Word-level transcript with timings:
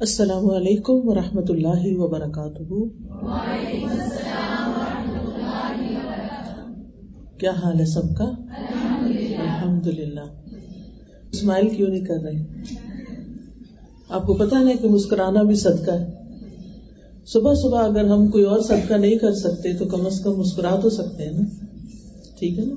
السلام 0.00 0.50
علیکم 0.50 0.92
ورحمۃ 0.92 1.48
اللہ 1.48 1.82
وبرکاتہ۔ 1.84 2.74
کیا 7.38 7.50
حال 7.50 7.80
ہے 7.80 7.84
سب 7.84 8.16
کا؟ 8.16 8.24
الحمد 9.38 9.86
للہ 9.86 10.24
اسمائل 11.32 11.68
کیوں 11.68 11.88
نہیں 11.88 12.04
کر 12.04 12.14
رہے؟ 12.14 12.44
آپ 14.08 14.26
کو 14.26 14.34
پتا 14.34 14.62
نہیں 14.62 14.76
کہ 14.76 14.88
مسکرانا 14.88 15.42
بھی 15.42 15.54
صدقہ 15.54 15.90
ہے۔ 15.90 16.14
صبح 17.26 17.54
صبح 17.54 17.82
اگر 17.82 18.04
ہم 18.04 18.28
کوئی 18.28 18.44
اور 18.44 18.60
صدقہ 18.60 18.94
نہیں 18.94 19.18
کر 19.18 19.32
سکتے 19.32 19.72
تو 19.72 19.84
کم 19.84 20.06
از 20.06 20.20
کم 20.20 20.32
مسکرا 20.32 20.76
تو 20.82 20.90
سکتے 20.90 21.24
ہیں 21.24 21.32
نا۔ 21.32 21.66
ٹھیک 22.38 22.58
ہے 22.58 22.64
نا؟ 22.64 22.74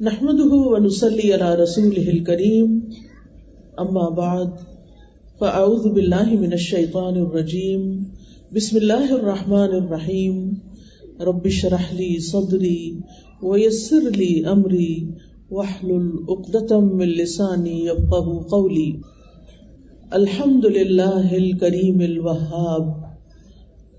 نحمد 0.00 0.40
ونسلی 0.44 1.34
علی 1.34 1.62
رسول 1.62 2.24
کریم 2.24 2.78
اما 3.76 4.08
بعد۔ 4.08 4.46
فاعوذ 5.38 5.92
باللہ 5.92 6.28
من 6.28 6.52
الشیطان 6.52 7.14
الرجیم، 7.16 8.04
بسم 8.52 8.76
اللہ 8.76 9.12
الرحمن 9.12 9.68
الرحیم، 9.72 10.54
رب 11.20 11.44
اشرح 11.44 11.92
لي 11.92 12.18
صدری 12.18 12.98
ويسر 13.42 14.10
لي 14.16 14.44
امری، 14.44 15.10
واحلل 15.50 16.10
عقدة 16.28 16.78
من 16.80 17.08
لسانی 17.08 17.86
يفقهوا 17.86 18.42
قولی۔ 18.42 18.92
الحمد 20.10 20.64
للہ 20.64 21.32
الکریم 21.32 22.00
الوهاب 22.00 22.86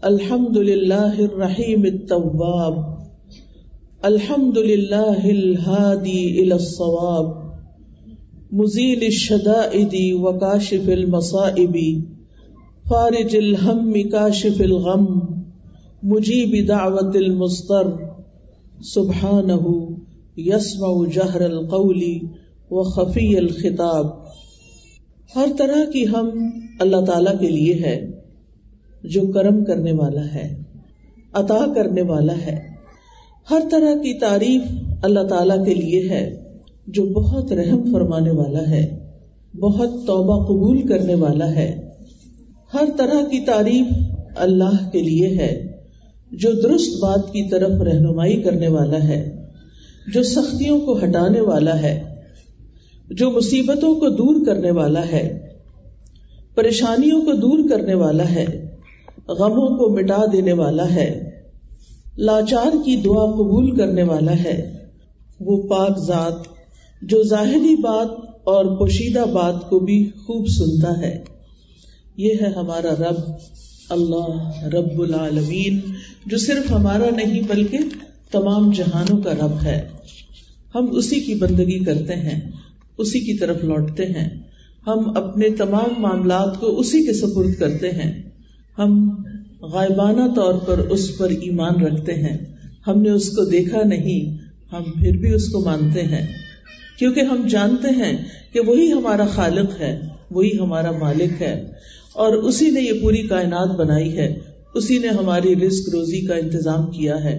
الحمد 0.02 0.58
للہ 0.58 1.18
الرحیم 1.18 1.82
التواب 1.84 2.74
الحمد 4.02 4.58
للہ 4.58 5.22
الهادی 5.24 6.42
الى 6.42 6.52
الصواب۔ 6.52 7.39
مزیل 8.52 9.04
الشدائد 9.04 9.96
وکاشف 10.14 10.90
المصائب 10.90 11.78
فارج 12.90 13.38
الهم 13.38 14.10
کاشف 14.12 14.62
الغم، 14.62 15.20
مجیب 16.04 16.68
دعوت 16.68 17.16
المستر 17.16 17.84
سبحانه 18.82 19.70
يسمع 20.38 21.06
جهر 21.06 21.42
القول 21.42 22.04
وخفی 22.72 23.38
الخطاب۔ 23.38 24.08
ہر 25.36 25.48
طرح 25.58 25.92
کی 25.92 26.08
ہم 26.08 26.30
اللہ 26.80 27.06
تعالی 27.06 27.38
کے 27.40 27.50
لیے 27.50 27.74
ہے، 27.74 28.12
جو 29.04 29.22
کرم 29.34 29.66
کرنے 29.66 29.92
والا 29.92 30.26
ہے، 30.34 30.64
عطا 31.34 31.66
کرنے 31.76 32.02
والا 32.02 32.38
ہے۔ 32.38 32.60
ہر 33.52 33.60
طرح 33.72 33.96
کی 33.96 34.20
تعریف 34.20 34.62
اللہ 35.02 35.24
تعالی 35.30 35.66
کے 35.66 35.74
لیے 35.74 36.10
ہے۔ 36.10 36.49
جو 36.94 37.06
بہت 37.06 37.52
رحم 37.52 37.92
فرمانے 37.94 38.32
والا 38.32 38.70
ہے، 38.70 39.10
بہت 39.60 39.90
توبہ 40.08 40.46
قبول 40.46 40.88
کرنے 40.88 41.16
والا 41.16 41.52
ہے۔ 41.56 41.90
ہر 42.74 42.86
طرح 42.98 43.22
کی 43.32 43.46
تعریف 43.46 43.94
اللہ 44.36 44.90
کے 44.92 45.02
لیے 45.02 45.28
ہے، 45.28 45.78
جو 46.32 46.52
درست 46.52 47.04
بات 47.04 47.26
کی 47.26 47.50
طرف 47.50 47.82
رہنمائی 47.82 48.42
کرنے 48.42 48.68
والا 48.68 49.04
ہے، 49.08 49.46
جو 50.14 50.24
سختیوں 50.24 50.80
کو 50.80 50.98
ہٹانے 51.04 51.42
والا 51.42 51.82
ہے، 51.82 52.04
جو 53.12 53.30
مصیبتوں 53.30 53.96
کو 53.96 54.10
دور 54.10 54.46
کرنے 54.46 54.72
والا 54.72 55.06
ہے، 55.12 55.50
پریشانیوں 56.56 57.22
کو 57.22 57.34
دور 57.34 57.70
کرنے 57.70 57.94
والا 57.94 58.30
ہے، 58.32 58.46
غموں 59.28 59.78
کو 59.78 59.90
مٹا 59.90 60.26
دینے 60.34 60.54
والا 60.54 60.94
ہے، 60.96 61.10
لاچار 62.18 62.76
کی 62.86 62.96
دعا 62.96 63.26
قبول 63.26 63.76
کرنے 63.76 64.04
والا 64.04 64.44
ہے۔ 64.44 64.78
وہ 65.40 65.62
پاک 65.62 66.00
ذات 66.08 66.59
جو 67.02 67.24
ظاہری 67.24 67.76
بات 67.76 68.08
اور 68.44 68.78
پوشیدہ 68.78 69.26
بات 69.34 69.70
کو 69.70 69.80
بھی 69.80 70.10
خوب 70.16 70.48
سنتا 70.48 71.02
ہے۔ 71.02 71.24
یہ 72.18 72.34
ہے 72.42 72.54
ہمارا 72.56 72.94
رب، 73.00 73.32
اللہ 73.90 74.66
رب 74.66 75.02
العالمین، 75.02 75.80
جو 76.26 76.38
صرف 76.38 76.72
ہمارا 76.72 77.16
نہیں 77.16 77.42
بلکہ 77.48 77.78
تمام 78.32 78.72
جہانوں 78.72 79.22
کا 79.22 79.34
رب 79.34 79.64
ہے۔ 79.64 79.88
ہم 80.76 80.86
اسی 80.92 81.20
کی 81.20 81.36
بندگی 81.36 81.80
کرتے 81.80 82.16
ہیں، 82.16 82.52
اسی 82.98 83.20
کی 83.20 83.38
طرف 83.38 83.64
لوٹتے 83.64 84.06
ہیں۔ 84.06 84.30
ہم 84.88 85.18
اپنے 85.18 85.50
تمام 85.50 86.02
معاملات 86.02 86.60
کو 86.60 86.80
اسی 86.80 87.06
کے 87.06 87.14
سپرد 87.14 87.60
کرتے 87.60 87.92
ہیں۔ 87.92 88.24
ہم 88.78 89.10
غائبانہ 89.62 90.34
طور 90.36 90.54
پر 90.54 90.78
اس 90.78 91.18
پر 91.18 91.30
ایمان 91.30 91.84
رکھتے 91.84 92.14
ہیں۔ 92.14 92.38
ہم 92.88 93.02
نے 93.02 93.10
اس 93.10 93.30
کو 93.30 93.46
دیکھا 93.46 93.84
نہیں، 93.84 94.38
ہم 94.76 94.84
پھر 94.84 95.18
بھی 95.18 95.34
اس 95.34 95.50
کو 95.50 95.60
مانتے 95.60 96.04
ہیں۔ 96.04 96.49
کیونکہ 97.00 97.22
ہم 97.22 97.48
جانتے 97.48 97.90
ہیں 97.96 98.14
کہ 98.54 98.60
وہی 98.60 98.92
ہمارا 98.92 99.26
خالق 99.26 99.80
ہے، 99.80 100.00
وہی 100.32 100.58
ہمارا 100.60 100.92
مالک 100.92 101.42
ہے، 101.42 101.54
اور 102.16 102.34
اسی 102.34 102.70
نے 102.70 102.82
یہ 102.82 103.02
پوری 103.02 103.22
کائنات 103.28 103.76
بنائی 103.78 104.18
ہے، 104.18 104.34
اسی 104.76 104.98
نے 104.98 105.08
ہماری 105.10 105.56
رزق 105.56 105.90
روزی 105.90 106.22
کا 106.22 106.36
انتظام 106.36 106.90
کیا 106.92 107.24
ہے، 107.24 107.38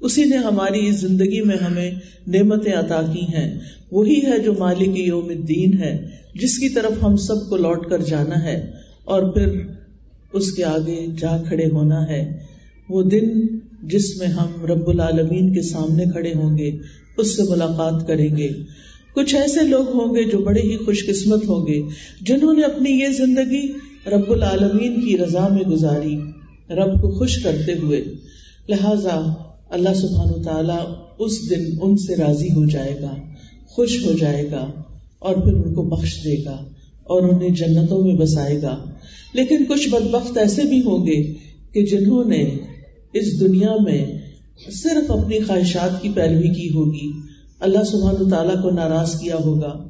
اسی 0.00 0.24
نے 0.24 0.36
ہماری 0.36 0.86
اس 0.88 1.00
زندگی 1.00 1.40
میں 1.40 1.56
ہمیں 1.56 1.90
نعمتیں 2.26 2.72
عطا 2.72 3.00
کی 3.12 3.24
ہیں۔ 3.34 3.48
وہی 3.92 4.20
ہے 4.26 4.38
جو 4.38 4.52
مالک 4.58 4.98
یوم 4.98 5.28
الدین 5.28 5.76
ہے، 5.82 5.92
جس 6.34 6.58
کی 6.58 6.68
طرف 6.68 7.02
ہم 7.02 7.16
سب 7.16 7.48
کو 7.48 7.56
لوٹ 7.56 7.88
کر 7.90 8.02
جانا 8.02 8.42
ہے، 8.44 8.56
اور 9.04 9.22
پھر 9.32 9.48
اس 10.32 10.50
کے 10.52 10.64
آگے 10.64 11.06
جا 11.20 11.36
کھڑے 11.48 11.66
ہونا 11.66 12.06
ہے۔ 12.08 12.22
وہ 12.88 13.02
دن 13.02 13.28
جس 13.82 14.06
میں 14.18 14.26
ہم 14.28 14.64
رب 14.66 14.88
العالمین 14.88 15.52
کے 15.54 15.62
سامنے 15.62 16.04
کھڑے 16.04 16.32
ہوں 16.34 16.56
گے، 16.58 16.70
اس 17.18 17.36
سے 17.36 17.42
ملاقات 17.48 18.06
کریں 18.06 18.30
گے۔ 18.36 18.48
کچھ 19.14 19.34
ایسے 19.34 19.62
لوگ 19.62 19.88
ہوں 19.88 20.14
گے 20.14 20.24
جو 20.24 20.38
بڑے 20.38 20.60
ہی 20.60 20.76
خوش 20.76 21.06
قسمت 21.06 21.48
ہوں 21.48 21.66
گے، 21.66 21.82
جنہوں 22.20 22.54
نے 22.54 22.62
اپنی 22.62 22.90
یہ 22.90 23.08
زندگی 23.08 23.72
رب 24.06 24.30
العالمین 24.32 25.00
کی 25.00 25.18
رضا 25.18 25.48
میں 25.48 25.62
گزاری، 25.62 26.16
رب 26.70 27.02
کو 27.02 27.18
خوش 27.18 27.42
کرتے 27.42 27.72
ہوئے۔ 27.72 28.04
لہذا 28.68 29.32
اللہ 29.70 29.94
سبحان 29.94 30.42
تعالیٰ 30.42 30.94
اس 31.18 31.50
دن 31.50 31.64
ان 31.82 31.96
سے 31.96 32.16
راضی 32.16 32.48
ہو 32.48 32.64
جائے 32.64 32.98
گا، 33.02 33.14
خوش 33.66 34.04
ہو 34.04 34.12
جائے 34.12 34.50
گا 34.50 34.70
اور 35.18 35.34
پھر 35.34 35.52
ان 35.52 35.74
کو 35.74 35.82
بخش 35.82 36.24
دے 36.24 36.44
گا 36.44 36.64
اور 37.04 37.22
انہیں 37.22 37.48
جنتوں 37.48 38.04
میں 38.04 38.14
بسائے 38.14 38.62
گا۔ 38.62 38.84
لیکن 39.34 39.64
کچھ 39.64 39.88
بدبخت 39.88 40.38
ایسے 40.38 40.62
بھی 40.62 40.78
ہوں 40.78 41.06
گے 41.06 41.32
کہ 41.72 41.86
جنہوں 41.86 42.24
نے 42.24 42.56
اس 43.12 43.40
دنیا 43.40 43.72
میں 43.84 44.04
صرف 44.70 45.10
اپنی 45.10 45.38
خواہشات 45.38 46.02
کی 46.02 46.08
پیروی 46.14 46.48
کی 46.48 46.68
ہوگی۔ 46.74 47.31
اللہ 47.62 47.84
سبحان 47.84 48.30
تعالیٰ 48.30 48.62
کو 48.62 48.70
ناراض 48.70 49.20
کیا 49.20 49.36
ہوگا۔ 49.44 49.88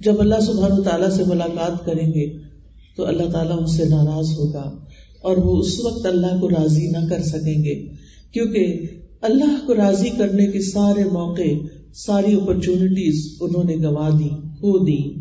جب 0.00 0.20
اللہ 0.20 0.40
سبحان 0.46 0.82
تعالیٰ 0.82 1.10
سے 1.10 1.24
ملاقات 1.26 1.86
کریں 1.86 2.08
گے، 2.08 2.38
تو 2.96 3.06
اللہ 3.06 3.30
تعالیٰ 3.32 3.58
ان 3.58 3.66
سے 3.66 3.84
ناراض 3.84 4.38
ہوگا 4.38 4.76
اور 5.22 5.36
وہ 5.36 5.58
اس 5.58 5.80
وقت 5.84 6.06
اللہ 6.06 6.40
کو 6.40 6.50
راضی 6.50 6.86
نہ 6.86 7.08
کر 7.10 7.22
سکیں 7.22 7.64
گے۔ 7.64 7.86
کیونکہ 8.32 8.86
اللہ 9.20 9.66
کو 9.66 9.74
راضی 9.74 10.10
کرنے 10.18 10.46
کے 10.46 10.60
سارے 10.60 11.04
موقع، 11.04 11.66
ساری 11.94 12.34
اپرچونٹیز 12.34 13.36
انہوں 13.40 13.64
نے 13.64 13.76
گوا 13.76 14.08
دی، 14.18 14.28
کھو 14.28 14.84
دی۔ 14.84 15.20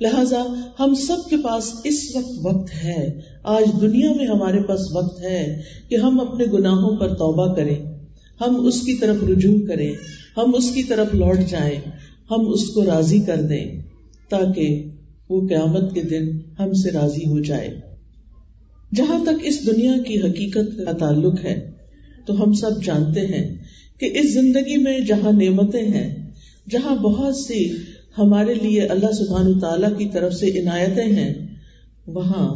لہذا 0.00 0.42
ہم 0.80 0.94
سب 0.94 1.30
کے 1.30 1.36
پاس 1.36 1.72
اس 1.84 2.12
وقت 2.14 2.38
وقت 2.42 2.84
ہے۔ 2.84 3.20
آج 3.42 3.80
دنیا 3.80 4.12
میں 4.12 4.26
ہمارے 4.26 4.62
پاس 4.62 4.80
وقت 4.92 5.22
ہے 5.22 5.62
کہ 5.88 5.94
ہم 5.94 6.20
اپنے 6.20 6.44
گناہوں 6.44 6.96
پر 6.96 7.08
توبہ 7.08 7.54
کریں۔ 7.54 7.98
ہم 8.40 8.66
اس 8.66 8.80
کی 8.80 8.94
طرف 8.94 9.16
رجوع 9.30 9.66
کریں۔ 9.66 9.92
ہم 10.38 10.54
اس 10.54 10.70
کی 10.74 10.82
طرف 10.82 11.14
لوٹ 11.14 11.38
جائیں، 11.50 11.76
ہم 12.30 12.48
اس 12.52 12.68
کو 12.68 12.84
راضی 12.84 13.18
کر 13.18 13.42
دیں، 13.42 13.82
تاکہ 14.28 14.84
وہ 15.28 15.48
قیامت 15.48 15.94
کے 15.94 16.02
دن 16.02 16.38
ہم 16.58 16.72
سے 16.72 16.90
راضی 16.90 17.26
ہو 17.26 17.38
جائے۔ 17.38 17.80
جہاں 18.94 19.24
تک 19.24 19.40
اس 19.42 19.66
دنیا 19.66 19.92
کی 20.06 20.20
حقیقت 20.20 20.84
کا 20.84 20.92
تعلق 20.92 21.44
ہے، 21.44 21.70
تو 22.26 22.42
ہم 22.42 22.52
سب 22.52 22.84
جانتے 22.84 23.20
ہیں 23.20 23.56
کہ 24.00 24.10
اس 24.14 24.32
زندگی 24.32 24.76
میں 24.76 25.00
جہاں 25.00 25.32
نعمتیں 25.32 25.82
ہیں، 25.82 26.30
جہاں 26.70 26.96
بہت 26.96 27.36
سی 27.36 27.72
ہمارے 28.18 28.54
لیے 28.54 28.82
اللہ 28.82 29.12
سبحان 29.12 29.58
تعالی 29.60 29.86
کی 29.98 30.10
طرف 30.12 30.34
سے 30.34 30.60
عنایتیں 30.60 31.12
ہیں، 31.12 31.34
وہاں 32.06 32.54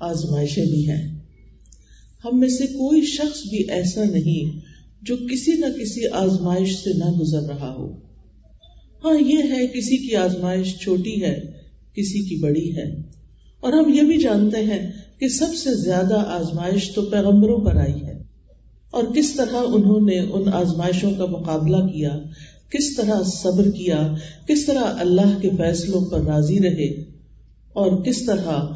آزمائشیں 0.00 0.64
بھی 0.64 0.90
ہیں۔ 0.90 1.18
ہم 2.24 2.40
میں 2.40 2.48
سے 2.48 2.66
کوئی 2.66 3.02
شخص 3.02 3.42
بھی 3.50 3.70
ایسا 3.70 4.04
نہیں 4.04 4.69
جو 5.02 5.16
کسی 5.16 5.52
نہ 5.52 5.66
کسی 5.82 6.08
آزمائش 6.08 6.76
سے 6.76 6.90
نہ 6.98 7.10
گزر 7.10 7.42
رہا 7.42 7.74
ہو۔ 7.74 7.92
ہاں 9.04 9.20
یہ 9.26 9.38
ہے 9.38 9.66
کسی 9.66 9.96
کی 9.96 10.16
آزمائش 10.16 10.78
چھوٹی 10.78 11.22
ہے، 11.22 11.40
کسی 11.92 12.28
کی 12.28 12.36
بڑی 12.36 12.76
ہے۔ 12.76 13.02
اور 13.60 13.72
ہم 13.72 13.94
یہ 13.94 14.02
بھی 14.02 14.18
جانتے 14.18 14.56
ہیں 14.56 14.92
کہ 15.18 15.28
سب 15.28 15.54
سے 15.54 15.74
زیادہ 15.74 16.14
آزمائش 16.14 16.90
تو 16.94 17.02
پیغمبروں 17.02 17.58
پر 17.58 17.76
آئی 17.76 18.02
ہے۔ 18.02 18.22
اور 18.90 19.04
کس 19.14 19.34
طرح 19.34 19.56
انہوں 19.56 20.00
نے 20.00 20.18
ان 20.18 20.48
آزمائشوں 20.52 21.10
کا 21.10 21.26
مقابلہ 21.26 21.76
کیا، 21.76 22.18
کس 22.70 22.96
طرح 22.96 23.22
صبر 23.22 23.70
کیا، 23.70 24.14
کس 24.48 24.64
طرح 24.66 24.84
اللہ 24.84 25.38
کے 25.42 25.50
فیصلوں 25.56 26.00
پر 26.00 26.20
راضی 26.20 26.60
رہے، 26.60 27.02
اور 27.72 28.02
کس 28.02 28.26
طرح 28.26 28.66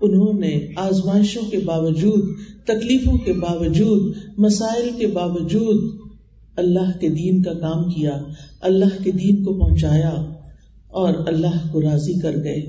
انہوں 0.00 0.40
نے 0.40 0.66
آزمائشوں 0.76 1.42
کے 1.50 1.58
باوجود 1.58 2.36
تکلیفوں 2.64 3.18
کے 3.18 3.32
باوجود، 3.32 4.16
مسائل 4.38 4.90
کے 4.98 5.06
باوجود 5.06 6.00
اللہ 6.56 6.98
کے 7.00 7.08
دین 7.08 7.42
کا 7.42 7.52
کام 7.52 7.90
کیا، 7.90 8.22
اللہ 8.60 9.04
کے 9.04 9.10
دین 9.10 9.44
کو 9.44 9.54
پہنچایا 9.54 10.24
اور 10.88 11.14
اللہ 11.26 11.72
کو 11.72 11.82
راضی 11.82 12.20
کر 12.20 12.36
گئے۔ 12.44 12.66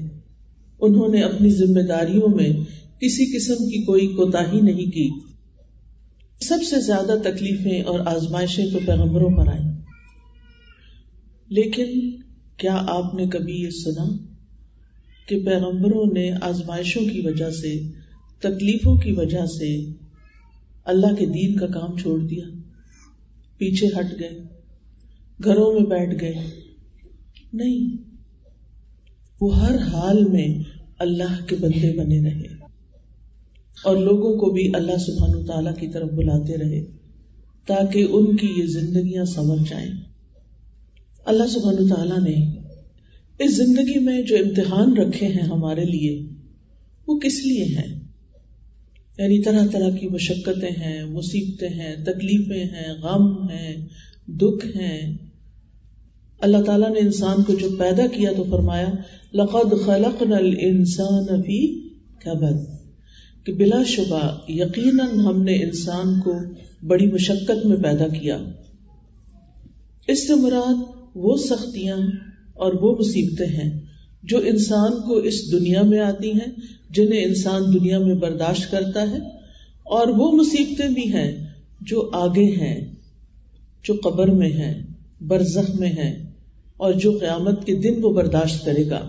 انہوں 0.81 1.07
نے 1.07 1.21
اپنی 1.21 1.49
ذمہ 1.49 1.81
داریوں 1.81 2.35
میں 2.35 2.49
کسی 3.01 3.37
قسم 3.37 3.53
کی 3.53 3.83
کوئی 3.83 4.07
کوتا 4.07 4.39
نہیں 4.51 4.91
کی۔ 4.91 5.09
سب 6.41 6.57
سے 6.69 6.81
زیادہ 6.81 7.15
تکلیفیں 7.23 7.81
اور 7.81 7.99
آزمائشیں 7.99 8.65
تو 8.73 8.79
پیغمبروں 8.85 9.29
پر 9.29 9.47
آئیں۔ 9.47 9.75
لیکن 11.49 12.11
کیا 12.57 12.85
آپ 12.87 13.13
نے 13.13 13.25
کبھی 13.25 13.53
یہ 13.53 13.69
سنا 13.69 14.17
کہ 15.27 15.45
پیغمبروں 15.45 16.05
نے 16.13 16.31
آزمائشوں 16.41 17.01
کی 17.01 17.21
وجہ 17.27 17.49
سے 17.49 18.04
تکلیفوں 18.49 18.95
کی 18.95 19.11
وجہ 19.11 19.45
سے 19.45 19.85
اللہ 20.85 21.15
کے 21.19 21.25
دین 21.25 21.57
کا 21.57 21.67
کام 21.67 21.97
چھوڑ 21.97 22.19
دیا۔ 22.19 22.43
پیچھے 23.57 23.87
ہٹ 23.87 24.19
گئے، 24.19 24.43
گھروں 25.43 25.73
میں 25.73 25.81
بیٹھ 25.81 26.21
گئے۔ 26.21 26.33
نہیں، 27.53 27.97
وہ 29.41 29.59
ہر 29.59 29.77
حال 29.77 30.25
میں 30.25 30.63
اللہ 30.99 31.45
کے 31.47 31.55
بندے 31.55 31.99
بنے 31.99 32.21
رہے۔ 32.21 32.65
اور 33.83 33.97
لوگوں 33.97 34.37
کو 34.37 34.51
بھی 34.51 34.71
اللہ 34.73 34.97
سبحان 34.97 35.45
تعالی 35.45 35.69
کی 35.79 35.87
طرف 35.87 36.09
بلاتے 36.11 36.57
رہے، 36.57 36.85
تاکہ 37.65 38.07
ان 38.09 38.35
کی 38.35 38.47
یہ 38.57 38.65
زندگیاں 38.65 39.25
سمجھ 39.25 39.69
جائیں۔ 39.69 39.91
اللہ 41.25 41.47
سبحان 41.47 41.87
تعالیٰ 41.87 42.19
نے 42.19 42.59
اس 43.39 43.55
زندگی 43.55 43.99
میں 43.99 44.21
جو 44.21 44.35
امتحان 44.35 44.97
رکھے 44.97 45.27
ہیں 45.27 45.43
ہمارے 45.43 45.83
لیے، 45.83 46.29
وہ 47.07 47.19
کس 47.19 47.45
لیے 47.45 47.63
ہیں؟ 47.63 47.94
یعنی 49.17 49.41
طرح 49.43 49.67
طرح 49.71 49.89
کی 49.89 50.07
مشقتیں 50.07 50.69
ہیں، 50.69 51.05
مصیبتیں 51.05 51.69
ہیں، 51.69 51.95
تکلیفیں 52.03 52.63
ہیں، 52.63 52.93
غم 53.01 53.49
ہیں، 53.49 53.87
دکھ 54.27 54.77
ہیں۔ 54.77 55.17
اللہ 56.39 56.57
تعالیٰ 56.61 56.93
نے 56.93 56.99
انسان 56.99 57.43
کو 57.43 57.53
جو 57.53 57.69
پیدا 57.79 58.07
کیا 58.07 58.31
تو 58.37 58.43
فرمایا، 58.43 58.87
لقد 59.33 59.85
خلقنا 59.85 60.37
الانسان 60.37 61.41
فی 61.41 61.89
کبد۔ 61.89 62.75
کہ 63.45 63.53
بلا 63.53 63.83
شبہ 63.87 64.37
یقیناً 64.49 65.19
ہم 65.19 65.43
نے 65.43 65.53
انسان 65.53 66.19
کو 66.19 66.33
بڑی 66.87 67.07
مشقت 67.07 67.65
میں 67.65 67.77
پیدا 67.77 68.07
کیا۔ 68.07 68.37
اس 70.07 70.27
سے 70.27 70.35
مراد 70.35 70.83
وہ 71.15 71.37
سختیاں 71.37 71.97
اور 72.53 72.73
وہ 72.73 72.95
مصیبتیں 72.99 73.47
ہیں 73.47 73.79
جو 74.23 74.37
انسان 74.37 74.91
کو 75.07 75.17
اس 75.17 75.51
دنیا 75.51 75.81
میں 75.81 75.99
آتی 75.99 76.31
ہیں 76.31 76.51
جنہیں 76.89 77.23
انسان 77.23 77.73
دنیا 77.73 77.99
میں 77.99 78.15
برداشت 78.15 78.71
کرتا 78.71 79.01
ہے، 79.01 79.17
اور 79.85 80.07
وہ 80.07 80.31
مصیبتیں 80.31 80.87
بھی 80.89 81.13
ہیں 81.13 81.31
جو 81.81 82.09
آگے 82.13 82.45
ہیں، 82.51 82.79
جو 83.83 83.93
قبر 84.03 84.27
میں 84.27 84.49
ہیں، 84.49 84.73
برزخ 85.21 85.69
میں 85.75 85.89
ہیں، 85.89 86.13
اور 86.77 86.93
جو 86.93 87.17
قیامت 87.19 87.65
کے 87.65 87.75
دن 87.75 88.03
وہ 88.03 88.13
برداشت 88.13 88.65
کرے 88.65 88.89
گا۔ 88.89 89.01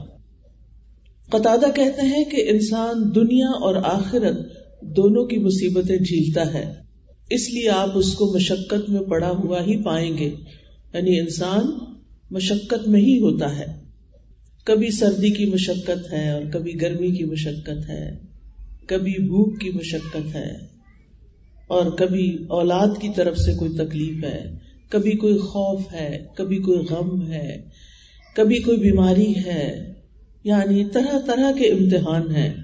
قطع 1.30 1.56
کہتے 1.76 2.02
ہیں 2.02 2.24
کہ 2.24 2.44
انسان 2.48 3.10
دنیا 3.14 3.48
اور 3.60 3.76
آخرت 3.84 4.36
دونوں 4.96 5.26
کی 5.26 5.38
مصیبتیں 5.38 5.96
جھیلتا 5.96 6.52
ہے۔ 6.54 6.64
اس 7.30 7.48
لیے 7.50 7.68
آپ 7.68 7.96
اس 7.98 8.14
کو 8.14 8.32
مشقت 8.34 8.90
میں 8.90 9.00
پڑا 9.00 9.30
ہوا 9.30 9.60
ہی 9.64 9.82
پائیں 9.82 10.16
گے 10.18 10.30
یعنی 10.94 11.18
انسان 11.20 11.70
مشقت 12.30 12.88
میں 12.88 13.00
ہی 13.00 13.18
ہوتا 13.20 13.58
ہے۔ 13.58 13.66
کبھی 14.66 14.90
سردی 14.90 15.30
کی 15.30 15.46
مشقت 15.46 16.12
ہے 16.12 16.30
اور 16.30 16.42
کبھی 16.52 16.80
گرمی 16.80 17.10
کی 17.10 17.24
مشقت 17.24 17.90
ہے، 17.90 18.16
کبھی 18.86 19.12
بھوک 19.12 19.60
کی 19.60 19.70
مشقت 19.70 20.34
ہے 20.34 20.56
اور 21.66 21.90
کبھی 21.90 22.38
اولاد 22.48 22.88
کی 23.00 23.08
طرف 23.16 23.38
سے 23.38 23.52
کوئی 23.52 23.70
تکلیف 23.74 24.24
ہے، 24.24 24.54
کبھی 24.88 25.12
کوئی 25.12 25.38
خوف 25.38 25.92
ہے، 25.92 26.26
کبھی 26.34 26.56
کوئی 26.56 26.78
غم 26.78 27.32
ہے، 27.32 27.62
کبھی 28.36 28.56
کوئی 28.56 28.76
بیماری 28.76 29.34
ہے 29.46 29.92
یعنی 30.44 30.84
طرح 30.84 31.18
طرح 31.26 31.52
کے 31.58 31.64
امتحان 31.64 32.36
ہیں۔ 32.36 32.54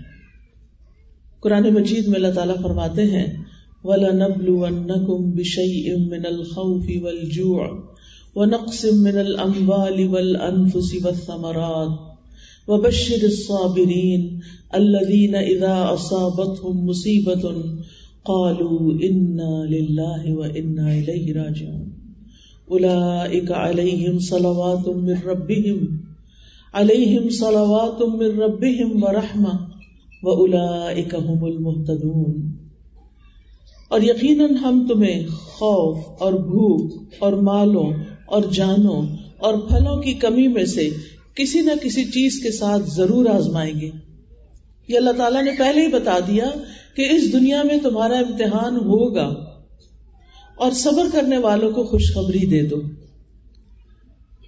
قرآن 1.40 1.74
مجید 1.74 2.06
میں 2.06 2.14
اللہ 2.14 2.32
تعالیٰ 2.34 2.62
فرماتے 2.62 3.02
ہیں، 3.02 3.36
وَلَنَبْلُوَنَّكُمْ 3.84 5.34
بِشَيْءٍ 5.34 5.98
مِّنَ 5.98 6.26
الْخَوْفِ 6.26 6.96
وَالْجُوعِ۔ 7.02 7.91
وَنَقْصٍ 8.36 8.84
مِّنَ 8.84 9.18
الْأَمْوَالِ 9.18 10.08
وَالْأَنفُسِ 10.08 11.04
وَالثَّمَرَاتِ 11.04 11.94
وَبَشِّرِ 12.68 13.24
الصَّابِرِينَ 13.24 14.40
الَّذِينَ 14.74 15.34
إِذَا 15.34 15.94
أَصَابَتْهُمْ 15.94 16.86
مُصِيبَةٌ 16.86 17.54
قَالُوا 18.24 18.92
إِنَّا 18.92 19.66
لِلَّهِ 19.66 20.32
وَإِنَّا 20.34 20.92
إِلَيْهِ 20.98 21.34
رَاجِعُونَ 21.34 21.92
أُولَئِكَ 22.70 23.52
عَلَيْهِمْ 23.52 24.18
صَلَوَاتٌ 24.18 24.88
مِّن 24.88 25.20
رَّبِّهِمْ 25.26 26.02
علیہم 26.74 27.28
صلوات 27.28 28.00
من 28.00 28.38
ربهم 28.40 29.02
ورحمہ 29.02 29.50
وأولئک 30.22 31.14
هم 31.14 31.44
المهتدون 31.44 32.38
اور 33.88 34.00
یقیناً 34.00 34.54
ہم 34.56 34.78
تمہیں 34.88 35.26
خوف 35.34 36.22
اور 36.22 36.32
بھوک 36.32 37.12
اور 37.18 37.32
مالوں 37.32 37.84
اور 38.32 38.42
جانوں 38.52 39.06
اور 39.38 39.54
پھلوں 39.54 40.02
کی 40.02 40.14
کمی 40.14 40.48
میں 40.48 40.64
سے 40.64 40.90
کسی 41.34 41.60
نہ 41.60 41.70
کسی 41.82 42.04
چیز 42.04 42.40
کے 42.42 42.50
ساتھ 42.50 42.82
ضرور 42.90 43.26
آزمائیں 43.26 43.80
گے۔ 43.80 43.90
یہ 44.88 44.96
اللہ 44.96 45.10
تعالیٰ 45.10 45.42
نے 45.42 45.50
پہلے 45.58 45.82
ہی 45.82 45.88
بتا 45.88 46.18
دیا 46.18 46.50
کہ 46.96 47.08
اس 47.10 47.32
دنیا 47.32 47.62
میں 47.62 47.78
تمہارا 47.82 48.18
امتحان 48.18 48.76
ہوگا 48.76 49.26
اور 50.56 50.72
صبر 50.72 51.06
کرنے 51.12 51.38
والوں 51.38 51.72
کو 51.72 51.84
خوشخبری 51.84 52.46
دے 52.46 52.62
دو۔ 52.62 52.76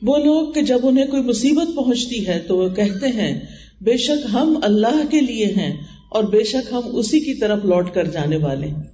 وہ 0.02 0.16
لوگ 0.16 0.52
کہ 0.52 0.62
جب 0.62 0.78
انہیں 0.82 1.06
کوئی 1.06 1.22
مصیبت 1.22 1.76
پہنچتی 1.76 2.26
ہے 2.26 2.38
تو 2.48 2.56
وہ 2.56 2.68
کہتے 2.68 3.06
ہیں، 3.06 3.40
بے 3.80 3.96
شک 3.96 4.26
ہم 4.32 4.58
اللہ 4.62 5.02
کے 5.10 5.20
لیے 5.20 5.46
ہیں 5.46 5.76
اور 6.10 6.24
بے 6.24 6.44
شک 6.44 6.72
ہم 6.72 6.80
اسی 6.92 7.20
کی 7.20 7.34
طرف 7.34 7.64
لوٹ 7.64 7.94
کر 7.94 8.04
جانے 8.04 8.36
والے۔ 8.36 8.66
ہیں 8.66 8.93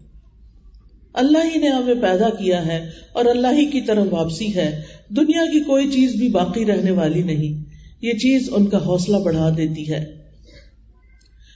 اللہ 1.14 1.38
ہی 1.54 1.60
نے 1.60 1.68
ہمیں 1.68 1.94
پیدا 1.94 2.28
کیا 2.28 2.66
ہے 2.66 2.90
اور 3.12 3.24
اللہ 3.24 3.46
ہی 3.52 3.66
کی 3.66 3.80
طرف 3.80 4.06
واپسی 4.10 4.54
ہے۔ 4.54 4.82
دنیا 5.08 5.44
کی 5.52 5.60
کوئی 5.60 5.90
چیز 5.90 6.14
بھی 6.14 6.28
باقی 6.28 6.64
رہنے 6.64 6.90
والی 6.90 7.22
نہیں۔ 7.22 7.70
یہ 8.02 8.12
چیز 8.12 8.48
ان 8.52 8.66
کا 8.66 8.86
حوصلہ 8.86 9.16
بڑھا 9.16 9.50
دیتی 9.56 9.92
ہے۔ 9.92 10.04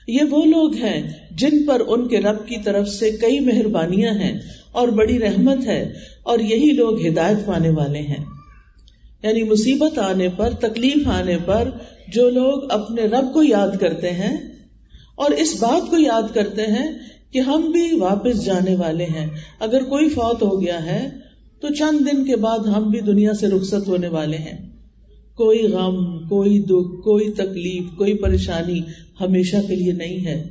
یہ 0.07 0.19
وہ 0.29 0.45
لوگ 0.45 0.75
ہیں 0.75 1.13
جن 1.31 1.65
پر 1.65 1.81
ان 1.87 2.07
کے 2.07 2.19
رب 2.19 2.47
کی 2.47 2.55
طرف 2.63 2.89
سے 2.89 3.11
کئی 3.11 3.39
مہربانیاں 3.39 4.13
ہیں 4.13 4.39
اور 4.71 4.87
بڑی 4.87 5.19
رحمت 5.19 5.67
ہے 5.67 5.93
اور 6.23 6.39
یہی 6.39 6.71
لوگ 6.71 7.07
ہدایت 7.07 7.45
پانے 7.45 7.69
والے 7.69 7.99
ہیں۔ 7.99 8.25
یعنی 9.23 9.43
مصیبت 9.43 9.99
آنے 9.99 10.29
پر، 10.29 10.49
تکلیف 10.53 11.07
آنے 11.07 11.37
پر 11.45 11.69
جو 12.07 12.29
لوگ 12.29 12.71
اپنے 12.71 13.01
رب 13.01 13.33
کو 13.33 13.43
یاد 13.43 13.77
کرتے 13.79 14.11
ہیں 14.11 14.37
اور 15.15 15.31
اس 15.31 15.55
بات 15.59 15.89
کو 15.89 15.97
یاد 15.97 16.33
کرتے 16.33 16.61
ہیں 16.61 17.14
کہ 17.35 17.39
ہم 17.39 17.71
بھی 17.71 17.95
واپس 17.99 18.45
جانے 18.45 18.75
والے 18.75 19.05
ہیں۔ 19.05 19.27
اگر 19.59 19.83
کوئی 19.83 20.09
فوت 20.09 20.43
ہو 20.43 20.61
گیا 20.61 20.85
ہے، 20.85 21.09
تو 21.61 21.67
چند 21.73 21.99
دن 21.99 22.25
کے 22.25 22.35
بعد 22.35 22.59
ہم 22.59 22.89
بھی 22.89 23.01
دنیا 23.01 23.33
سے 23.33 23.47
رخصت 23.47 23.87
ہونے 23.87 24.07
والے 24.07 24.37
ہیں۔ 24.37 24.69
کوئی 25.35 25.59
غم، 25.59 26.27
کوئی 26.27 26.59
دکھ، 26.59 27.01
کوئی 27.01 27.31
تکلیف، 27.31 27.83
کوئی 27.97 28.13
پریشانی 28.13 28.79
ہمیشہ 29.21 29.55
کے 29.67 29.75
لیے 29.75 29.91
نہیں 29.91 30.25
ہے۔ 30.25 30.47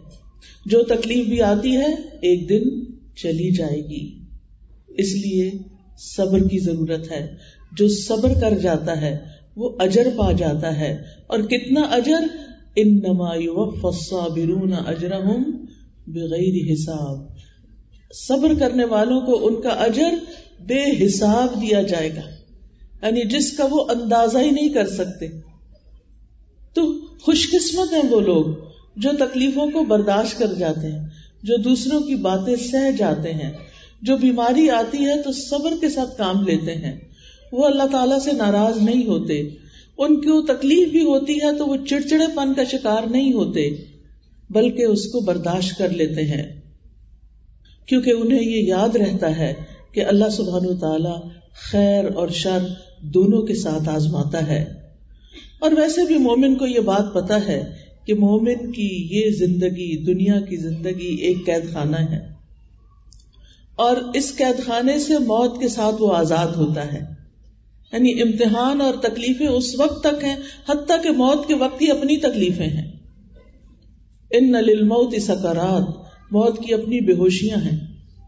جو 0.67 0.83
تکلیف 0.83 1.27
بھی 1.27 1.43
آتی 1.43 1.77
ہے، 1.77 1.95
ایک 2.23 2.49
دن 2.49 2.85
چلی 3.17 3.51
جائے 3.51 3.81
گی۔ 3.89 4.19
اس 4.89 5.15
لیے 5.15 5.53
صبر 6.17 6.41
کی 6.41 6.59
ضرورت 6.59 7.13
ہے۔ 7.13 7.35
جو 7.77 7.89
صبر 7.89 8.33
کر 8.41 8.59
جاتا 8.59 9.01
ہے، 9.01 9.19
وہ 9.57 9.71
اجر 9.79 10.09
پا 10.17 10.33
جاتا 10.33 10.81
ہے۔ 10.81 11.03
اور 11.27 11.39
کتنا 11.39 11.81
اجر؟ 11.81 12.37
ان 12.77 12.99
نما 12.99 13.29
اجر 14.87 15.11
بغیر 16.07 16.73
حساب۔ 16.73 17.17
صبر 18.15 18.53
کرنے 18.59 18.85
والوں 18.85 19.21
کو 19.21 19.47
ان 19.47 19.63
کا 19.63 19.69
اجر 19.69 20.11
بے 20.61 21.07
حساب 21.07 21.63
دیا 21.63 21.83
جائے 21.83 22.11
گا۔ 22.17 22.31
یعنی 23.07 23.29
جس 23.29 23.53
کا 23.53 23.65
وہ 23.71 23.85
اندازہ 23.89 24.39
ہی 24.39 24.51
نہیں 24.51 24.69
کر 24.69 24.87
سکتے۔ 24.87 25.27
تو 26.75 27.07
خوش 27.23 27.51
قسمت 27.51 27.93
ہیں 27.93 28.11
وہ 28.11 28.21
لوگ 28.21 28.45
جو 28.97 29.11
تکلیفوں 29.19 29.71
کو 29.71 29.85
برداشت 29.85 30.39
کر 30.39 30.55
جاتے 30.55 30.93
ہیں، 30.93 31.09
جو 31.43 31.57
دوسروں 31.57 32.01
کی 32.01 32.15
باتیں 32.15 32.57
سہ 32.57 32.91
جاتے 32.99 33.35
ہیں۔ 33.35 33.53
جو 34.03 34.17
بیماری 34.17 34.71
آتی 34.71 35.05
ہے 35.05 35.23
تو 35.23 35.33
صبر 35.33 35.73
کے 35.81 35.89
ساتھ 35.89 36.19
کام 36.19 36.47
لیتے 36.47 36.75
ہیں۔ 36.75 37.01
وہ 37.53 37.65
اللہ 37.65 37.83
تعالیٰ 37.83 38.19
سے 38.19 38.33
ناراض 38.33 38.83
نہیں 38.83 39.07
ہوتے۔ 39.07 39.49
ان 39.99 40.21
کی 40.21 40.47
تکلیف 40.47 40.89
بھی 40.89 41.05
ہوتی 41.05 41.35
ہے 41.35 41.59
تو 41.59 41.67
وہ 41.67 41.77
چڑچڑے 41.89 42.27
پن 42.35 42.55
کا 42.55 42.65
شکار 42.65 43.03
نہیں 43.11 43.33
ہوتے۔ 43.33 43.94
بلکہ 44.51 44.83
اس 44.83 45.07
کو 45.07 45.21
برداشت 45.21 45.79
کر 45.79 45.89
لیتے 45.89 46.23
ہیں۔ 46.23 46.61
کیونکہ 47.87 48.11
انہیں 48.11 48.43
یہ 48.43 48.63
یاد 48.63 48.97
رہتا 48.97 49.37
ہے 49.37 49.55
کہ 49.93 50.05
اللہ 50.05 50.31
سبحان 50.33 50.79
تعالی 50.79 51.29
خیر 51.71 52.05
اور 52.15 52.29
شر 52.29 52.59
دونوں 53.01 53.43
کے 53.43 53.55
ساتھ 53.55 53.89
آزماتا 53.89 54.47
ہے۔ 54.47 54.65
اور 55.59 55.73
ویسے 55.73 56.07
بھی 56.07 56.19
مومن 56.19 56.55
کو 56.55 56.67
یہ 56.67 56.81
بات 56.81 57.15
پتا 57.15 57.47
ہے 57.47 57.75
کہ 58.07 58.15
مومن 58.15 58.73
کی 58.73 59.09
یہ 59.11 59.31
زندگی، 59.31 60.05
دنیا 60.05 60.41
کی 60.41 60.57
زندگی 60.57 61.15
ایک 61.15 61.37
قید 61.47 61.73
خانہ 61.73 61.97
ہے۔ 61.97 62.29
اور 63.77 63.97
اس 64.15 64.37
قید 64.37 64.65
خانے 64.65 64.99
سے 64.99 65.19
موت 65.19 65.61
کے 65.61 65.69
ساتھ 65.69 66.03
وہ 66.03 66.17
آزاد 66.17 66.47
ہوتا 66.47 66.93
ہے۔ 66.93 67.15
یعنی 67.93 68.23
امتحان 68.23 68.81
اور 68.81 68.95
تکلیفیں 68.95 69.47
اس 69.47 69.81
وقت 69.81 70.05
تک 70.05 70.25
ہیں، 70.25 70.37
حتیٰ 70.69 71.03
کہ 71.03 71.11
موت 71.11 71.49
کے 71.49 71.55
وقت 71.55 71.83
ہی 71.83 71.91
اپنی 71.91 72.17
تکلیفیں 72.17 72.69
ہیں۔ 72.69 72.94
ان 74.39 74.53
للموت 74.53 75.15
سکرات، 75.23 76.05
موت 76.31 76.59
کی 76.59 76.75
اپنی 76.75 77.01
بے 77.01 77.13
ہوشیاں 77.13 77.57
ہیں۔ 77.57 77.79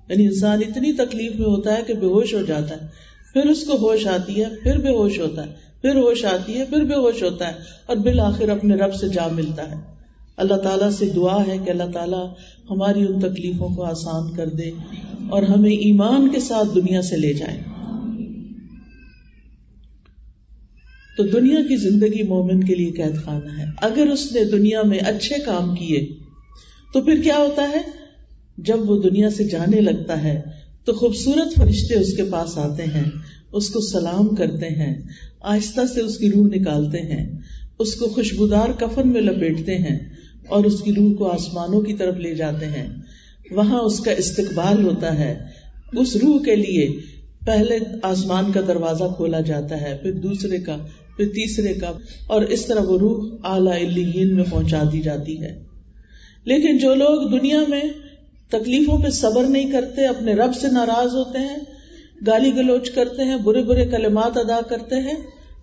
یعنی 0.09 0.27
انسان 0.27 0.61
اتنی 0.69 0.93
تکلیف 0.93 1.37
میں 1.37 1.47
ہوتا 1.47 1.77
ہے 1.77 1.83
کہ 1.87 1.95
بے 1.95 2.07
ہوش 2.07 2.35
ہو 2.35 2.43
جاتا 2.43 2.75
ہے۔ 2.75 2.87
پھر 3.33 3.51
اس 3.51 3.65
کو 3.65 3.73
ہوش 3.73 4.07
آتی 4.07 4.41
ہے، 4.41 4.49
پھر 4.63 4.79
بے 4.79 4.91
ہوش 4.91 5.19
ہوتا 5.19 5.47
ہے، 5.47 5.53
پھر 5.83 5.95
ہوش 5.95 6.25
آتی 6.25 6.59
ہے، 6.59 6.65
پھر 6.65 6.85
بے 6.85 6.95
ہوش 6.95 7.23
ہوتا 7.23 7.49
ہے۔ 7.49 7.53
اور 7.87 7.97
بالآخر 7.97 8.49
اپنے 8.49 8.75
رب 8.75 8.95
سے 8.95 9.09
جا 9.09 9.27
ملتا 9.27 9.71
ہے۔ 9.71 9.77
اللہ 10.37 10.55
تعالیٰ 10.55 10.91
سے 10.91 11.07
دعا 11.07 11.47
ہے 11.47 11.59
کہ 11.65 11.71
اللہ 11.71 11.91
تعالیٰ 11.95 12.33
ہماری 12.71 13.03
ان 13.03 13.21
تکلیفوں 13.21 13.69
کو 13.69 13.83
آسان 13.83 14.35
کر 14.35 14.47
دے 14.47 14.71
اور 15.29 15.43
ہمیں 15.43 15.71
ایمان 15.71 16.29
کے 16.29 16.41
ساتھ 16.41 16.69
دنیا 16.75 17.03
سے 17.03 17.17
لے 17.17 17.33
جائے۔ 17.33 17.76
تو 21.17 21.23
دنیا 21.23 21.61
کی 21.69 21.77
زندگی 21.77 22.23
مومن 22.23 22.65
کے 22.65 22.75
لیے 22.75 22.91
قید 22.91 23.17
خانہ 23.17 23.61
ہے۔ 23.61 23.65
اگر 23.83 24.07
اس 24.07 24.33
نے 24.33 24.45
دنیا 24.45 24.83
میں 24.83 24.99
اچھے 24.99 25.35
کام 25.45 25.75
کیے، 25.75 26.09
تو 26.93 27.01
پھر 27.01 27.23
کیا 27.23 27.37
ہوتا 27.37 27.63
ہے؟ 27.63 27.79
جب 28.59 28.91
وہ 28.91 29.03
دنیا 29.03 29.31
سے 29.31 29.45
جانے 29.45 29.81
لگتا 29.81 30.25
ہے، 30.25 30.41
تو 30.85 30.93
خوبصورت 30.93 31.57
فرشتے 31.57 31.99
اس 31.99 32.17
کے 32.17 32.25
پاس 32.25 32.59
آتے 32.59 32.83
ہیں، 32.83 33.11
اس 33.53 33.71
کو 33.71 33.81
سلام 33.81 34.29
کرتے 34.29 34.69
ہیں، 34.69 34.95
آہستہ 35.41 35.81
سے 35.95 36.01
اس 36.01 36.19
کی 36.19 36.31
روح 36.31 36.47
نکالتے 36.47 36.99
ہیں، 36.99 37.39
اس 37.79 37.95
کو 37.95 38.07
خوشبودار 38.07 38.69
کفن 38.79 39.09
میں 39.09 39.21
لپیٹتے 39.21 39.79
ہیں 39.79 39.99
اور 40.49 40.65
اس 40.65 40.81
کی 40.81 40.93
روح 40.93 41.15
کو 41.17 41.29
آسمانوں 41.29 41.81
کی 41.81 41.95
طرف 41.95 42.17
لے 42.17 42.35
جاتے 42.35 42.67
ہیں۔ 42.67 42.87
وہاں 43.51 43.81
اس 43.81 44.01
کا 44.01 44.11
استقبال 44.11 44.85
ہوتا 44.85 45.19
ہے۔ 45.19 45.39
اس 45.93 46.17
روح 46.17 46.45
کے 46.45 46.57
لیے 46.57 46.89
پہلے 47.47 47.79
آسمان 48.03 48.53
کا 48.53 48.61
دروازہ 48.61 49.05
کھولا 49.17 49.41
جاتا 49.41 49.81
ہے، 49.81 49.99
پھر 50.03 50.13
دوسرے 50.13 50.59
کا 50.59 50.77
پھر 51.17 51.27
تیسرے 51.27 51.75
کا 51.75 51.93
اور 52.27 52.43
اس 52.43 52.67
طرح 52.67 52.81
وہ 52.81 52.99
روح 52.99 53.37
اعلی 53.45 54.25
میں 54.25 54.45
پہنچا 54.51 54.83
دی 54.93 55.01
جاتی 55.01 55.43
ہے۔ 55.43 55.63
لیکن 56.45 56.79
جو 56.79 56.95
لوگ 56.95 57.39
دنیا 57.39 57.61
میں 57.69 57.83
تکلیفوں 58.51 59.03
پہ 59.03 59.09
صبر 59.09 59.45
نہیں 59.45 59.73
کرتے، 59.73 60.07
اپنے 60.07 60.33
رب 60.33 60.51
سے 60.61 60.67
ناراض 60.73 61.15
ہوتے 61.15 61.39
ہیں، 61.39 61.57
گالی 62.27 62.51
گلوچ 62.57 62.91
کرتے 62.91 63.25
ہیں، 63.25 63.37
برے 63.37 63.63
برے 63.63 63.87
کلمات 63.87 64.37
ادا 64.37 64.61
کرتے 64.69 64.97
ہیں، 64.97 65.17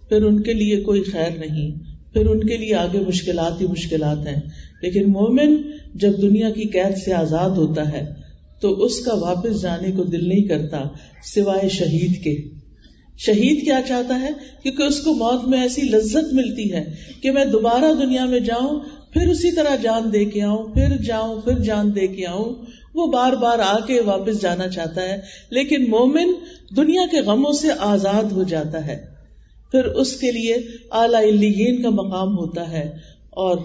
پھر 0.09 0.23
ان 0.23 0.43
کے 0.43 0.53
لیے 0.53 0.81
کوئی 0.81 1.03
خیر 1.03 1.37
نہیں۔ 1.37 1.71
پھر 2.13 2.25
ان 2.25 2.47
کے 2.47 2.57
لیے 2.57 2.75
آگے 2.75 2.99
مشکلات 2.99 3.61
ہی 3.61 3.67
مشکلات 3.67 4.27
ہیں۔ 4.27 4.41
لیکن 4.81 5.11
مومن 5.11 5.61
جب 5.95 6.21
دنیا 6.21 6.49
کی 6.49 6.63
قید 6.63 6.97
سے 6.97 7.13
آزاد 7.13 7.49
ہوتا 7.49 7.91
ہے، 7.91 8.05
تو 8.61 8.83
اس 8.83 8.99
کا 8.99 9.13
واپس 9.13 9.61
جانے 9.61 9.91
کو 9.91 10.03
دل 10.03 10.29
نہیں 10.29 10.43
کرتا، 10.43 10.83
سوائے 11.23 11.69
شہید 11.69 12.23
کے۔ 12.23 12.52
شہید 13.17 13.65
کیا 13.65 13.79
چاہتا 13.87 14.21
ہے؟ 14.21 14.29
کیونکہ 14.63 14.83
اس 14.83 14.99
کو 14.99 15.13
موت 15.13 15.47
میں 15.47 15.61
ایسی 15.61 15.81
لذت 15.81 16.33
ملتی 16.33 16.73
ہے 16.73 16.95
کہ 17.21 17.31
میں 17.31 17.45
دوبارہ 17.45 17.93
دنیا 17.93 18.25
میں 18.25 18.39
جاؤں، 18.39 18.79
پھر 19.13 19.27
اسی 19.29 19.51
طرح 19.51 19.75
جان 19.75 20.13
دے 20.13 20.25
کے 20.25 20.41
آؤں، 20.41 20.63
پھر 20.63 20.97
جاؤں، 20.97 21.41
پھر 21.41 21.59
جان 21.59 21.95
دے 21.95 22.07
کے 22.07 22.25
آؤں۔ 22.25 22.53
وہ 22.95 23.07
بار 23.07 23.33
بار 23.33 23.59
آ 23.59 23.79
کے 23.79 24.01
واپس 24.01 24.41
جانا 24.41 24.67
چاہتا 24.67 25.01
ہے، 25.01 25.17
لیکن 25.49 25.89
مومن 25.89 26.33
دنیا 26.77 27.01
کے 27.11 27.19
غموں 27.21 27.51
سے 27.51 27.67
آزاد 27.79 28.23
ہو 28.23 28.43
جاتا 28.43 28.87
ہے۔ 28.87 29.05
پھر 29.71 29.85
اس 29.85 30.15
کے 30.15 30.31
لیے 30.31 30.55
اعلی 30.91 31.83
کا 31.83 31.89
مقام 31.89 32.37
ہوتا 32.37 32.71
ہے 32.71 32.89
اور 33.29 33.57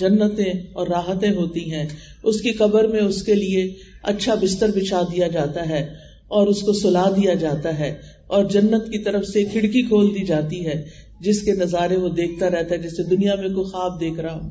جنتیں 0.00 0.52
اور 0.72 0.86
راحتیں 0.86 1.30
ہوتی 1.30 1.72
ہیں۔ 1.74 1.86
اس 2.22 2.40
کی 2.40 2.50
قبر 2.50 2.86
میں 2.86 3.00
اس 3.00 3.22
کے 3.22 3.34
لیے 3.34 3.74
اچھا 4.02 4.34
بستر 4.34 4.70
بچھا 4.76 5.02
دیا 5.02 5.26
جاتا 5.26 5.68
ہے 5.68 5.94
اور 6.28 6.46
اس 6.46 6.60
کو 6.60 6.72
سلا 6.72 7.08
دیا 7.16 7.34
جاتا 7.34 7.78
ہے۔ 7.78 8.19
اور 8.30 8.44
جنت 8.44 8.90
کی 8.92 8.98
طرف 8.98 9.26
سے 9.26 9.44
کھڑکی 9.44 9.82
کھول 9.82 10.14
دی 10.14 10.24
جاتی 10.24 10.64
ہے، 10.66 10.74
جس 11.20 11.42
کے 11.42 11.52
نظارے 11.54 11.96
وہ 11.96 12.08
دیکھتا 12.08 12.50
رہتا 12.50 12.74
ہے 12.74 12.78
جیسے 12.78 13.02
دنیا 13.02 13.34
میں 13.34 13.48
کوئی 13.48 13.70
خواب 13.70 14.00
دیکھ 14.00 14.20
رہا 14.20 14.34
ہوں 14.34 14.50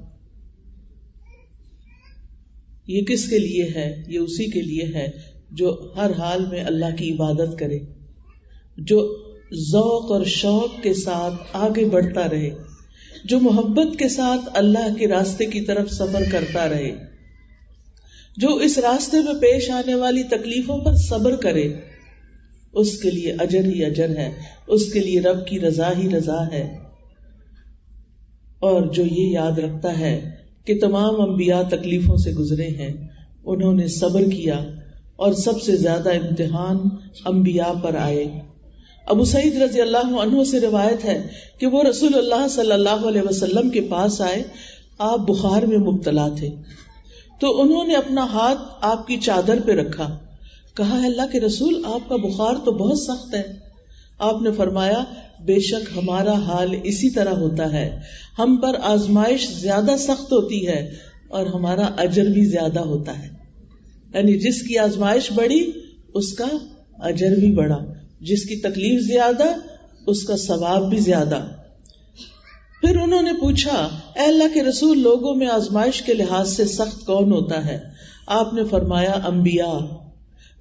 یہ 2.87 3.01
کس 3.01 3.27
کے 3.29 3.39
لیے 3.39 3.63
ہے؟ 3.75 4.03
یہ 4.07 4.19
اسی 4.19 4.45
کے 4.45 4.61
لیے 4.61 4.85
ہے 4.95 5.09
جو 5.51 5.91
ہر 5.95 6.11
حال 6.17 6.45
میں 6.45 6.63
اللہ 6.63 6.95
کی 6.97 7.11
عبادت 7.13 7.57
کرے، 7.59 7.79
جو 8.77 9.01
ذوق 9.53 10.11
اور 10.11 10.25
شوق 10.25 10.81
کے 10.83 10.93
ساتھ 10.93 11.35
آگے 11.53 11.85
بڑھتا 11.85 12.27
رہے، 12.29 12.49
جو 13.25 13.39
محبت 13.39 13.97
کے 13.99 14.09
ساتھ 14.09 14.49
اللہ 14.53 14.93
کے 14.97 15.07
راستے 15.07 15.45
کی 15.45 15.61
طرف 15.61 15.91
سفر 15.91 16.23
کرتا 16.31 16.67
رہے، 16.69 16.91
جو 18.37 18.55
اس 18.55 18.77
راستے 18.77 19.17
میں 19.17 19.33
پیش 19.41 19.69
آنے 19.69 19.95
والی 19.95 20.23
تکلیفوں 20.23 20.77
پر 20.77 20.95
صبر 20.95 21.35
کرے۔ 21.35 21.67
اس 22.73 22.97
کے 22.97 23.11
لیے 23.11 23.31
اجر 23.39 23.63
ہی 23.65 23.85
اجر 23.85 24.09
ہے، 24.09 24.31
اس 24.67 24.93
کے 24.93 24.99
لیے 24.99 25.21
رب 25.21 25.47
کی 25.47 25.59
رضا 25.59 25.91
ہی 25.97 26.09
رضا 26.09 26.47
ہے۔ 26.47 26.77
اور 28.59 28.81
جو 28.81 29.03
یہ 29.05 29.27
یاد 29.27 29.59
رکھتا 29.59 29.99
ہے 29.99 30.31
کہ 30.65 30.79
تمام 30.81 31.21
انبیاء 31.21 31.61
تکلیفوں 31.61 32.17
سے 32.17 32.31
گزرے 32.31 32.67
ہیں، 32.67 33.07
انہوں 33.45 33.73
نے 33.73 33.87
صبر 33.87 34.21
کیا 34.21 34.57
اور 35.15 35.33
سب 35.33 35.61
سے 35.61 35.75
زیادہ 35.75 36.09
امتحان 36.09 36.77
انبیاء 37.25 37.73
پر 37.83 37.95
آئے۔ 37.95 38.25
ابو 39.07 39.25
سعید 39.25 39.61
رضی 39.61 39.81
اللہ 39.81 40.19
عنہ 40.21 40.43
سے 40.43 40.59
روایت 40.59 41.05
ہے 41.05 41.27
کہ 41.59 41.67
وہ 41.67 41.83
رسول 41.83 42.11
اللہ 42.13 42.47
صلی 42.47 42.71
اللہ 42.71 43.07
علیہ 43.07 43.21
وسلم 43.21 43.69
کے 43.69 43.81
پاس 43.81 44.21
آئے، 44.21 44.43
آپ 44.97 45.19
بخار 45.19 45.63
میں 45.63 45.77
مبتلا 45.77 46.27
تھے۔ 46.27 46.49
تو 47.39 47.61
انہوں 47.61 47.87
نے 47.87 47.95
اپنا 47.95 48.23
ہاتھ 48.23 48.59
آپ 48.81 49.07
کی 49.07 49.17
چادر 49.17 49.59
پہ 49.65 49.71
رکھا۔ 49.71 50.19
کہا 50.75 51.05
اللہ 51.05 51.21
کے 51.31 51.39
رسول، 51.39 51.85
آپ 51.85 52.09
کا 52.09 52.15
بخار 52.15 52.53
تو 52.65 52.71
بہت 52.71 52.99
سخت 52.99 53.35
ہے۔ 53.35 53.69
آپ 54.19 54.41
نے 54.41 54.51
فرمایا، 54.51 55.03
بے 55.45 55.59
شک 55.59 55.97
ہمارا 55.97 56.33
حال 56.33 56.75
اسی 56.83 57.09
طرح 57.09 57.29
ہوتا 57.29 57.73
ہے۔ 57.73 57.99
ہم 58.39 58.57
پر 58.57 58.75
آزمائش 58.83 59.49
زیادہ 59.49 59.91
سخت 59.99 60.25
ہوتی 60.25 60.67
ہے 60.67 60.93
اور 61.27 61.45
ہمارا 61.45 61.85
اجر 61.97 62.25
بھی 62.25 62.45
زیادہ 62.45 62.79
ہوتا 62.79 63.19
ہے۔ 63.19 63.29
یعنی 64.13 64.37
جس 64.37 64.61
کی 64.61 64.77
آزمائش 64.77 65.31
بڑی، 65.31 65.71
اس 66.13 66.33
کا 66.33 66.45
اجر 66.99 67.35
بھی 67.39 67.51
بڑا۔ 67.51 67.77
جس 68.21 68.43
کی 68.43 68.55
تکلیف 68.55 69.01
زیادہ، 69.01 69.43
اس 70.07 70.23
کا 70.23 70.37
ثواب 70.37 70.89
بھی 70.89 70.99
زیادہ۔ 70.99 71.47
پھر 72.81 72.95
انہوں 72.95 73.21
نے 73.21 73.33
پوچھا، 73.33 73.89
اے 74.15 74.23
اللہ 74.23 74.53
کے 74.53 74.63
رسول، 74.63 74.99
لوگوں 74.99 75.35
میں 75.35 75.47
آزمائش 75.47 76.01
کے 76.01 76.13
لحاظ 76.13 76.55
سے 76.55 76.65
سخت 76.65 77.05
کون 77.05 77.31
ہوتا 77.31 77.65
ہے؟ 77.65 77.79
آپ 78.27 78.53
نے 78.53 78.63
فرمایا، 78.63 79.11
انبیاء۔ 79.11 80.08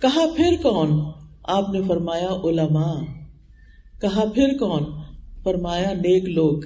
کہا 0.01 0.27
پھر 0.37 0.55
کون؟ 0.63 1.01
آپ 1.43 1.71
نے 1.71 1.81
فرمایا 1.89 2.29
علماء۔ 2.45 3.01
کہا 4.01 4.25
پھر 4.35 4.49
کون؟ 4.59 4.85
فرمایا 5.43 5.93
نیک 5.93 6.29
لوگ۔ 6.29 6.61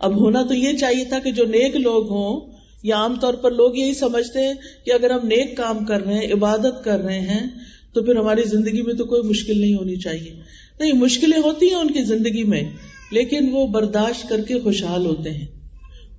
اب 0.00 0.16
ہونا 0.16 0.42
تو 0.42 0.54
یہ 0.54 0.76
چاہیے 0.76 1.04
تھا 1.04 1.18
کہ 1.18 1.30
جو 1.30 1.44
نیک 1.44 1.76
لوگ 1.76 2.10
ہوں 2.10 2.56
یا 2.82 2.96
عام 2.96 3.16
طور 3.20 3.34
پر 3.34 3.50
لوگ 3.50 3.76
یہی 3.76 3.94
سمجھتے 3.94 4.46
ہیں 4.46 4.54
کہ 4.84 4.92
اگر 4.92 5.10
ہم 5.10 5.26
نیک 5.26 5.56
کام 5.56 5.84
کر 5.84 6.02
رہے 6.02 6.14
ہیں، 6.14 6.32
عبادت 6.32 6.84
کر 6.84 6.98
رہے 6.98 7.20
ہیں، 7.20 7.46
تو 7.92 8.02
پھر 8.02 8.16
ہماری 8.16 8.42
زندگی 8.42 8.82
میں 8.82 8.94
تو 8.94 9.04
کوئی 9.04 9.22
مشکل 9.22 9.60
نہیں 9.60 9.74
ہونی 9.74 9.96
چاہیے۔ 9.96 10.34
نہیں، 10.80 10.92
مشکلیں 10.92 11.38
ہوتی 11.38 11.66
ہیں 11.66 11.74
ان 11.74 11.90
کی 11.90 12.02
زندگی 12.02 12.44
میں، 12.44 12.62
لیکن 13.10 13.48
وہ 13.52 13.66
برداشت 13.66 14.28
کر 14.28 14.40
کے 14.40 14.60
خوشحال 14.60 15.06
ہوتے 15.06 15.30
ہیں۔ 15.30 15.46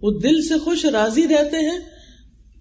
وہ 0.02 0.12
دل 0.12 0.42
سے 0.42 0.60
خوش، 0.60 0.86
راضی 0.86 1.28
رہتے 1.28 1.58
ہیں 1.58 1.80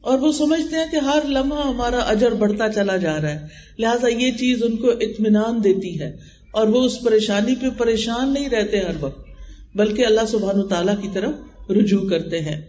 اور 0.01 0.19
وہ 0.19 0.33
سمجھتے 0.33 0.77
ہیں 0.77 0.85
کہ 0.91 0.97
ہر 0.97 1.19
لمحہ 1.29 1.67
ہمارا 1.67 1.99
اجر 1.99 2.33
بڑھتا 2.33 2.69
چلا 2.69 2.97
جا 2.97 3.21
رہا 3.21 3.31
ہے۔ 3.31 3.47
لہٰذا 3.79 4.09
یہ 4.09 4.31
چیز 4.31 4.63
ان 4.63 4.77
کو 4.77 4.91
اطمینان 4.91 5.65
دیتی 5.65 6.01
ہے 6.01 6.17
اور 6.51 6.69
وہ 6.69 6.85
اس 6.85 7.01
پریشانی 7.01 7.55
پہ 7.55 7.71
پریشان 7.79 8.33
نہیں 8.33 8.49
رہتے 8.49 8.81
ہر 8.81 8.95
وقت، 9.01 9.29
بلکہ 9.77 10.07
اللہ 10.07 10.27
سبحان 10.29 10.69
تعالیٰ 10.69 10.95
کی 11.03 11.09
طرف 11.13 11.71
رجوع 11.71 12.09
کرتے 12.09 12.41
ہیں۔ 12.41 12.61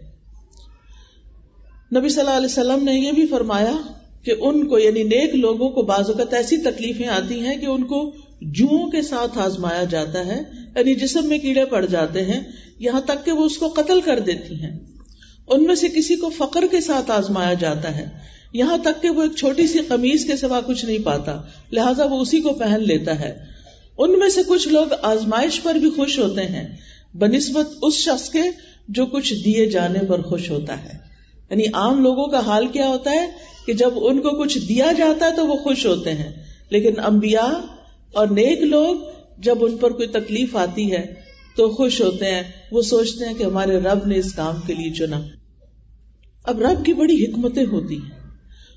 نبی 1.96 2.08
صلی 2.08 2.20
اللہ 2.20 2.36
علیہ 2.36 2.46
وسلم 2.46 2.84
نے 2.84 2.92
یہ 2.94 3.12
بھی 3.12 3.26
فرمایا 3.26 3.76
کہ 4.24 4.34
ان 4.40 4.66
کو 4.66 4.78
یعنی 4.78 5.02
نیک 5.02 5.34
لوگوں 5.34 5.68
کو 5.68 5.82
بعض 5.82 6.10
اوقات 6.10 6.34
ایسی 6.34 6.56
تکلیفیں 6.56 7.08
آتی 7.08 7.40
ہیں 7.40 7.56
کہ 7.56 7.66
ان 7.66 7.84
کو 7.84 8.12
جو 8.40 8.90
کے 8.90 9.02
ساتھ 9.02 9.38
آزمایا 9.38 9.84
جاتا 9.84 10.26
ہے 10.26 10.40
یعنی 10.76 10.94
جسم 10.94 11.28
میں 11.28 11.38
کیڑے 11.38 11.64
پڑ 11.64 11.86
جاتے 11.86 12.24
ہیں، 12.24 12.40
یہاں 12.78 13.00
تک 13.00 13.24
کہ 13.24 13.32
وہ 13.32 13.44
اس 13.44 13.58
کو 13.58 13.68
قتل 13.68 14.00
کر 14.00 14.18
دیتی 14.18 14.54
ہیں۔ 14.54 14.91
ان 15.48 15.64
میں 15.64 15.74
سے 15.74 15.88
کسی 15.88 16.16
کو 16.16 16.28
فقر 16.28 16.64
کے 16.70 16.80
ساتھ 16.80 17.10
آزمایا 17.10 17.54
جاتا 17.54 17.96
ہے۔ 17.96 18.06
یہاں 18.52 18.78
تک 18.78 19.02
کہ 19.02 19.10
وہ 19.10 19.22
ایک 19.22 19.36
چھوٹی 19.36 19.66
سی 19.66 19.78
قمیض 19.78 20.24
کے 20.24 20.36
سوا 20.36 20.60
کچھ 20.60 20.84
نہیں 20.84 20.98
پاتا، 21.04 21.42
لہٰذا 21.72 22.04
وہ 22.04 22.20
اسی 22.20 22.40
کو 22.40 22.52
پہن 22.52 22.80
لیتا 22.80 23.20
ہے۔ 23.20 23.38
ان 23.98 24.18
میں 24.18 24.28
سے 24.28 24.40
کچھ 24.46 24.68
لوگ 24.68 24.86
آزمائش 25.02 25.62
پر 25.62 25.74
بھی 25.74 25.90
خوش 25.90 26.18
ہوتے 26.18 26.42
ہیں، 26.42 26.76
بنسبت 27.14 27.68
اس 27.82 27.94
شخص 27.94 28.28
کے 28.28 28.42
جو 28.88 29.06
کچھ 29.06 29.34
دیے 29.34 29.66
جانے 29.66 29.98
پر 30.08 30.22
خوش 30.22 30.50
ہوتا 30.50 30.84
ہے۔ 30.84 30.98
یعنی 31.50 31.62
عام 31.74 32.02
لوگوں 32.02 32.26
کا 32.26 32.38
حال 32.38 32.66
کیا 32.66 32.88
ہوتا 32.88 33.10
ہے 33.10 33.30
کہ 33.66 33.72
جب 33.72 33.90
ان 33.96 34.20
کو 34.20 34.30
کچھ 34.30 34.58
دیا 34.58 34.92
جاتا 34.96 35.26
ہے 35.26 35.36
تو 35.36 35.46
وہ 35.46 35.54
خوش 35.54 35.86
ہوتے 35.86 36.10
ہیں۔ 36.10 36.32
لیکن 36.70 37.00
انبیاء 37.06 37.74
اور 38.12 38.26
نیک 38.26 38.60
لوگ 38.60 38.96
جب 39.38 39.64
ان 39.64 39.76
پر 39.76 39.90
کوئی 39.90 40.08
تکلیف 40.08 40.56
آتی 40.56 40.92
ہے 40.92 41.21
تو 41.56 41.68
خوش 41.70 42.00
ہوتے 42.00 42.24
ہیں۔ 42.24 42.42
وہ 42.70 42.82
سوچتے 42.82 43.24
ہیں 43.24 43.34
کہ 43.34 43.42
ہمارے 43.42 43.78
رب 43.78 44.06
نے 44.06 44.18
اس 44.18 44.32
کام 44.32 44.54
کے 44.66 44.74
لیے 44.74 44.92
چنا۔ 44.92 45.20
اب 46.44 46.60
رب 46.60 46.84
کی 46.84 46.92
بڑی 46.92 47.24
حکمتیں 47.24 47.64
ہوتی 47.64 47.96
ہیں۔ 47.96 48.10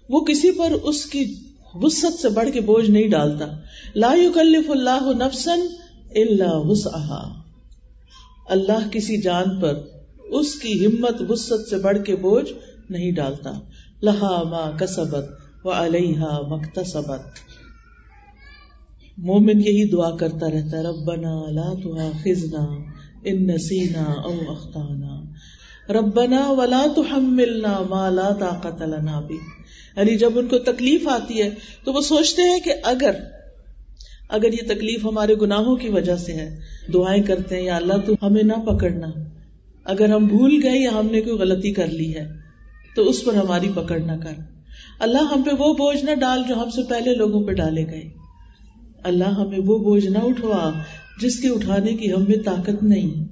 وہ 0.09 0.25
کسی 0.25 0.51
پر 0.51 0.71
اس 0.71 1.05
کی 1.05 1.35
وسط 1.73 2.21
سے 2.21 2.29
بڑھ 2.29 2.49
کے 2.53 2.61
بوجھ 2.61 2.89
نہیں 2.89 3.07
ڈالتا۔ 3.07 3.45
لا 3.95 4.13
يكلف 4.15 4.69
اللہ 4.69 5.11
نفسن 5.13 5.59
اللہ 6.15 7.41
اللہ 8.49 8.89
کسی 8.91 9.21
جان 9.21 9.61
پر 9.61 9.73
اس 10.17 10.55
کی 10.55 10.85
ہمت 10.85 11.15
وسط 11.29 11.69
سے 11.69 11.77
بڑھ 11.77 12.03
کے 12.03 12.15
بوجھ 12.15 12.51
نہیں 12.89 13.11
ڈالتا۔ 13.11 13.51
لہا 14.01 14.43
ما 14.43 14.71
کسبت 14.71 15.25
و 15.63 15.71
علیہ 15.71 16.19
مکتسبت 16.47 17.21
مومن 19.17 19.61
یہی 19.61 19.89
دعا 19.89 20.15
کرتا 20.15 20.47
رہتا 20.47 20.77
ہے، 20.77 20.83
ربنا 20.83 21.51
لا 21.51 21.73
تؤاخذنا 21.83 22.65
ان 23.23 23.47
نسینا 23.47 24.03
او 24.03 24.33
اخطانا 24.47 25.21
ربنا 25.93 26.51
ولا 26.51 26.85
تحملنا 26.95 27.81
ما 27.89 28.09
لا 28.09 28.29
طاقت 28.39 28.81
لنا 28.81 29.21
بھی 29.21 29.35
یعنی 29.97 30.17
جب 30.17 30.39
ان 30.39 30.47
کو 30.47 30.57
تکلیف 30.57 31.07
آتی 31.07 31.41
ہے، 31.41 31.49
تو 31.83 31.93
وہ 31.93 32.01
سوچتے 32.01 32.41
ہیں 32.41 32.59
کہ 32.59 32.73
اگر 32.83 33.11
اگر 34.29 34.53
یہ 34.53 34.67
تکلیف 34.67 35.05
ہمارے 35.05 35.35
گناہوں 35.35 35.75
کی 35.75 35.89
وجہ 35.89 36.15
سے 36.15 36.33
ہے، 36.33 36.59
دعائیں 36.93 37.23
کرتے 37.23 37.55
ہیں، 37.55 37.63
یا 37.63 37.75
اللہ، 37.75 37.93
تو 38.05 38.13
ہمیں 38.21 38.43
نہ 38.43 38.53
پکڑنا۔ 38.53 39.07
اگر 39.83 40.09
ہم 40.09 40.25
بھول 40.25 40.59
گئے 40.63 40.79
یا 40.79 40.91
ہم 40.91 41.07
نے 41.11 41.21
کوئی 41.21 41.37
غلطی 41.37 41.73
کر 41.73 41.87
لی 41.87 42.15
ہے، 42.15 42.27
تو 42.95 43.09
اس 43.09 43.25
پر 43.25 43.33
ہماری 43.33 43.69
پکڑ 43.75 43.99
نہ 43.99 44.17
کر۔ 44.23 44.41
اللہ 44.99 45.17
ہم 45.17 45.41
پہ 45.43 45.49
وہ 45.59 45.73
بوجھ 45.73 46.05
نہ 46.05 46.11
ڈال 46.15 46.41
جو 46.47 46.55
ہم 46.55 46.69
سے 46.69 46.81
پہلے 46.89 47.15
لوگوں 47.15 47.43
پہ 47.43 47.51
ڈالے 47.51 47.85
گئے۔ 47.87 48.24
اللہ 49.05 49.23
ہمیں 49.23 49.59
وہ 49.59 49.77
بوجھ 49.77 50.07
نہ 50.07 50.17
اٹھوا 50.17 50.73
جس 51.21 51.39
کے 51.39 51.47
اٹھانے 51.49 51.93
کی 51.93 52.11
ہمیں 52.13 52.43
طاقت 52.45 52.83
نہیں، 52.83 53.25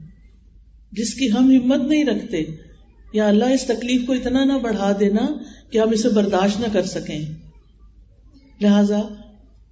جس 0.92 1.14
کی 1.14 1.32
ہم 1.32 1.52
ہمت 1.52 1.90
نہیں 1.90 2.06
رکھتے۔ 2.06 2.44
یا 3.14 3.28
اللہ، 3.28 3.46
اس 3.46 3.64
تکلیف 3.64 4.08
کو 4.08 4.14
اتنا 4.14 4.44
نہ 4.44 4.54
بڑھا 4.64 4.92
دینا 5.00 5.26
کہ 5.70 5.78
ہم 5.78 5.90
اسے 5.90 6.10
برداشت 6.10 6.60
نہ 6.60 6.66
کر 6.74 6.84
سکیں۔ 6.84 7.20
لہذا 8.62 9.00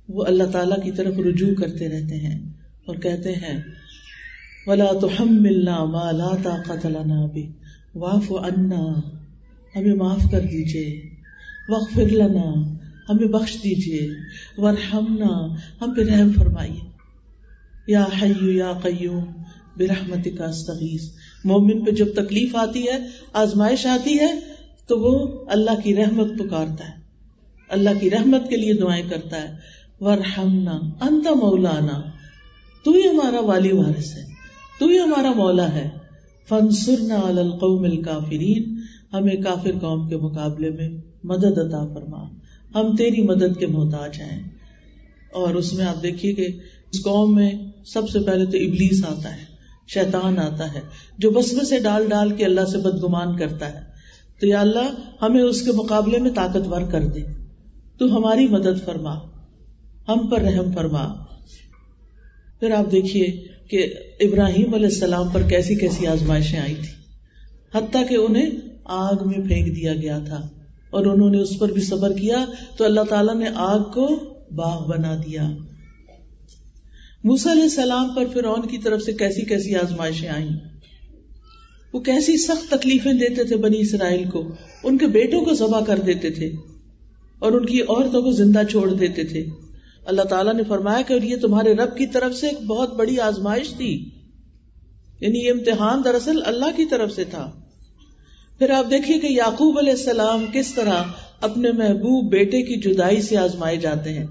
وہ 0.10 0.26
اللہ 0.26 0.44
تعالی 0.44 0.82
کی 0.84 0.92
طرف 0.92 1.20
رجوع 1.20 1.54
کرتے 1.54 1.90
رہتے 1.90 2.16
ہیں 2.16 2.40
اور 2.86 2.96
کہتے 2.96 3.32
ہیں، 3.32 3.62
ولا 4.68 4.92
تو 5.02 5.08
ہم 5.20 5.42
ملنا 5.42 5.84
مالا 5.84 6.30
طاقت 6.44 6.86
لنا 6.86 7.26
بھی 7.26 7.52
واف 7.96 8.32
انا 8.32 9.00
ہمیں 9.76 9.96
معاف 9.96 10.32
کر 10.32 10.40
دیجیے 10.40 11.10
وقف 11.70 11.98
لنا۔ 11.98 12.81
ہمیں 13.12 13.28
بخش 13.28 13.54
دیجیے 13.54 14.10
ورحمنا 14.58 15.56
ہم 15.82 15.94
پہ 15.94 16.02
رحم 16.02 16.32
فرمائیے۔ 16.34 16.92
یا 17.88 18.06
حیو 18.22 18.52
یا 18.52 18.74
قیوم 18.74 19.26
برحمت 19.78 20.28
کا 20.38 20.46
استغیث۔ 20.46 21.10
مومن 21.44 21.86
پہ 21.86 21.92
جب 21.92 22.14
تکلیف 22.16 22.56
آتی 22.56 22.84
ہے، 22.88 22.98
آزمائش 23.34 23.86
آتی 23.86 24.20
ہے، 24.20 24.40
تو 24.88 25.00
وہ 25.00 25.46
اللہ 25.48 25.82
کی 25.84 25.96
رحمت 25.96 26.28
پکارتا 26.40 26.90
ہے۔ 26.90 27.02
اللہ 27.70 27.90
کی 28.02 28.10
رحمت 28.10 28.50
کے 28.50 28.56
لیے 28.56 28.74
دعائیں 28.74 29.10
کرتا 29.10 29.42
ہے۔ 29.42 29.56
ورحمنا 30.00 30.72
انت 31.02 31.28
مولانا۔ 31.28 32.02
تو 32.86 32.92
ہی 32.92 33.08
ہمارا 33.08 33.40
والی 33.40 33.72
وارث 33.72 34.18
ہے۔ 34.18 34.24
تو 34.80 34.88
ہی 34.88 35.00
ہمارا 35.00 35.32
مولا 35.32 35.74
ہے۔ 35.74 35.90
فنسرنا 36.50 37.30
علی 37.30 37.40
القوم 37.40 37.84
الکافرین۔ 37.84 38.82
ہمیں 39.14 39.36
کافر 39.36 39.72
قوم 39.82 40.10
کے 40.10 40.18
مقابلے 40.18 40.70
میں 40.70 40.90
مدد 41.24 41.58
عطا 41.58 41.94
فرما۔ 41.94 42.24
ہم 42.76 42.96
تیری 42.96 43.22
مدد 43.22 43.60
کے 43.60 43.68
محتاج 43.68 44.22
ہیں۔ 44.22 44.50
اور 45.32 45.54
اس 45.54 45.74
میں 45.74 45.86
آپ 45.86 46.04
دیکھیے 46.04 46.34
کہ 46.34 46.48
اس 46.92 47.04
قوم 47.04 47.36
میں 47.36 47.52
سب 47.86 48.10
سے 48.10 48.20
پہلے 48.20 48.46
تو 48.46 48.58
ابلیس 48.58 49.06
آتا 49.06 49.38
ہے، 49.38 49.44
شیطان 49.88 50.40
آتا 50.40 50.74
ہے، 50.74 50.82
جو 51.18 51.32
بسمے 51.32 51.66
سے 51.66 51.80
ڈال 51.80 52.08
ڈال 52.10 52.32
کے 52.32 52.46
اللہ 52.46 52.66
سے 52.72 52.78
بدگمان 52.78 53.38
کرتا 53.38 53.74
ہے۔ 53.74 53.80
تو 54.40 54.48
یا 54.48 54.62
اللہ، 54.62 54.94
ہمیں 55.22 55.42
اس 55.42 55.62
کے 55.62 55.72
مقابلے 55.72 56.20
میں 56.20 56.32
طاقتور 56.32 56.82
کر 56.82 57.06
دے۔ 57.06 57.20
تو 57.98 58.18
ہماری 58.18 58.48
مدد 58.48 58.86
فرما، 58.86 59.16
ہم 60.08 60.30
پر 60.30 60.42
رحم 60.42 60.72
فرما۔ 60.72 61.14
پھر 62.60 62.72
آپ 62.72 62.92
دیکھیے 62.92 63.48
کہ 63.70 63.94
ابراہیم 64.20 64.74
علیہ 64.74 64.86
السلام 64.86 65.30
پر 65.30 65.42
کیسی 65.42 65.76
کیسی 65.76 66.08
آزمائشیں 66.08 66.60
آئی 66.60 66.76
تھی 66.76 67.04
حتیٰ 67.76 68.08
کہ 68.10 68.16
انہیں 68.16 68.52
آگ 68.86 69.16
میں 69.26 69.48
پھینک 69.48 69.76
دیا 69.76 69.94
گیا 69.94 70.20
تھا۔ 70.20 70.48
اور 70.92 71.06
انہوں 71.06 71.30
نے 71.30 71.40
اس 71.40 71.60
پر 71.60 71.70
بھی 71.70 71.82
صبر 71.82 72.14
کیا 72.14 72.46
تو 72.78 72.86
اللہ 72.86 73.02
تعالیٰ 73.02 73.36
نے 73.36 73.46
آگ 73.56 73.80
کو 73.80 74.34
باغ 74.56 74.90
بنا 74.90 75.16
دیا۔ 75.16 75.52
موسا 77.24 77.52
علیہ 77.52 77.64
السلام 77.64 78.10
پر 78.16 78.26
فرعون 78.34 78.68
کی 78.68 78.78
طرف 78.78 79.02
سے 79.02 79.14
کیسی 79.14 79.42
کیسی 79.42 79.76
آزمائشیں 79.76 80.30
آئیں؟ 80.30 80.50
وہ 81.94 82.00
کیسی 82.00 82.38
سخت 82.38 82.72
تکلیفیں 82.72 83.14
دیتے 83.14 83.44
تھے 83.44 83.56
بنی 83.56 83.80
اسرائیل 83.80 84.30
کو۔ 84.30 84.56
ان 84.84 84.98
کے 84.98 85.08
بیٹوں 85.08 85.42
کو 85.42 85.54
ذبح 85.54 85.84
کر 85.84 86.00
دیتے 86.00 86.30
تھے 86.30 86.52
اور 87.40 87.52
ان 87.52 87.66
کی 87.66 87.82
عورتوں 87.82 88.22
کو 88.22 88.32
زندہ 88.32 88.62
چھوڑ 88.72 88.94
دیتے 88.94 89.24
تھے۔ 89.24 89.46
اللہ 90.06 90.22
تعالیٰ 90.22 90.54
نے 90.54 90.64
فرمایا 90.64 91.02
کہ 91.02 91.14
اور 91.14 91.22
یہ 91.22 91.36
تمہارے 91.38 91.74
رب 91.74 91.98
کی 91.98 92.08
طرف 92.08 92.36
سے 92.36 92.48
ایک 92.48 92.62
بہت 92.62 92.96
بڑی 92.96 93.20
آزمائش 93.20 93.70
تھی۔ 93.70 94.10
یعنی 95.20 95.40
یہ 95.40 95.52
امتحان 95.52 96.02
دراصل 96.04 96.40
اللہ 96.46 96.78
کی 96.78 96.86
طرف 96.86 97.12
سے 97.12 97.24
تھا۔ 97.24 97.61
پھر 98.62 98.70
آپ 98.70 98.86
دیکھیے 98.92 99.20
کہ 99.20 99.28
یعقوب 99.28 99.78
علیہ 99.78 99.92
السلام 99.92 100.46
کس 100.54 100.74
طرح 100.74 101.04
اپنے 101.42 101.72
محبوب 101.72 102.32
بیٹے 102.32 102.62
کی 102.62 102.76
جدائی 102.76 103.22
سے 103.22 103.38
آزمائے 103.38 103.78
جاتے 103.78 104.10
ہیں۔ 104.10 104.26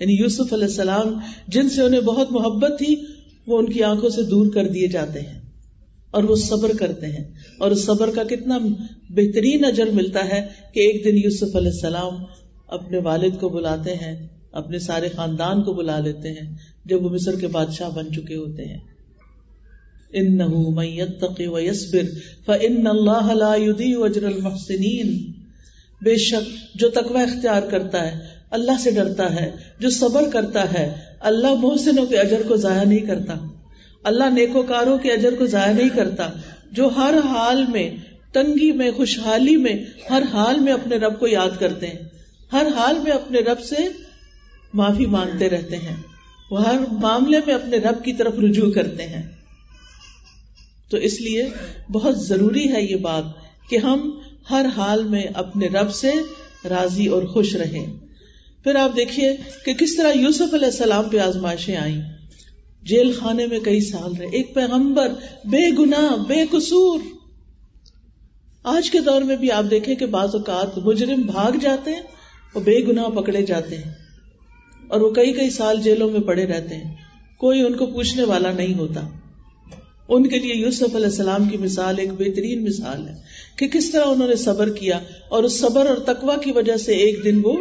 یعنی 0.00 0.22
یوسف 0.22 0.52
علیہ 0.52 0.64
السلام 0.64 1.18
جن 1.48 1.68
سے 1.68 1.82
انہیں 1.82 2.00
بہت 2.00 2.32
محبت 2.32 2.78
تھی، 2.78 2.96
وہ 3.46 3.58
ان 3.58 3.72
کی 3.72 3.82
آنکھوں 3.82 4.08
سے 4.08 4.22
دور 4.22 4.52
کر 4.52 4.68
دیے 4.68 4.88
جاتے 4.88 5.20
ہیں 5.20 5.40
اور 6.10 6.24
وہ 6.24 6.36
صبر 6.36 6.70
کرتے 6.80 7.06
ہیں۔ 7.06 7.34
اور 7.58 7.70
اس 7.70 7.84
صبر 7.84 8.10
کا 8.10 8.24
کتنا 8.24 8.58
بہترین 9.10 9.64
اجر 9.64 9.86
ملتا 9.86 10.24
ہے 10.24 10.46
کہ 10.74 10.80
ایک 10.80 11.04
دن 11.04 11.16
یوسف 11.16 11.56
علیہ 11.56 11.70
السلام 11.70 12.14
اپنے 12.68 12.98
والد 12.98 13.40
کو 13.40 13.48
بلاتے 13.48 13.94
ہیں، 13.94 14.28
اپنے 14.52 14.78
سارے 14.78 15.08
خاندان 15.08 15.62
کو 15.62 15.72
بلا 15.72 15.98
لیتے 15.98 16.28
ہیں، 16.28 16.56
جب 16.84 17.04
وہ 17.04 17.10
مصر 17.10 17.36
کے 17.36 17.46
بادشاہ 17.46 17.90
بن 17.90 18.12
چکے 18.12 18.36
ہوتے 18.36 18.64
ہیں۔ 18.64 18.91
بے 26.02 26.16
شک 26.16 26.76
جو 26.76 26.88
تقوی 26.88 27.22
اختیار 27.22 27.62
کرتا 27.62 28.12
ہے، 28.12 28.18
اللہ 28.50 28.72
سے 28.80 28.90
ڈرتا 28.90 29.40
ہے، 29.40 29.50
جو 29.78 29.90
صبر 29.90 30.28
کرتا 30.28 30.72
ہے، 30.72 30.94
اللہ 31.20 31.54
محسنوں 31.54 32.06
کے 32.06 32.18
اجر 32.18 32.42
کو 32.48 32.56
ضائع 32.56 32.84
نہیں 32.84 32.98
کرتا۔ 32.98 33.34
اللہ 34.02 34.24
نیکوکاروں 34.24 34.98
کے 34.98 35.12
اجر 35.12 35.34
کو 35.34 35.46
ضائع 35.46 35.72
نہیں 35.72 35.88
کرتا۔ 35.88 36.28
جو 36.72 36.88
ہر 36.88 37.14
حال 37.24 37.64
میں 37.66 37.90
تنگی 38.32 38.72
میں، 38.72 38.90
خوشحالی 38.90 39.56
میں، 39.56 39.84
ہر 40.10 40.22
حال 40.32 40.60
میں 40.60 40.72
اپنے 40.72 40.96
رب 40.96 41.20
کو 41.20 41.26
یاد 41.26 41.60
کرتے 41.60 41.86
ہیں۔ 41.86 41.98
ہر 42.52 42.66
حال 42.76 42.98
میں 42.98 43.12
اپنے 43.12 43.38
رب 43.38 43.60
سے 43.60 43.76
معافی 44.74 45.06
مانگتے 45.06 45.50
رہتے 45.50 45.76
ہیں۔ 45.76 45.96
وہ 46.50 46.68
ہر 46.68 46.78
معاملے 46.92 47.38
میں 47.46 47.54
اپنے 47.54 47.76
رب 47.76 48.04
کی 48.04 48.12
طرف 48.12 48.38
رجوع 48.38 48.70
کرتے 48.72 49.02
ہیں۔ 49.02 49.41
تو 50.92 50.98
اس 50.98 51.20
لیے 51.20 51.48
بہت 51.92 52.22
ضروری 52.22 52.72
ہے 52.72 52.82
یہ 52.82 52.96
بات 52.96 53.24
کہ 53.70 53.76
ہم 53.76 54.18
ہر 54.50 54.66
حال 54.76 55.04
میں 55.04 55.22
اپنے 55.34 55.66
رب 55.66 55.94
سے 55.94 56.12
راضی 56.70 57.06
اور 57.06 57.22
خوش 57.22 57.56
رہیں۔ 57.56 57.86
پھر 58.64 58.76
آپ 58.76 58.96
دیکھیے 58.96 59.36
کہ 59.64 59.74
کس 59.74 59.96
طرح 59.96 60.12
یوسف 60.12 60.54
علیہ 60.54 60.66
السلام 60.66 61.08
پہ 61.08 61.18
آزمائشیں 61.18 61.76
آئیں۔ 61.76 62.02
جیل 62.82 63.12
خانے 63.12 63.46
میں 63.46 63.58
کئی 63.58 63.80
سال 63.80 64.12
رہے۔ 64.16 64.26
ایک 64.26 64.54
پیغمبر 64.54 65.08
بے 65.44 65.70
گنا 65.78 66.16
بے 66.28 66.44
قصور۔ 66.50 67.00
آج 68.64 68.90
کے 68.90 69.00
دور 69.00 69.22
میں 69.22 69.36
بھی 69.36 69.52
آپ 69.52 69.64
دیکھیں 69.70 69.94
کہ 69.94 70.06
بعض 70.06 70.34
اوقات 70.34 70.78
مجرم 70.78 71.22
بھاگ 71.22 71.58
جاتے 71.60 71.90
ہیں 71.90 72.02
اور 72.54 72.62
بے 72.62 72.86
گنا 72.86 73.08
پکڑے 73.08 73.42
جاتے 73.42 73.76
ہیں 73.76 73.92
اور 74.88 75.00
وہ 75.00 75.10
کئی 75.10 75.32
کئی 75.32 75.50
سال 75.50 75.82
جیلوں 75.82 76.10
میں 76.10 76.20
پڑے 76.20 76.46
رہتے 76.46 76.74
ہیں۔ 76.74 76.94
کوئی 77.38 77.60
ان 77.60 77.76
کو 77.76 77.86
پوچھنے 77.86 78.24
والا 78.24 78.52
نہیں 78.52 78.74
ہوتا۔ 78.74 79.00
ان 80.14 80.26
کے 80.26 80.38
لیے 80.38 80.54
یوسف 80.54 80.96
علیہ 80.96 81.06
السلام 81.06 81.48
کی 81.48 81.56
مثال 81.56 81.94
ایک 81.98 82.12
بہترین 82.12 82.64
مثال 82.64 83.08
ہے 83.08 83.14
کہ 83.56 83.68
کس 83.68 83.90
طرح 83.90 84.04
انہوں 84.04 84.28
نے 84.28 84.36
صبر 84.36 84.70
کیا 84.70 85.00
اور 85.28 85.44
اس 85.44 85.60
صبر 85.60 85.86
اور 85.86 85.96
تقوا 85.96 86.36
کی 86.36 86.52
وجہ 86.52 86.76
سے 86.76 86.92
ایک 86.92 87.24
دن 87.24 87.40
وہ 87.44 87.52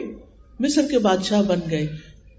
مصر 0.60 0.82
کے 0.92 1.00
بادشاہ 1.00 1.42
بن 1.42 1.60
گئے۔ 1.72 1.88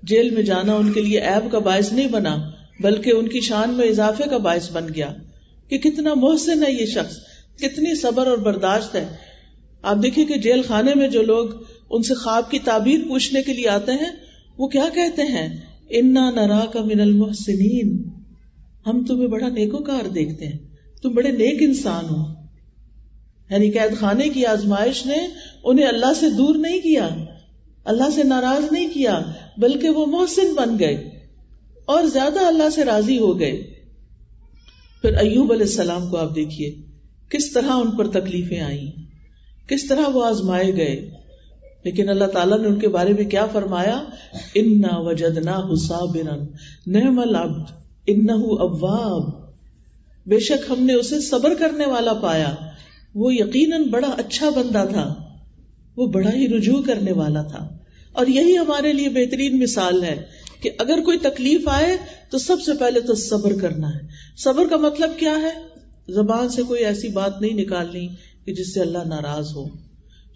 جیل 0.03 0.31
میں 0.31 0.43
جانا 0.43 0.75
ان 0.75 0.93
کے 0.93 1.01
لیے 1.01 1.21
ایب 1.21 1.53
کا 1.53 1.59
باعث 1.59 1.93
نہیں 1.93 2.09
بنا، 2.09 2.37
بلکہ 2.81 3.11
ان 3.11 3.29
کی 3.29 3.41
شان 3.41 3.75
میں 3.75 3.89
اضافے 3.89 4.25
کا 4.31 4.37
باعث 4.37 4.73
بن 4.73 4.87
گیا۔ 4.95 5.15
کہ 5.69 5.79
کتنا 5.79 6.15
محسن 6.15 6.63
ہے 6.63 6.73
یہ 6.73 6.87
شخص، 6.87 7.17
کتنی 7.57 8.01
صبر 8.01 8.27
اور 8.27 8.39
برداشت 8.39 8.95
ہے۔ 8.95 9.07
آپ 9.83 9.97
دیکھیے 10.03 10.25
کہ 10.25 10.35
جیل 10.35 10.63
خانے 10.63 10.93
میں 10.95 11.09
جو 11.09 11.23
لوگ 11.23 11.49
ان 11.91 12.03
سے 12.03 12.15
خواب 12.15 12.51
کی 12.51 12.59
تعبیر 12.59 13.01
پوچھنے 13.09 13.43
کے 13.43 13.53
لیے 13.53 13.69
آتے 13.69 13.93
ہیں، 13.93 14.11
وہ 14.59 14.69
کیا 14.69 14.89
کہتے 14.95 15.23
ہیں؟ 15.23 15.57
انا 15.91 16.31
نرا 16.31 16.65
کا 16.73 16.85
من 16.85 17.01
المحسنین 17.01 18.22
ہم 18.87 19.05
تمہیں 19.05 19.27
بڑا 19.27 19.49
نیکو 19.49 19.79
کار 19.79 20.09
دیکھتے 20.09 20.47
ہیں، 20.47 20.59
تم 21.03 21.09
بڑے 21.09 21.31
نیک 21.31 21.63
انسان 21.63 22.05
ہو۔ 22.05 22.25
یعنی 23.51 23.71
قید 23.71 23.99
خانے 23.99 24.29
کی 24.29 24.47
آزمائش 24.47 25.07
نے 25.07 25.17
انہیں 25.65 25.87
اللہ 25.87 26.13
سے 26.21 26.31
دور 26.31 26.55
نہیں 26.55 26.81
کیا، 26.81 27.09
اللہ 27.85 28.11
سے 28.15 28.23
ناراض 28.23 28.73
نہیں 28.73 28.89
کیا، 28.95 29.21
بلکہ 29.57 29.89
وہ 29.89 30.07
محسن 30.07 30.55
بن 30.55 30.79
گئے 30.79 31.27
اور 31.85 32.05
زیادہ 32.05 32.41
اللہ 32.41 32.71
سے 32.71 32.85
راضی 32.85 33.19
ہو 33.19 33.41
گئے۔ 33.41 33.63
پھر 35.03 35.13
ایوب 35.13 35.53
علیہ 35.53 35.67
السلام 35.67 36.09
کو 36.09 36.17
آپ 36.17 36.35
دیکھیے، 36.35 36.77
کس 37.31 37.53
طرح 37.53 37.71
ان 37.71 37.91
پر 37.91 38.09
تکلیفیں 38.09 38.61
آئی 38.61 38.91
کس 39.69 39.89
طرح 39.89 40.09
وہ 40.09 40.25
آزمائے 40.25 40.77
گئے۔ 40.77 41.11
لیکن 41.85 42.09
اللہ 42.09 42.25
تعالیٰ 42.25 42.59
نے 42.59 42.69
ان 42.69 42.79
کے 42.79 42.89
بارے 42.89 43.13
میں 43.13 43.25
کیا 43.25 43.47
فرمایا؟ 43.47 44.05
انا 44.55 45.01
وجد 45.01 45.39
نہ 45.39 45.69
حسابرن 45.73 46.45
نعم 46.87 47.19
العبد۔ 47.19 47.82
ان 48.07 48.31
اواب۔ 48.31 49.43
بے 50.27 50.39
شک 50.39 50.71
ہم 50.71 50.85
نے 50.85 50.93
اسے 50.93 51.21
صبر 51.21 51.55
کرنے 51.55 51.87
والا 51.87 52.13
پایا۔ 52.13 52.55
وہ 53.15 53.35
یقیناً 53.35 53.83
بڑا 53.83 54.09
اچھا 54.09 54.51
بندہ 54.51 54.85
تھا۔ 54.91 55.15
وہ 55.97 56.07
بڑا 56.07 56.31
ہی 56.35 56.49
رجوع 56.49 56.83
کرنے 56.83 57.13
والا 57.13 57.43
تھا۔ 57.43 57.79
اور 58.13 58.27
یہی 58.27 58.59
ہمارے 58.59 58.93
لیے 58.93 59.09
بہترین 59.09 59.59
مثال 59.59 60.05
ہے 60.05 60.23
کہ 60.63 60.71
اگر 60.79 61.01
کوئی 61.05 61.19
تکلیف 61.19 61.69
آئے 61.69 61.97
تو 62.31 62.39
سب 62.39 62.57
سے 62.67 62.73
پہلے 62.81 63.01
تو 63.01 63.15
صبر 63.15 63.53
کرنا 63.61 63.95
ہے۔ 63.95 64.01
صبر 64.37 64.67
کا 64.71 64.77
مطلب 64.77 65.11
کیا 65.19 65.35
ہے؟ 65.43 65.53
زبان 66.13 66.49
سے 66.49 66.63
کوئی 66.63 66.85
ایسی 66.85 67.09
بات 67.09 67.41
نہیں 67.41 67.55
نکالنی 67.55 68.09
کہ 68.45 68.55
جس 68.55 68.75
سے 68.75 68.81
اللہ 68.81 68.99
ناراض 68.99 69.57
ہو۔ 69.57 69.65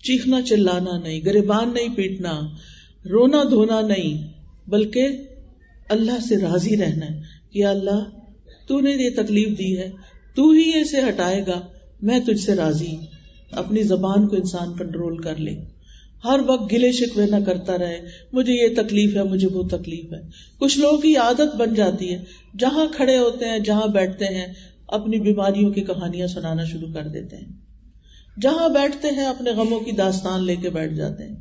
چیخنا 0.02 0.42
چلانا 0.42 0.98
نہیں، 0.98 1.20
گریبان 1.26 1.74
نہیں 1.74 1.96
پیٹنا، 1.96 2.40
رونا 3.10 3.42
دھونا 3.50 3.80
نہیں، 3.80 4.32
بلکہ 4.70 5.08
اللہ 5.88 6.26
سے 6.28 6.36
راضی 6.36 6.76
رہنا 6.76 7.06
ہے۔ 7.06 7.35
کہ 7.56 7.64
اللہ، 7.64 8.10
تو 8.68 8.80
نے 8.80 8.90
یہ 8.90 9.10
تکلیف 9.16 9.58
دی 9.58 9.78
ہے، 9.78 9.90
تو 10.36 10.50
ہی 10.50 10.80
اسے 10.80 11.00
ہٹائے 11.08 11.44
گا، 11.46 11.60
میں 12.02 12.20
تجھ 12.20 12.40
سے 12.40 12.54
راضی 12.54 12.96
اپنی 13.50 13.82
زبان 13.82 14.28
کو 14.28 14.36
انسان 14.36 14.76
کنٹرول 14.78 15.16
کر 15.16 15.36
لے۔ 15.36 15.60
ہر 16.24 16.40
وقت 16.46 16.72
گلے 16.72 16.92
شکوے 16.92 17.26
نہ 17.26 17.36
کرتا 17.46 17.78
رہے، 17.78 18.00
مجھے 18.32 18.52
یہ 18.52 18.68
تکلیف 18.76 19.16
ہے، 19.16 19.22
مجھے 19.22 19.48
وہ 19.48 19.62
تکلیف 19.62 20.12
ہے۔ 20.12 20.20
کچھ 20.58 20.78
لوگوں 20.78 20.98
کی 20.98 21.16
عادت 21.16 21.56
بن 21.56 21.74
جاتی 21.74 22.12
ہے، 22.12 22.24
جہاں 22.58 22.86
کھڑے 22.92 23.18
ہوتے 23.18 23.44
ہیں، 23.44 23.58
جہاں 23.58 23.86
بیٹھتے 23.86 24.24
ہیں، 24.24 24.46
اپنی 24.88 25.20
بیماریوں 25.20 25.70
کی 25.70 25.80
کہانیاں 25.80 26.26
سنانا 26.26 26.64
شروع 26.64 26.92
کر 26.92 27.08
دیتے 27.08 27.36
ہیں۔ 27.36 27.52
جہاں 28.40 28.68
بیٹھتے 28.68 29.08
ہیں، 29.08 29.24
اپنے 29.24 29.50
غموں 29.50 29.80
کی 29.80 29.90
داستان 29.90 30.44
لے 30.44 30.56
کے 30.56 30.70
بیٹھ 30.70 30.94
جاتے 30.94 31.24
ہیں۔ 31.24 31.36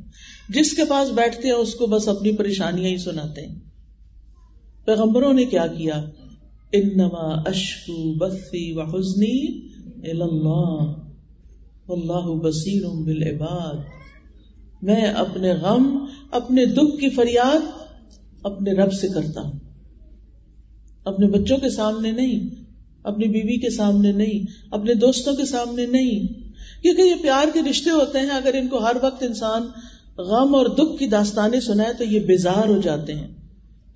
جس 0.48 0.72
کے 0.72 0.84
پاس 0.84 1.10
بیٹھتے 1.10 1.48
ہیں، 1.48 1.54
اس 1.54 1.74
کو 1.74 1.86
بس 1.86 2.08
اپنی 2.08 2.36
پریشانیاں 2.36 2.90
ہی 2.90 2.98
سناتے 2.98 3.46
ہیں۔ 3.46 3.65
پیغمبروں 4.86 5.32
نے 5.32 5.44
کیا 5.44 5.66
کیا؟ 5.66 6.04
انما 6.72 7.48
اشکو 7.48 8.14
بسی 8.14 8.72
و 8.72 8.82
حسنی 8.82 9.68
اللہ 10.12 10.94
بصیر 12.42 12.86
بالعباد۔ 12.86 13.74
میں 14.82 15.06
اپنے 15.06 15.52
غم، 15.52 16.06
اپنے 16.30 16.66
دکھ 16.66 17.00
کی 17.00 17.08
فریاد 17.08 17.58
اپنے 18.42 18.72
رب 18.72 18.92
سے 18.92 19.08
کرتا 19.08 19.40
ہوں۔ 19.40 19.52
اپنے 21.04 21.26
بچوں 21.26 21.58
کے 21.58 21.70
سامنے 21.70 22.12
نہیں، 22.12 22.48
اپنی 23.02 23.28
بیوی 23.28 23.56
کے 23.56 23.70
سامنے 23.70 24.12
نہیں، 24.12 24.46
اپنے 24.70 24.94
دوستوں 24.94 25.34
کے 25.34 25.44
سامنے 25.44 25.86
نہیں۔ 25.86 26.42
کیونکہ 26.82 27.02
یہ 27.02 27.14
پیار 27.22 27.44
کے 27.54 27.60
رشتے 27.70 27.90
ہوتے 27.90 28.18
ہیں، 28.18 28.26
اگر 28.26 28.54
ان 28.54 28.68
کو 28.68 28.78
ہر 28.78 28.96
وقت 29.02 29.22
انسان 29.22 29.62
غم 30.18 30.54
اور 30.54 30.66
دکھ 30.66 30.98
کی 30.98 31.06
داستانیں 31.06 31.60
سنائے 31.60 31.92
تو 31.98 32.04
یہ 32.04 32.20
بیزار 32.20 32.68
ہو 32.68 32.80
جاتے 32.80 33.14
ہیں۔ 33.14 33.35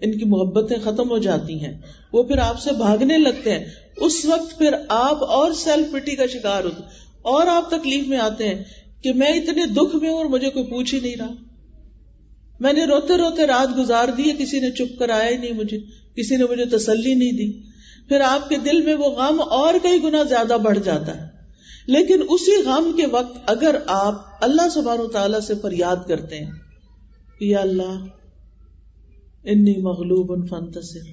ان 0.01 0.19
کی 0.19 0.25
محبتیں 0.25 0.77
ختم 0.85 1.11
ہو 1.11 1.19
جاتی 1.19 1.65
ہیں۔ 1.65 1.79
وہ 2.13 2.23
پھر 2.23 2.39
آپ 2.39 2.61
سے 2.61 2.71
بھاگنے 2.73 3.19
لگتے 3.19 3.59
ہیں۔ 3.59 3.65
اس 3.97 4.25
وقت 4.25 4.59
پھر 4.59 4.75
آپ 4.89 5.25
اور 5.25 5.53
سیلف 5.53 5.93
پٹی 5.93 6.17
کا 6.17 6.27
شکار 6.27 6.65
ہوتے 6.65 6.83
اور 7.23 7.47
آپ 7.47 7.71
تکلیف 7.71 8.09
میں 8.09 8.19
آتے 8.19 8.49
ہیں 8.49 8.65
کہ 9.03 9.13
میں 9.13 9.29
اتنے 9.29 9.67
دکھ 9.67 9.97
میں 9.97 10.11
ہوں 10.11 10.17
اور 10.17 10.27
مجھے 10.27 10.51
کوئی 10.51 10.65
پوچھ 10.65 10.95
ہی 10.95 11.01
نہیں 11.01 11.17
رہا۔ 11.17 11.31
میں 12.61 12.73
نے 12.73 12.85
روتے 12.85 13.17
روتے 13.17 13.47
رات 13.47 13.79
گزار 13.79 14.09
دی 14.09 14.33
کسی 14.39 14.61
نے 14.61 14.71
چپ 14.71 14.99
کر 14.99 15.09
آیا 15.09 15.31
ہی 15.31 15.37
نہیں 15.37 15.53
مجھے، 15.53 15.79
کسی 16.17 16.37
نے 16.37 16.45
مجھے 16.51 16.65
تسلی 16.65 17.15
نہیں 17.15 17.33
دی۔ 17.33 17.53
پھر 18.09 18.21
آپ 18.21 18.49
کے 18.49 18.57
دل 18.57 18.83
میں 18.83 18.95
وہ 18.95 19.05
غم 19.05 19.41
اور 19.51 19.75
کئی 19.83 20.03
گنا 20.03 20.23
زیادہ 20.23 20.57
بڑھ 20.63 20.79
جاتا 20.85 21.21
ہے۔ 21.21 21.27
لیکن 21.87 22.23
اسی 22.29 22.63
غم 22.67 22.93
کے 22.97 23.07
وقت 23.07 23.39
اگر 23.47 23.77
آپ 23.87 24.23
اللہ 24.41 24.69
سبحانہ 24.69 25.07
تعالی 25.13 25.39
سے 25.47 25.55
فریاد 25.63 26.09
کرتے 26.09 26.39
ہیں، 26.39 26.51
یا 27.41 27.61
اللہ 27.61 28.05
انی 29.45 29.77
مغلوب 29.77 30.49
فنتصر 30.49 31.09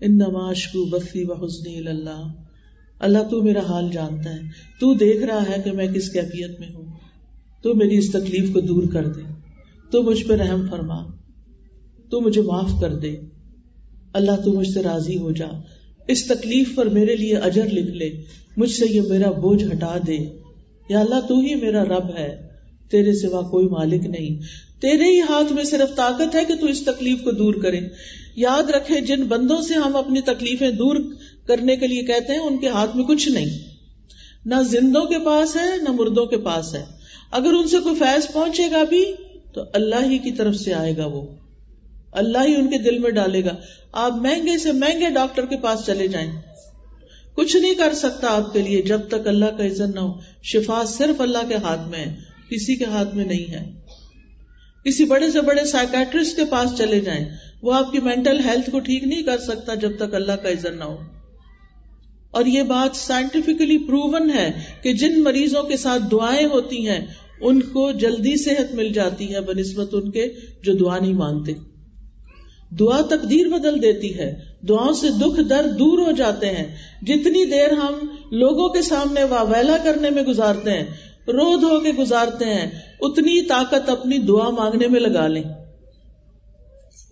ان 0.00 0.18
نماشکو 0.18 0.84
بفی 0.84 1.24
و 1.24 1.46
حسنی 1.46 1.76
اللہ 1.76 2.32
اللہ 2.98 3.18
تو 3.30 3.42
میرا 3.42 3.60
حال 3.60 3.88
جانتا 3.92 4.34
ہے. 4.34 4.40
تو 4.80 4.94
دیکھ 4.94 5.22
رہا 5.22 5.42
ہے 5.42 5.62
کہ 5.64 5.72
میں 5.72 5.86
کس 5.86 6.10
کیفیت 6.10 6.60
میں 6.60 6.68
ہوں. 6.74 6.84
تو 7.62 7.74
میری 7.74 7.98
اس 7.98 8.12
تکلیف 8.12 8.52
کو 8.52 8.60
دور 8.60 8.82
کر 8.92 9.06
دے. 9.06 9.20
تو 9.90 10.02
مجھ 10.02 10.24
پہ 10.24 10.34
رحم 10.34 10.66
فرما. 10.70 11.06
تو 12.10 12.20
مجھے 12.20 12.42
معاف 12.42 12.70
کر 12.80 12.94
دے. 12.94 13.16
اللہ 14.12 14.44
تو 14.44 14.52
مجھ 14.52 14.68
سے 14.68 14.82
راضی 14.82 15.18
ہو 15.18 15.32
جا. 15.32 15.46
اس 16.08 16.26
تکلیف 16.26 16.74
پر 16.74 16.86
میرے 16.86 17.16
لیے 17.16 17.36
اجر 17.36 17.66
لکھ 17.66 17.96
لے. 17.96 18.10
مجھ 18.56 18.70
سے 18.70 18.86
یہ 18.90 19.00
میرا 19.00 19.30
بوجھ 19.30 19.64
ہٹا 19.64 19.98
دے. 20.06 20.18
یا 20.88 21.00
اللہ 21.00 21.26
تو 21.28 21.38
ہی 21.38 21.54
میرا 21.54 21.84
رب 21.84 22.16
ہے. 22.18 22.48
تیرے 22.90 23.14
سوا 23.14 23.42
کوئی 23.42 23.66
مالک 23.66 24.06
نہیں. 24.06 24.38
تیرے 24.80 25.04
ہی 25.04 25.20
ہاتھ 25.20 25.52
میں 25.52 25.64
صرف 25.64 25.96
طاقت 25.96 26.34
ہے 26.34 26.44
کہ 26.44 26.54
تو 26.54 26.66
اس 26.66 26.82
تکلیف 26.82 27.24
کو 27.24 27.30
دور 27.30 27.54
کرے۔ 27.54 27.80
یاد 28.36 28.70
رکھے، 28.70 29.00
جن 29.00 29.22
بندوں 29.22 29.62
سے 29.62 29.74
ہم 29.74 29.96
اپنی 29.96 30.20
تکلیفیں 30.20 30.70
دور 30.70 30.96
کرنے 31.46 31.76
کے 31.76 31.86
لیے 31.86 32.02
کہتے 32.02 32.32
ہیں، 32.32 32.40
ان 32.40 32.58
کے 32.58 32.68
ہاتھ 32.68 32.96
میں 32.96 33.04
کچھ 33.04 33.28
نہیں۔ 33.28 33.58
نہ 34.46 34.54
زندوں 34.70 35.04
کے 35.04 35.18
پاس 35.18 35.56
ہے، 35.56 35.76
نہ 35.82 35.92
مردوں 35.92 36.26
کے 36.26 36.36
پاس 36.36 36.74
ہے۔ 36.74 36.84
اگر 37.30 37.46
ان 37.46 37.68
سے 37.68 37.76
کوئی 37.78 37.94
فیض 37.94 38.32
پہنچے 38.32 38.70
گا 38.70 38.84
بھی، 38.84 39.04
تو 39.54 39.60
اللہ 39.72 40.10
ہی 40.10 40.18
کی 40.18 40.30
طرف 40.30 40.56
سے 40.56 40.74
آئے 40.74 40.96
گا 40.96 41.06
وہ۔ 41.06 41.26
اللہ 42.12 42.38
ہی 42.48 42.54
ان 42.54 42.70
کے 42.70 42.78
دل 42.78 42.98
میں 42.98 43.10
ڈالے 43.10 43.44
گا۔ 43.44 43.56
آپ 43.92 44.12
مہنگے 44.12 44.58
سے 44.58 44.72
مہنگے 44.72 45.10
ڈاکٹر 45.10 45.46
کے 45.46 45.56
پاس 45.56 45.86
چلے 45.86 46.08
جائیں۔ 46.08 46.30
کچھ 47.34 47.56
نہیں 47.56 47.74
کر 47.74 47.94
سکتا 47.94 48.28
آپ 48.30 48.52
کے 48.52 48.62
لیے 48.62 48.82
جب 48.82 49.00
تک 49.08 49.28
اللہ 49.28 49.44
کا 49.44 49.66
عزت 49.66 49.94
نہ 49.94 50.00
ہو۔ 50.00 50.20
شفا 50.42 50.82
صرف 50.88 51.20
اللہ 51.20 51.48
کے 51.48 51.54
ہاتھ 51.54 51.88
میں 51.88 51.98
ہے، 51.98 52.16
کسی 52.50 52.76
کے 52.76 52.84
ہاتھ 52.84 53.14
میں 53.14 53.24
نہیں 53.24 53.52
ہے۔ 53.52 53.79
کسی 54.84 55.04
بڑے 55.04 55.30
سے 55.30 55.40
بڑے 55.40 55.64
سائکٹرسٹ 55.64 56.36
کے 56.36 56.44
پاس 56.44 56.78
چلے 56.78 57.00
جائیں، 57.00 57.24
وہ 57.62 57.72
آپ 57.72 57.92
کی 57.92 57.98
مینٹل 57.98 58.38
ہیلتھ 58.44 58.70
کو 58.70 58.80
ٹھیک 58.80 59.04
نہیں 59.04 59.22
کر 59.22 59.38
سکتا 59.38 59.74
جب 59.74 59.96
تک 59.96 60.14
اللہ 60.14 60.32
کا 60.32 60.48
عزت 60.48 60.76
نہ 60.78 60.84
ہو۔ 60.84 60.96
اور 62.30 62.46
یہ 62.46 62.62
بات 62.62 62.96
سائنٹیفکلی 62.96 63.78
پروون 63.78 64.30
ہے 64.30 64.52
کہ 64.82 64.92
جن 64.92 65.22
مریضوں 65.22 65.62
کے 65.62 65.76
ساتھ 65.76 66.02
دعائیں 66.12 66.46
ہوتی 66.46 66.88
ہیں، 66.88 67.06
ان 67.40 67.60
کو 67.60 67.92
جلدی 67.92 68.36
صحت 68.36 68.74
مل 68.74 68.92
جاتی 68.92 69.34
ہے، 69.34 69.40
بنسبت 69.40 69.88
ان 69.92 70.10
کے 70.10 70.26
جو 70.62 70.72
دعا 70.72 70.98
نہیں 70.98 71.14
مانگتے 71.14 71.52
دعا 72.78 73.00
تقدیر 73.00 73.48
بدل 73.48 73.82
دیتی 73.82 74.18
ہے، 74.18 74.34
دعاؤں 74.68 74.92
سے 74.92 75.08
دکھ، 75.08 75.40
درد 75.50 75.78
دور 75.78 75.98
ہو 75.98 76.10
جاتے 76.10 76.50
ہیں۔ 76.50 76.76
جتنی 77.02 77.44
دیر 77.44 77.72
ہم 77.72 77.94
لوگوں 78.30 78.68
کے 78.68 78.82
سامنے 78.82 79.24
واویلا 79.24 79.76
کرنے 79.84 80.10
میں 80.10 80.22
گزارتے 80.22 80.70
ہیں 80.70 80.86
رو 81.26 81.60
دھو 81.60 81.80
کے 81.80 81.92
گزارتے 81.92 82.44
ہیں۔ 82.44 82.70
اتنی 83.00 83.46
طاقت 83.46 83.88
اپنی 83.88 84.18
دعا 84.18 84.50
مانگنے 84.50 84.88
میں 84.88 85.00
لگا 85.00 85.26
لیں۔ 85.26 85.42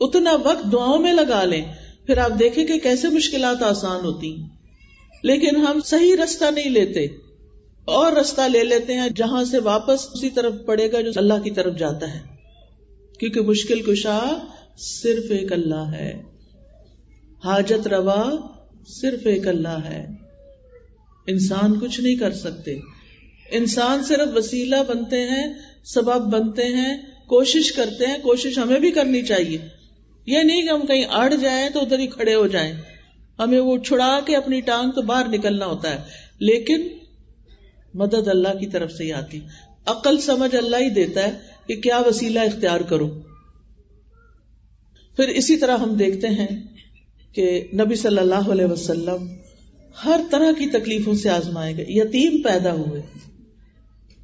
اتنا 0.01 0.33
وقت 0.45 0.73
دعاؤں 0.73 0.99
میں 0.99 1.13
لگا 1.13 1.45
لیں۔ 1.45 1.65
پھر 2.07 2.19
آپ 2.19 2.31
دیکھیں 2.39 2.67
کہ 2.67 2.79
کیسے 2.79 3.09
مشکلات 3.09 3.63
آسان 3.63 4.05
ہوتی 4.05 4.37
ہیں۔ 4.37 4.49
لیکن 5.23 5.57
ہم 5.57 5.81
صحیح 5.85 6.17
رستہ 6.25 6.45
نہیں 6.51 6.71
لیتے۔ 6.71 7.05
اور 7.85 8.13
رستہ 8.13 8.41
لے 8.41 8.65
لیتے 8.65 8.95
ہیں 8.95 9.09
جہاں 9.17 9.45
سے 9.45 9.59
واپس 9.59 10.07
اسی 10.15 10.31
طرف 10.31 10.53
پڑے 10.67 10.93
گا 10.93 11.01
جو 11.01 11.11
اللہ 11.17 11.35
کی 11.45 11.51
طرف 11.51 11.79
جاتا 11.79 12.15
ہے۔ 12.15 12.21
کیونکہ 13.21 13.41
مشکل 13.41 13.83
کشا 13.83 14.47
صرف 14.77 15.31
ایک 15.31 15.53
اللہ 15.53 15.93
ہے۔ 15.93 16.23
حاجت 17.45 17.89
روا 17.89 18.37
صرف 18.89 19.27
ایک 19.27 19.49
اللہ 19.49 19.69
ہے۔ 19.69 20.07
انسان 21.27 21.81
کچھ 21.81 22.01
نہیں 22.01 22.17
کر 22.17 22.33
سکتے۔ 22.33 22.98
انسان 23.51 24.05
صرف 24.05 24.37
وسیلہ 24.37 24.77
بنتے 24.89 25.21
ہیں، 25.21 25.55
سبب 25.85 26.33
بنتے 26.33 26.65
ہیں، 26.65 26.99
کوشش 27.27 27.73
کرتے 27.73 28.07
ہیں، 28.07 28.19
کوشش 28.19 28.59
ہمیں 28.59 28.81
بھی 28.81 28.91
کرنی 28.91 29.23
چاہیے۔ 29.23 29.59
یہ 30.27 30.39
نہیں 30.39 30.63
کہ 30.63 30.69
ہم 30.69 30.87
کہیں 30.87 31.05
اڑ 31.05 31.35
جائیں 31.35 31.69
تو 31.71 31.81
ادھر 31.81 31.99
ہی 31.99 32.07
کھڑے 32.07 32.35
ہو 32.35 32.47
جائیں۔ 32.47 32.73
ہمیں 33.39 33.61
وہ 33.61 33.79
چھڑا 33.79 34.21
کے 34.27 34.37
اپنی 34.37 34.61
ٹانگ 34.61 34.91
تو 34.91 35.03
باہر 35.03 35.29
نکلنا 35.29 35.67
ہوتا 35.67 35.91
ہے۔ 35.91 36.01
لیکن 36.39 36.89
مدد 37.95 38.29
اللہ 38.29 38.59
کی 38.59 38.67
طرف 38.67 38.93
سے 38.93 39.05
ہی 39.05 39.13
آتی۔ 39.13 39.41
عقل 39.87 40.21
سمجھ 40.21 40.57
اللہ 40.57 40.77
ہی 40.77 40.91
دیتا 40.91 41.23
ہے 41.23 41.39
کہ 41.67 41.77
کیا 41.77 41.99
وسیلہ 41.99 42.41
اختیار 42.41 42.81
کرو 42.81 43.09
پھر 45.17 45.29
اسی 45.29 45.57
طرح 45.57 45.77
ہم 45.77 45.95
دیکھتے 45.95 46.29
ہیں 46.29 46.63
کہ 47.33 47.67
نبی 47.75 47.95
صلی 47.95 48.19
اللہ 48.19 48.51
علیہ 48.51 48.65
وسلم 48.65 49.35
ہر 50.05 50.21
طرح 50.31 50.53
کی 50.59 50.67
تکلیفوں 50.67 51.15
سے 51.15 51.31
آزمائے 51.31 51.77
گئے، 51.77 51.85
یتیم 51.89 52.43
پیدا 52.43 52.73
ہوئے۔ 52.73 53.03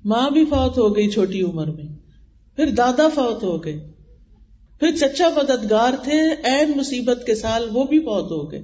ماں 0.04 0.30
بھی 0.30 0.44
فوت 0.44 0.78
ہو 0.78 0.96
گئی 0.96 1.10
چھوٹی 1.10 1.42
عمر 1.42 1.66
میں، 1.66 1.84
پھر 2.56 2.70
دادا 2.70 3.08
فوت 3.08 3.42
ہو 3.42 3.64
گئے، 3.64 3.78
پھر 4.80 4.96
چچا 4.96 5.28
مددگار 5.36 5.92
تھے 6.02 6.20
این 6.44 6.72
مصیبت 6.76 7.26
کے 7.26 7.34
سال 7.34 7.68
وہ 7.72 7.84
بھی 7.84 8.00
فوت 8.00 8.30
ہو 8.30 8.52
گئے۔ 8.52 8.62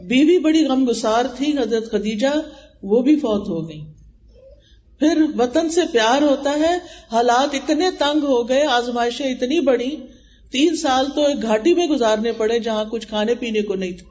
بیوی 0.00 0.38
بڑی 0.38 0.66
غم 0.66 0.90
گسار 0.90 1.24
تھی، 1.36 1.58
حضرت 1.58 1.90
خدیجہ 1.90 2.34
وہ 2.82 3.02
بھی 3.02 3.16
فوت 3.16 3.48
ہو 3.48 3.68
گئی 3.68 3.80
پھر 4.98 5.22
وطن 5.38 5.70
سے 5.70 5.80
پیار 5.92 6.22
ہوتا 6.22 6.50
ہے، 6.50 6.78
حالات 7.12 7.54
اتنے 7.54 7.90
تنگ 7.98 8.22
ہو 8.24 8.48
گئے، 8.48 8.62
آزمائشیں 8.62 9.26
اتنی 9.26 9.60
بڑی 9.60 9.96
تین 10.50 10.76
سال 10.76 11.06
تو 11.14 11.26
ایک 11.26 11.42
گھاٹی 11.42 11.74
میں 11.74 11.86
گزارنے 11.86 12.32
پڑے 12.32 12.58
جہاں 12.58 12.84
کچھ 12.84 13.08
کھانے 13.08 13.34
پینے 13.34 13.62
کو 13.62 13.74
نہیں 13.74 13.92
تھا۔ 13.92 14.08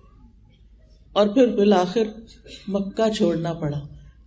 اور 1.13 1.27
پھر 1.27 1.47
بالآخر 1.47 2.03
مکہ 2.67 3.13
چھوڑنا 3.13 3.53
پڑا۔ 3.53 3.79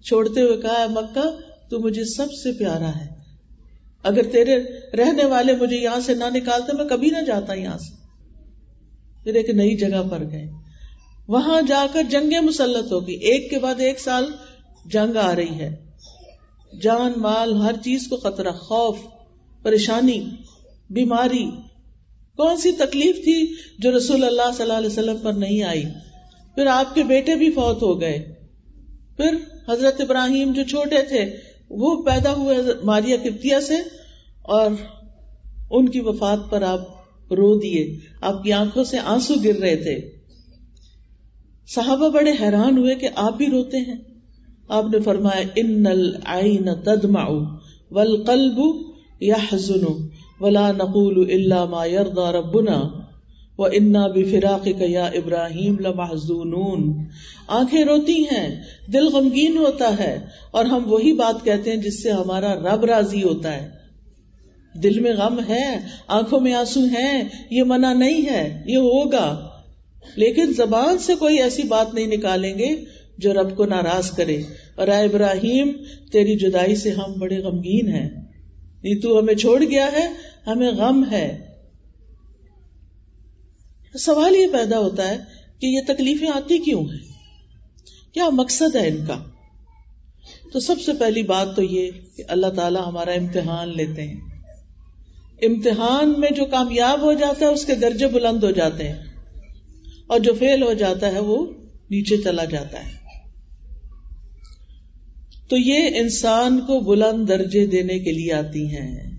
چھوڑتے 0.05 0.41
ہوئے 0.41 0.57
کہا 0.57 0.87
مکہ 0.91 1.48
تو 1.71 1.79
مجھے 1.79 2.05
سب 2.05 2.33
سے 2.33 2.53
پیارا 2.53 2.89
ہے۔ 2.89 3.07
اگر 4.03 4.23
تیرے 4.23 4.57
رہنے 4.97 5.25
والے 5.25 5.53
مجھے 5.57 5.77
یہاں 5.77 6.01
سے 6.01 6.15
نہ 6.15 6.25
نکالتے، 6.35 6.77
میں 6.77 6.85
کبھی 6.85 7.09
نہ 7.09 7.25
جاتا 7.27 7.55
یہاں 7.55 7.79
سے۔ 7.79 7.95
پھر 9.25 9.35
ایک 9.35 9.51
نئی 9.51 9.77
جگہ 9.77 10.09
پر 10.11 10.23
گئے۔ 10.31 10.51
وہاں 11.29 11.63
جا 11.63 11.87
کر 11.93 12.03
جنگیں 12.03 12.41
مسلط 12.41 12.93
ہوگی۔ 12.93 13.13
ایک 13.13 13.51
کے 13.51 13.59
بعد 13.59 13.81
ایک 13.81 14.01
سال 14.01 14.25
جنگ 14.87 15.17
آ 15.17 15.37
رہی 15.37 15.61
ہے۔ 15.61 15.77
جان، 16.83 17.13
مال، 17.17 17.57
ہر 17.57 17.73
چیز 17.85 18.07
کو 18.11 18.17
خطرہ، 18.17 18.51
خوف، 18.51 18.97
پریشانی، 19.63 20.31
بیماری۔ 20.91 21.51
کون 22.37 22.57
سی 22.57 22.73
تکلیف 22.73 23.25
تھی 23.25 23.55
جو 23.79 23.97
رسول 23.97 24.25
اللہ 24.25 24.53
صلی 24.55 24.63
اللہ 24.63 24.73
علیہ 24.73 24.87
وسلم 24.87 25.17
پر 25.19 25.33
نہیں 25.33 25.63
آئی؟ 25.63 25.85
پھر 26.55 26.67
آپ 26.67 26.95
کے 26.95 27.03
بیٹے 27.03 27.35
بھی 27.35 27.51
فوت 27.51 27.83
ہو 27.83 28.01
گئے۔ 28.01 28.35
پھر 29.17 29.37
حضرت 29.69 30.01
ابراہیم 30.01 30.53
جو 30.53 30.63
چھوٹے 30.63 31.03
تھے 31.03 31.48
وہ 31.71 32.03
پیدا 32.03 32.35
ہوئے 32.35 32.57
ماریا 32.85 33.17
کپتیا 33.17 33.61
سے 33.61 33.75
اور 34.43 34.71
ان 35.71 35.89
کی 35.89 36.01
وفات 36.01 36.51
پر 36.51 36.63
آپ 36.63 36.81
رو 37.31 37.59
دیے۔ 37.59 37.97
آپ 38.21 38.43
کی 38.43 38.53
آنکھوں 38.53 38.85
سے 38.85 38.99
آنسو 38.99 39.35
گر 39.45 39.55
رہے 39.61 39.77
تھے۔ 39.77 40.19
صحابہ 41.67 42.09
بڑے 42.09 42.33
حیران 42.41 42.79
ہوئے 42.79 42.95
کہ 42.95 43.09
آپ 43.15 43.37
بھی 43.37 43.47
روتے 43.47 43.79
ہیں۔ 43.79 43.97
آپ 44.69 44.85
نے 44.93 45.01
فرمایا، 45.01 45.43
ان 45.57 45.87
العین 45.87 46.69
تدمع 46.85 47.29
والقلب 47.91 48.61
يحزن 49.23 49.85
ولا 50.41 50.71
نقول 50.71 51.31
الا 51.31 51.65
ما 51.65 51.85
يرضى 51.85 52.33
ربنا 52.33 52.98
وانا 53.59 54.07
بفراقك 54.07 54.83
يا 54.83 55.05
ابراہیم 55.05 55.77
لمحزونون۔ 55.81 57.05
آنکھیں 57.47 57.85
روتی 57.85 58.23
ہیں، 58.23 58.63
دل 58.93 59.07
غمگین 59.07 59.59
ہوتا 59.59 59.99
ہے، 59.99 60.19
اور 60.51 60.65
ہم 60.65 60.93
وہی 60.93 61.13
بات 61.13 61.45
کہتے 61.45 61.71
ہیں 61.71 61.77
جس 61.77 62.03
سے 62.03 62.11
ہمارا 62.11 62.55
رب 62.55 62.85
راضی 62.85 63.23
ہوتا 63.23 63.57
ہے۔ 63.57 63.69
دل 64.83 65.01
میں 65.01 65.13
غم 65.13 65.41
ہے، 65.49 65.79
آنکھوں 66.07 66.41
میں 66.41 66.55
آنسو 66.55 66.81
ہے 66.93 67.23
یہ 67.51 67.63
منع 67.63 67.93
نہیں 67.93 68.27
ہے، 68.27 68.63
یہ 68.67 68.77
ہوگا۔ 68.77 69.49
لیکن 70.17 70.53
زبان 70.53 70.99
سے 70.99 71.15
کوئی 71.15 71.39
ایسی 71.39 71.63
بات 71.63 71.95
نہیں 71.95 72.07
نکالیں 72.07 72.59
گے 72.59 72.69
جو 73.19 73.35
رب 73.35 73.57
کو 73.57 73.65
ناراض 73.65 74.11
کرے۔ 74.11 74.43
اور 74.75 74.89
اے 74.89 75.05
ابراہیم، 75.05 75.73
تیری 76.13 76.37
جدائی 76.37 76.77
سے 76.77 76.91
ہم 76.91 77.13
بڑے 77.19 77.39
غمگین 77.39 77.89
ہیں۔ 77.89 78.11
نہیں 78.83 78.95
تو 78.95 79.19
ہمیں 79.19 79.35
چھوڑ 79.35 79.65
گیا 79.71 79.87
ہے، 79.93 80.09
ہمیں 80.47 80.71
غم 80.71 81.05
ہے۔ 81.11 81.48
سوال 83.97 84.37
یہ 84.37 84.47
پیدا 84.53 84.79
ہوتا 84.79 85.09
ہے 85.09 85.19
کہ 85.59 85.67
یہ 85.67 85.81
تکلیفیں 85.87 86.29
آتی 86.29 86.59
کیوں 86.59 86.85
ہیں؟ 86.85 87.09
کیا 88.15 88.29
مقصد 88.29 88.77
ہے 88.77 88.89
ان 88.89 89.07
کا؟ 89.07 89.25
تو 90.53 90.61
سب 90.61 90.81
سے 90.81 90.93
پہلی 90.93 91.23
بات 91.23 91.57
تو 91.57 91.63
یہ 91.63 91.91
کہ 92.17 92.23
اللہ 92.29 92.47
تعالیٰ 92.47 92.87
ہمارا 92.87 93.11
امتحان 93.11 93.77
لیتے 93.77 94.03
ہیں۔ 94.03 94.21
امتحان 95.43 96.21
میں 96.21 96.31
جو 96.31 96.45
کامیاب 96.45 97.01
ہو 97.01 97.13
جاتا 97.13 97.47
ہے، 97.47 97.51
اس 97.51 97.65
کے 97.65 97.75
درجے 97.75 98.07
بلند 98.07 98.45
ہو 98.45 98.51
جاتے 98.51 98.89
ہیں۔ 98.89 98.99
اور 100.07 100.21
جو 100.21 100.35
فیل 100.35 100.63
ہو 100.63 100.73
جاتا 100.73 101.13
ہے، 101.13 101.19
وہ 101.19 101.47
نیچے 101.91 102.17
چلا 102.17 102.45
جاتا 102.45 102.87
ہے۔ 102.87 102.99
تو 105.49 105.57
یہ 105.57 105.89
انسان 105.95 106.61
کو 106.61 106.81
بلند 106.81 107.29
درجے 107.29 107.67
دینے 107.67 107.99
کے 107.99 108.13
لیے 108.13 108.33
آتی 108.33 108.77
ہیں۔ 108.77 109.11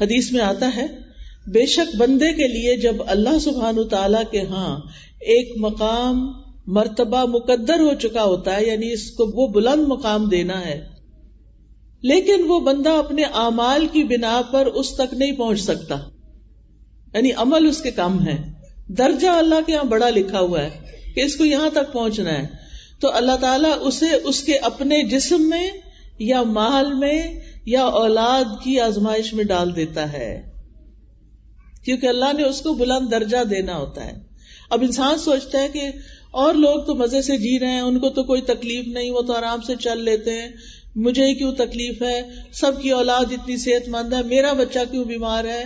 حدیث 0.00 0.32
میں 0.32 0.40
آتا 0.40 0.70
ہے 0.76 1.03
بے 1.46 1.66
شک 1.66 1.96
بندے 1.96 2.32
کے 2.32 2.48
لیے 2.48 2.76
جب 2.76 2.94
اللہ 3.06 3.38
سبحان 3.38 3.88
تعالی 3.88 4.24
کے 4.30 4.40
ہاں 4.40 4.80
ایک 5.20 5.52
مقام 5.56 6.32
مرتبہ 6.66 7.24
مقدر 7.24 7.80
ہو 7.80 7.94
چکا 7.94 8.24
ہوتا 8.24 8.56
ہے 8.56 8.66
یعنی 8.66 8.92
اس 8.92 9.10
کو 9.10 9.26
وہ 9.26 9.48
بلند 9.48 9.88
مقام 9.88 10.28
دینا 10.28 10.66
ہے، 10.66 10.86
لیکن 12.02 12.44
وہ 12.48 12.60
بندہ 12.60 12.90
اپنے 12.90 13.22
اعمال 13.22 13.86
کی 13.92 14.04
بنا 14.04 14.42
پر 14.50 14.66
اس 14.66 14.90
تک 14.90 15.14
نہیں 15.14 15.32
پہنچ 15.32 15.60
سکتا۔ 15.60 15.94
یعنی 17.14 17.32
عمل 17.32 17.66
اس 17.66 17.82
کے 17.82 17.90
کم 17.90 18.26
ہے۔ 18.26 18.36
درجہ 18.88 19.28
اللہ 19.28 19.54
کے 19.66 19.72
یہاں 19.72 19.84
بڑا 19.84 20.10
لکھا 20.10 20.40
ہوا 20.40 20.62
ہے 20.62 20.70
کہ 21.14 21.20
اس 21.20 21.36
کو 21.36 21.44
یہاں 21.44 21.70
تک 21.70 21.92
پہنچنا 21.92 22.42
ہے۔ 22.42 22.46
تو 23.00 23.14
اللہ 23.14 23.36
تعالیٰ 23.40 23.72
اسے 23.80 24.06
اس 24.24 24.42
کے 24.42 24.56
اپنے 24.56 25.02
جسم 25.02 25.48
میں 25.48 25.70
یا 26.18 26.42
مال 26.42 26.94
میں 26.94 27.22
یا 27.66 27.82
اولاد 27.82 28.64
کی 28.64 28.80
آزمائش 28.80 29.34
میں 29.34 29.44
ڈال 29.44 29.76
دیتا 29.76 30.12
ہے۔ 30.12 30.53
کیونکہ 31.84 32.06
اللہ 32.06 32.32
نے 32.36 32.42
اس 32.42 32.60
کو 32.60 32.74
بلند 32.74 33.10
درجہ 33.10 33.44
دینا 33.44 33.76
ہوتا 33.76 34.06
ہے۔ 34.06 34.12
اب 34.70 34.82
انسان 34.82 35.18
سوچتا 35.18 35.60
ہے 35.60 35.68
کہ 35.68 35.80
اور 36.30 36.54
لوگ 36.54 36.84
تو 36.84 36.94
مزے 36.94 37.22
سے 37.22 37.36
جی 37.36 37.58
رہے 37.60 37.70
ہیں، 37.70 37.80
ان 37.80 37.98
کو 37.98 38.08
تو 38.08 38.24
کوئی 38.24 38.40
تکلیف 38.40 38.86
نہیں، 38.86 39.10
وہ 39.10 39.22
تو 39.22 39.32
آرام 39.32 39.60
سے 39.60 39.76
چل 39.76 40.04
لیتے 40.04 40.42
ہیں۔ 40.42 40.48
مجھے 40.96 41.34
کیوں 41.34 41.52
تکلیف 41.52 42.02
ہے؟ 42.02 42.22
سب 42.52 42.82
کی 42.82 42.90
اولاد 42.90 43.24
اتنی 43.30 43.56
صحت 43.56 43.88
مند 43.88 44.12
ہے، 44.12 44.22
میرا 44.22 44.52
بچہ 44.52 44.78
کیوں 44.90 45.04
بیمار 45.04 45.44
ہے؟ 45.44 45.64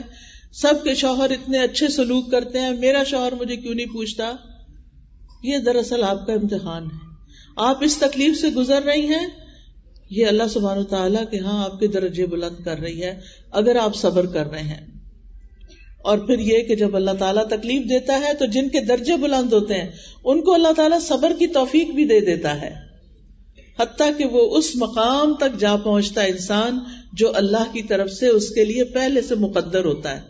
سب 0.53 0.75
کے 0.85 0.95
شوہر 0.95 1.31
اتنے 1.31 1.59
اچھے 1.59 1.89
سلوک 1.89 2.31
کرتے 2.31 2.61
ہیں، 2.61 2.71
میرا 2.71 3.03
شوہر 3.05 3.33
مجھے 3.33 3.57
کیوں 3.57 3.75
نہیں 3.75 3.87
پوچھتا؟ 3.87 4.33
یہ 5.43 5.59
دراصل 5.59 6.03
آپ 6.03 6.27
کا 6.27 6.33
امتحان 6.33 6.85
ہے۔ 6.85 7.09
آپ 7.57 7.85
اس 7.85 7.97
تکلیف 7.97 8.41
سے 8.41 8.49
گزر 8.49 8.83
رہی 8.83 9.07
ہیں؟ 9.07 9.27
یہ 10.11 10.27
اللہ 10.27 10.43
سبحانہ 10.51 10.83
تعالیٰ 10.83 11.25
کے 11.31 11.39
ہاں 11.39 11.65
آپ 11.65 11.81
کے 11.81 11.87
درجے 11.87 12.27
بلند 12.27 12.65
کر 12.65 12.79
رہی 12.79 13.03
ہے۔ 13.03 13.21
اگر 13.51 13.77
آپ 13.77 13.97
صبر 13.97 14.27
کر 14.27 14.47
رہے 14.47 14.63
ہیں۔ 14.63 14.98
اور 15.99 16.19
پھر 16.19 16.39
یہ 16.39 16.59
کہ 16.59 16.77
جب 16.77 16.97
اللہ 16.97 17.11
تعالیٰ 17.11 17.47
تکلیف 17.47 17.83
دیتا 17.89 18.21
ہے 18.21 18.35
تو 18.35 18.47
جن 18.47 18.69
کے 18.69 18.81
درجے 18.81 19.17
بلند 19.17 19.53
ہوتے 19.53 19.75
ہیں، 19.75 19.91
ان 20.25 20.43
کو 20.43 20.55
اللہ 20.55 20.73
تعالیٰ 20.77 21.01
صبر 21.01 21.33
کی 21.39 21.47
توفیق 21.47 21.91
بھی 21.91 22.05
دے 22.05 22.21
دیتا 22.21 22.63
ہے۔ 22.63 22.89
حتیٰ 23.81 24.11
کہ 24.19 24.25
وہ 24.25 24.57
اس 24.57 24.77
مقام 24.77 25.35
تک 25.35 25.61
جا 25.61 25.77
پہنچتا 25.77 26.23
ہے 26.23 26.29
انسان 26.29 26.79
جو 27.13 27.37
اللہ 27.37 27.73
کی 27.73 27.83
طرف 27.83 28.11
سے 28.11 28.27
اس 28.27 28.51
کے 28.51 28.65
لیے 28.65 28.85
پہلے 28.85 29.23
سے 29.23 29.35
مقدر 29.35 29.85
ہوتا 29.85 30.17
ہے۔ 30.17 30.21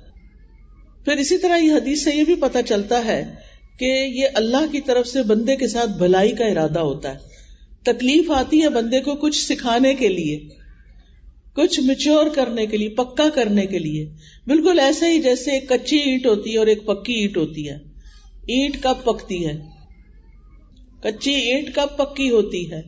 پھر 1.05 1.13
اسی 1.13 1.39
طرح 1.39 1.59
یہ 1.59 1.73
حدیث 1.73 2.05
سے 2.05 2.11
یہ 2.15 2.25
بھی 2.25 2.35
پتا 2.35 2.63
چلتا 2.63 3.05
ہے 3.05 3.35
کہ 3.79 3.85
یہ 3.85 4.29
اللہ 4.35 4.73
کی 4.73 4.81
طرف 4.81 5.09
سے 5.09 5.23
بندے 5.23 5.57
کے 5.57 5.69
ساتھ 5.69 5.91
بھلائی 5.91 6.33
کا 6.33 6.45
ارادہ 6.45 6.81
ہوتا 6.81 7.15
ہے۔ 7.15 7.19
تکلیف 7.83 8.31
آتی 8.31 8.63
ہے 8.63 8.69
بندے 8.69 9.01
کو 9.01 9.15
کچھ 9.15 9.53
سکھانے 9.53 9.95
کے 9.95 10.09
لیے۔ 10.09 10.41
کچھ 11.59 11.81
میچور 11.81 12.27
کرنے 12.35 12.67
کے 12.67 12.77
لیے، 12.77 12.89
پکا 12.89 13.29
کرنے 13.35 13.67
کے 13.67 13.79
لیے۔ 13.79 14.11
بالکل 14.47 14.79
ایسے 14.79 15.07
ہی 15.07 15.23
جیسے 15.23 15.51
ایک 15.51 15.69
کچی 15.69 15.97
اینٹ 15.97 16.27
ہوتی 16.27 16.53
ہے 16.53 16.59
اور 16.59 16.67
ایک 16.67 16.87
پکی 16.87 17.13
اینٹ 17.13 17.37
ہوتی 17.37 17.69
ہے۔ 17.69 17.75
اینٹ 18.47 18.83
کب 18.83 18.95
پکتی 19.05 19.47
ہے؟ 19.47 19.53
کچی 21.03 21.31
اینٹ 21.31 21.75
کب 21.75 21.97
پکی 21.97 22.31
ہوتی 22.31 22.73
ہے؟ 22.73 22.83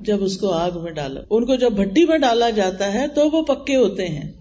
جب 0.00 0.24
اس 0.24 0.36
کو 0.36 0.48
آگ 0.50 0.70
میں 0.82 0.92
ڈالا۔ 0.92 1.20
ان 1.30 1.46
کو 1.46 1.56
جب 1.56 1.72
بھٹی 1.72 2.04
میں 2.04 2.18
ڈالا 2.18 2.50
جاتا 2.50 2.92
ہے 2.94 3.08
تو 3.08 3.30
وہ 3.30 3.42
پکے 3.42 3.76
ہوتے 3.76 4.08
ہیں، 4.08 4.32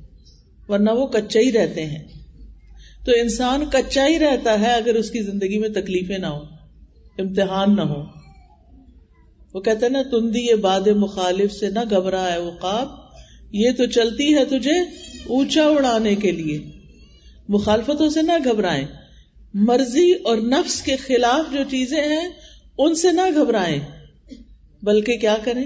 ورنہ 0.70 0.92
وہ 0.92 1.08
کچے 1.08 1.40
ہی 1.40 1.52
رہتے 1.52 1.86
ہیں۔ 1.86 2.04
تو 3.06 3.12
انسان 3.22 3.66
کچا 3.74 4.08
ہی 4.08 4.20
رہتا 4.20 4.60
ہے 4.60 4.74
اگر 4.74 4.96
اس 4.96 5.12
کی 5.12 5.22
زندگی 5.22 5.60
میں 5.60 5.70
تکلیفیں 5.70 6.18
نہ 6.18 6.28
ہو 6.28 6.44
امتحان 7.18 7.76
نہ 7.76 7.82
ہو 7.82 8.04
وہ 9.54 9.62
کہتے 9.62 9.90
نا، 9.90 10.02
تندی 10.12 10.40
یہ 10.40 10.56
باد 10.56 10.88
مخالف 10.88 11.52
سے 11.52 11.70
نہ 11.70 11.80
گھبرا 11.90 12.34
ہے 12.34 12.40
وہ 12.40 12.52
خواب۔ 12.62 12.99
یہ 13.52 13.72
تو 13.78 13.86
چلتی 13.86 14.36
ہے 14.36 14.46
تجھے 14.46 14.80
اونچا 15.28 15.64
اڑانے 15.64 16.16
کے 16.16 16.32
لیے۔ 16.32 16.60
مخالفتوں 17.50 18.10
سے 18.10 18.22
نہ 18.22 18.32
گھبرائیں۔ 18.44 18.86
مرضی 19.54 20.12
اور 20.12 20.38
نفس 20.38 20.82
کے 20.82 20.96
خلاف 20.96 21.54
جو 21.54 21.60
چیزیں 21.72 22.02
ہیں، 22.02 22.30
ان 22.78 22.96
سے 22.96 23.12
نہ 23.12 23.22
گھبرائیں۔ 23.36 23.80
بلکہ 24.84 25.18
کیا 25.18 25.38
کریں؟ 25.44 25.64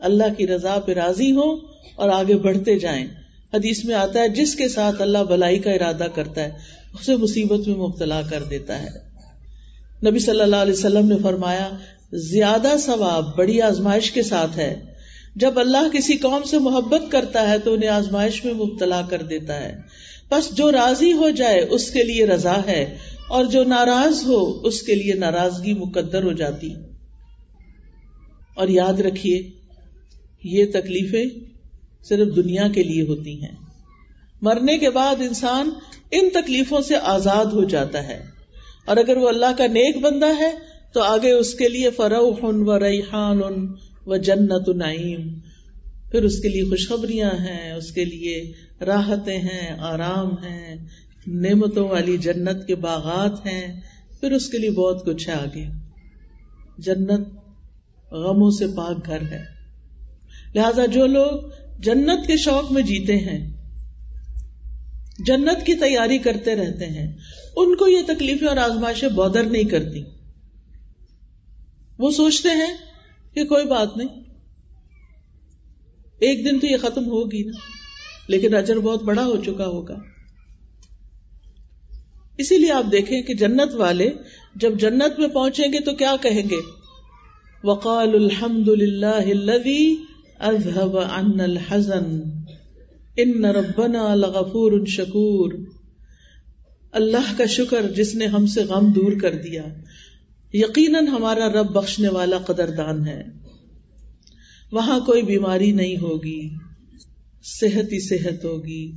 اللہ 0.00 0.34
کی 0.36 0.46
رضا 0.46 0.78
پہ 0.78 0.92
راضی 0.92 1.32
ہو 1.32 1.56
اور 1.96 2.08
آگے 2.08 2.34
بڑھتے 2.34 2.78
جائیں۔ 2.78 3.06
حدیث 3.54 3.84
میں 3.84 3.94
آتا 3.94 4.20
ہے، 4.20 4.28
جس 4.28 4.54
کے 4.54 4.68
ساتھ 4.68 5.02
اللہ 5.02 5.18
بلائی 5.18 5.58
کا 5.58 5.70
ارادہ 5.70 6.06
کرتا 6.14 6.42
ہے، 6.42 6.50
اسے 7.00 7.16
مصیبت 7.16 7.68
میں 7.68 7.76
مبتلا 7.76 8.22
کر 8.22 8.42
دیتا 8.42 8.82
ہے۔ 8.82 8.88
نبی 10.10 10.18
صلی 10.18 10.40
اللہ 10.40 10.56
علیہ 10.56 10.72
وسلم 10.72 11.08
نے 11.08 11.14
فرمایا، 11.22 11.70
زیادہ 12.12 12.68
ثواب 12.80 13.36
بڑی 13.36 13.60
آزمائش 13.60 14.10
کے 14.10 14.22
ساتھ 14.22 14.58
ہے۔ 14.58 14.95
جب 15.36 15.58
اللہ 15.58 15.88
کسی 15.92 16.16
قوم 16.16 16.42
سے 16.42 16.58
محبت 16.58 17.12
کرتا 17.12 17.50
ہے 17.50 17.58
تو 17.58 17.74
انہیں 17.74 17.90
آزمائش 17.90 18.44
میں 18.44 18.54
مبتلا 18.54 19.02
کر 19.02 19.22
دیتا 19.22 19.62
ہے۔ 19.62 19.76
بس 20.30 20.56
جو 20.56 20.72
راضی 20.72 21.12
ہو 21.12 21.30
جائے، 21.30 21.60
اس 21.70 21.90
کے 21.90 22.02
لیے 22.02 22.26
رضا 22.26 22.60
ہے، 22.66 22.96
اور 23.28 23.44
جو 23.44 23.64
ناراض 23.64 24.26
ہو، 24.26 24.60
اس 24.60 24.82
کے 24.82 24.94
لیے 24.94 25.14
ناراضگی 25.14 25.74
مقدر 25.74 26.22
ہو 26.22 26.32
جاتی۔ 26.32 26.74
اور 28.56 28.68
یاد 28.68 29.00
رکھیے، 29.00 29.50
یہ 30.44 30.64
تکلیفیں 30.72 31.24
صرف 32.04 32.36
دنیا 32.36 32.68
کے 32.68 32.82
لیے 32.82 33.02
ہوتی 33.02 33.42
ہیں۔ 33.42 33.54
مرنے 34.42 34.78
کے 34.78 34.90
بعد 34.90 35.16
انسان 35.18 35.70
ان 36.10 36.30
تکلیفوں 36.30 36.80
سے 36.80 36.96
آزاد 36.96 37.46
ہو 37.46 37.64
جاتا 37.64 38.08
ہے۔ 38.08 38.24
اور 38.86 38.96
اگر 38.96 39.16
وہ 39.16 39.28
اللہ 39.28 39.52
کا 39.58 39.66
نیک 39.66 39.96
بندہ 39.96 40.38
ہے، 40.38 40.50
تو 40.92 41.02
آگے 41.02 41.30
اس 41.30 41.54
کے 41.54 41.68
لیے 41.68 41.90
فروح 41.90 42.36
و 42.42 42.78
ریحان۔ 42.78 43.40
و 44.06 44.16
جنت 44.16 44.68
نعیم۔ 44.68 45.38
پھر 46.10 46.22
اس 46.22 46.38
کے 46.38 46.48
لیے 46.48 46.62
خوشخبریاں 46.62 47.30
ہیں، 47.30 47.72
اس 47.72 47.92
کے 47.92 48.04
لیے 48.04 48.52
راحتیں 48.80 49.38
ہیں، 49.38 49.78
آرام 49.78 50.30
ہیں، 50.30 50.76
نعمتوں 51.26 51.88
والی 51.88 52.16
جنت 52.16 52.66
کے 52.66 52.74
باغات 52.74 53.46
ہیں۔ 53.46 53.80
پھر 54.20 54.32
اس 54.32 54.48
کے 54.48 54.58
لیے 54.58 54.70
بہت 54.70 55.06
کچھ 55.06 55.28
ہے 55.28 55.34
آگے۔ 55.34 55.64
جنت 56.78 57.20
غموں 58.12 58.50
سے 58.50 58.66
پاک 58.66 59.06
گھر 59.06 59.22
ہے۔ 59.22 59.44
لہذا 60.54 60.86
جو 60.86 61.06
لوگ 61.06 61.50
جنت 61.78 62.26
کے 62.26 62.36
شوق 62.36 62.72
میں 62.72 62.82
جیتے 62.82 63.16
ہیں، 63.16 63.56
جنت 65.26 65.66
کی 65.66 65.74
تیاری 65.74 66.18
کرتے 66.18 66.54
رہتے 66.56 66.86
ہیں، 66.86 67.16
ان 67.56 67.76
کو 67.76 67.88
یہ 67.88 68.02
تکلیفیں 68.06 68.48
اور 68.48 68.56
آزمائشیں 68.56 69.08
بودر 69.08 69.42
نہیں 69.42 69.64
کرتی۔ 69.64 70.02
وہ 71.98 72.10
سوچتے 72.10 72.48
ہیں 72.48 72.74
کہ 73.36 73.44
کوئی 73.44 73.66
بات 73.66 73.96
نہیں۔ 73.96 74.08
ایک 76.20 76.44
دن 76.44 76.58
تو 76.58 76.66
یہ 76.66 76.76
ختم 76.76 77.06
ہوگی 77.06 77.42
نا، 77.42 77.58
لیکن 78.28 78.54
اجر 78.54 78.78
بہت 78.78 79.02
بڑا 79.02 79.26
ہو 79.26 79.36
چکا 79.46 79.66
ہوگا۔ 79.66 79.96
اسی 82.38 82.58
لیے 82.58 82.72
آپ 82.72 82.84
دیکھیں 82.92 83.22
کہ 83.22 83.34
جنت 83.34 83.74
والے 83.74 84.10
جب 84.54 84.78
جنت 84.78 85.18
میں 85.18 85.28
پہنچیں 85.28 85.72
گے 85.72 85.80
تو 85.80 85.92
کیا 85.92 86.16
کہیں 86.22 86.42
گے؟ 86.50 86.56
وقال 87.64 88.14
الحمد 88.14 88.68
للہ 88.68 89.92
اذهب 90.40 90.98
عنا 90.98 91.44
الحزن۔ 91.44 92.20
ان 93.16 93.44
ربنا 93.44 94.14
لغفور 94.14 94.86
شکور۔ 94.86 95.52
اللہ 96.92 97.38
کا 97.38 97.46
شکر 97.46 97.92
جس 97.96 98.14
نے 98.14 98.26
ہم 98.26 98.46
سے 98.46 98.62
غم 98.62 98.92
دور 98.92 99.12
کر 99.20 99.34
دیا۔ 99.34 99.62
یقیناً 100.52 101.06
ہمارا 101.06 101.48
رب 101.48 101.72
بخشنے 101.72 102.08
والا 102.08 102.38
قدردان 102.38 103.06
ہے۔ 103.06 103.24
وہاں 104.72 105.00
کوئی 105.00 105.22
بیماری 105.22 105.72
نہیں 105.72 105.96
ہوگی، 105.96 106.50
صحت 107.42 107.92
ہی 107.92 108.00
صحت 108.00 108.44
ہوگی، 108.44 108.92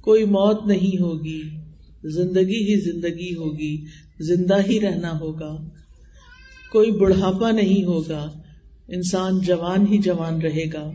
کوئی 0.00 0.24
موت 0.24 0.66
نہیں 0.66 1.00
ہوگی، 1.00 1.42
زندگی 2.04 2.64
ہی 2.64 2.80
زندگی 2.80 3.34
ہوگی، 3.34 3.84
زندہ 4.20 4.56
ہی 4.70 4.80
رہنا 4.80 5.18
ہوگا۔ 5.18 5.68
کوئی 6.72 6.90
بڑھاپا 6.90 7.50
نہیں 7.50 7.84
ہوگا، 7.84 8.32
انسان 8.88 9.40
جوان 9.40 9.86
ہی 9.86 9.98
جوان 9.98 10.40
رہے 10.40 10.64
گا۔ 10.72 10.90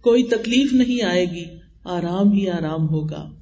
کوئی 0.00 0.22
تکلیف 0.22 0.72
نہیں 0.72 1.04
آئے 1.04 1.24
گی، 1.24 1.44
آرام 1.84 2.32
ہی 2.32 2.48
آرام 2.48 2.88
ہوگا۔ 2.88 3.33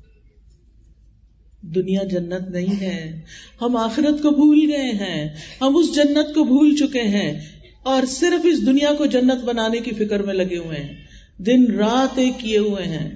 دنیا 1.62 2.02
جنت 2.04 2.50
نہیں 2.50 2.80
ہے۔ 2.80 3.20
ہم 3.60 3.76
آخرت 3.76 4.22
کو 4.22 4.30
بھول 4.30 4.70
گئے 4.70 4.90
ہیں۔ 4.90 5.28
ہم 5.60 5.76
اس 5.76 5.94
جنت 5.94 6.34
کو 6.34 6.44
بھول 6.44 6.76
چکے 6.76 7.02
ہیں۔ 7.02 7.40
اور 7.82 8.02
صرف 8.06 8.46
اس 8.46 8.66
دنیا 8.66 8.92
کو 8.98 9.06
جنت 9.06 9.44
بنانے 9.44 9.78
کی 9.78 9.90
فکر 9.90 10.22
میں 10.22 10.34
لگے 10.34 10.56
ہوئے 10.56 10.78
ہیں۔ 10.78 10.94
دن 11.38 11.66
رات 11.72 12.18
ایک 12.18 12.32
کیے 12.38 12.58
ہوئے 12.58 12.84
ہیں۔ 12.84 13.10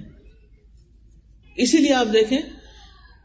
اسی 1.55 1.77
لیے 1.77 1.93
آپ 1.93 2.07
دیکھیں 2.13 2.37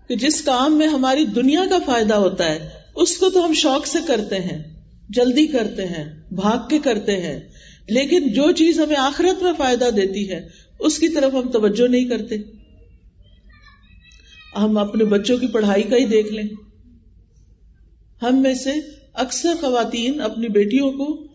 کہ 0.09 0.17
جس 0.17 0.43
کام 0.43 0.79
میں 0.79 0.87
ہماری 0.87 1.25
دنیا 1.25 1.65
کا 1.71 1.79
فائدہ 1.87 2.15
ہوتا 2.15 2.51
ہے، 2.51 2.69
اس 2.95 3.17
کو 3.17 3.31
تو 3.31 3.47
ہم 3.47 3.53
شوق 3.53 3.87
سے 3.87 3.99
کرتے 4.07 4.37
ہیں، 4.37 4.63
جلدی 5.09 5.47
کرتے 5.47 5.87
ہیں، 5.87 6.35
بھاگ 6.35 6.69
کے 6.69 6.79
کرتے 6.79 7.17
ہیں۔ 7.17 7.41
لیکن 7.89 8.29
جو 8.29 8.51
چیز 8.51 8.81
ہمیں 8.81 8.97
آخرت 8.97 9.43
میں 9.43 9.53
فائدہ 9.59 9.89
دیتی 9.97 10.31
ہے، 10.31 10.49
اس 10.79 10.99
کی 10.99 11.09
طرف 11.09 11.35
ہم 11.35 11.51
توجہ 11.51 11.89
نہیں 11.89 12.05
کرتے۔ 12.05 12.37
ہم 14.57 14.79
اپنے 14.79 15.05
بچوں 15.05 15.38
کی 15.38 15.47
پڑھائی 15.47 15.83
کا 15.83 15.97
ہی 15.97 16.05
دیکھ 16.05 16.33
لیں۔ 16.33 16.49
ہم 18.23 18.43
میں 18.43 18.55
سے 18.55 18.71
اکثر 19.15 19.55
خواتین 19.61 20.21
اپنی 20.21 20.49
بیٹیوں 20.49 20.93
کو 20.93 21.27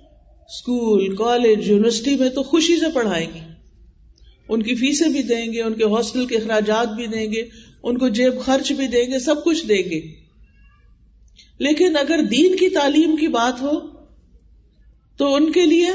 اسکول، 0.50 1.16
کالج، 1.16 1.70
یونیورسٹی 1.70 2.16
میں 2.16 2.30
تو 2.30 2.44
خوشی 2.44 2.80
سے 2.80 2.86
پڑھائیں 2.94 3.28
گی۔ 3.34 3.40
ان 4.50 4.64
کی 4.64 4.76
فیسیں 4.76 5.10
بھی 5.10 5.24
دیں 5.24 5.54
گے، 5.54 5.62
ان 5.62 5.74
کے 5.74 5.84
ہاسٹل 5.84 6.26
کے 6.26 6.38
اخراجات 6.38 6.96
بھی 6.96 7.08
دیں 7.08 7.32
گے، 7.32 7.44
ان 7.84 7.98
کو 7.98 8.08
جیب 8.08 8.34
خرچ 8.46 8.72
بھی 8.72 8.88
دیں 8.88 9.12
گے، 9.12 9.20
سب 9.20 9.44
کچھ 9.44 9.68
دیں 9.68 9.90
گے۔ 9.90 10.02
لیکن 11.60 11.98
اگر 11.98 12.22
دین 12.32 12.56
کی 12.58 12.70
تعلیم 12.70 13.16
کی 13.16 13.28
بات 13.28 13.62
ہو، 13.62 13.80
تو 15.18 15.36
ان 15.36 15.52
کے 15.52 15.66
لیے 15.66 15.90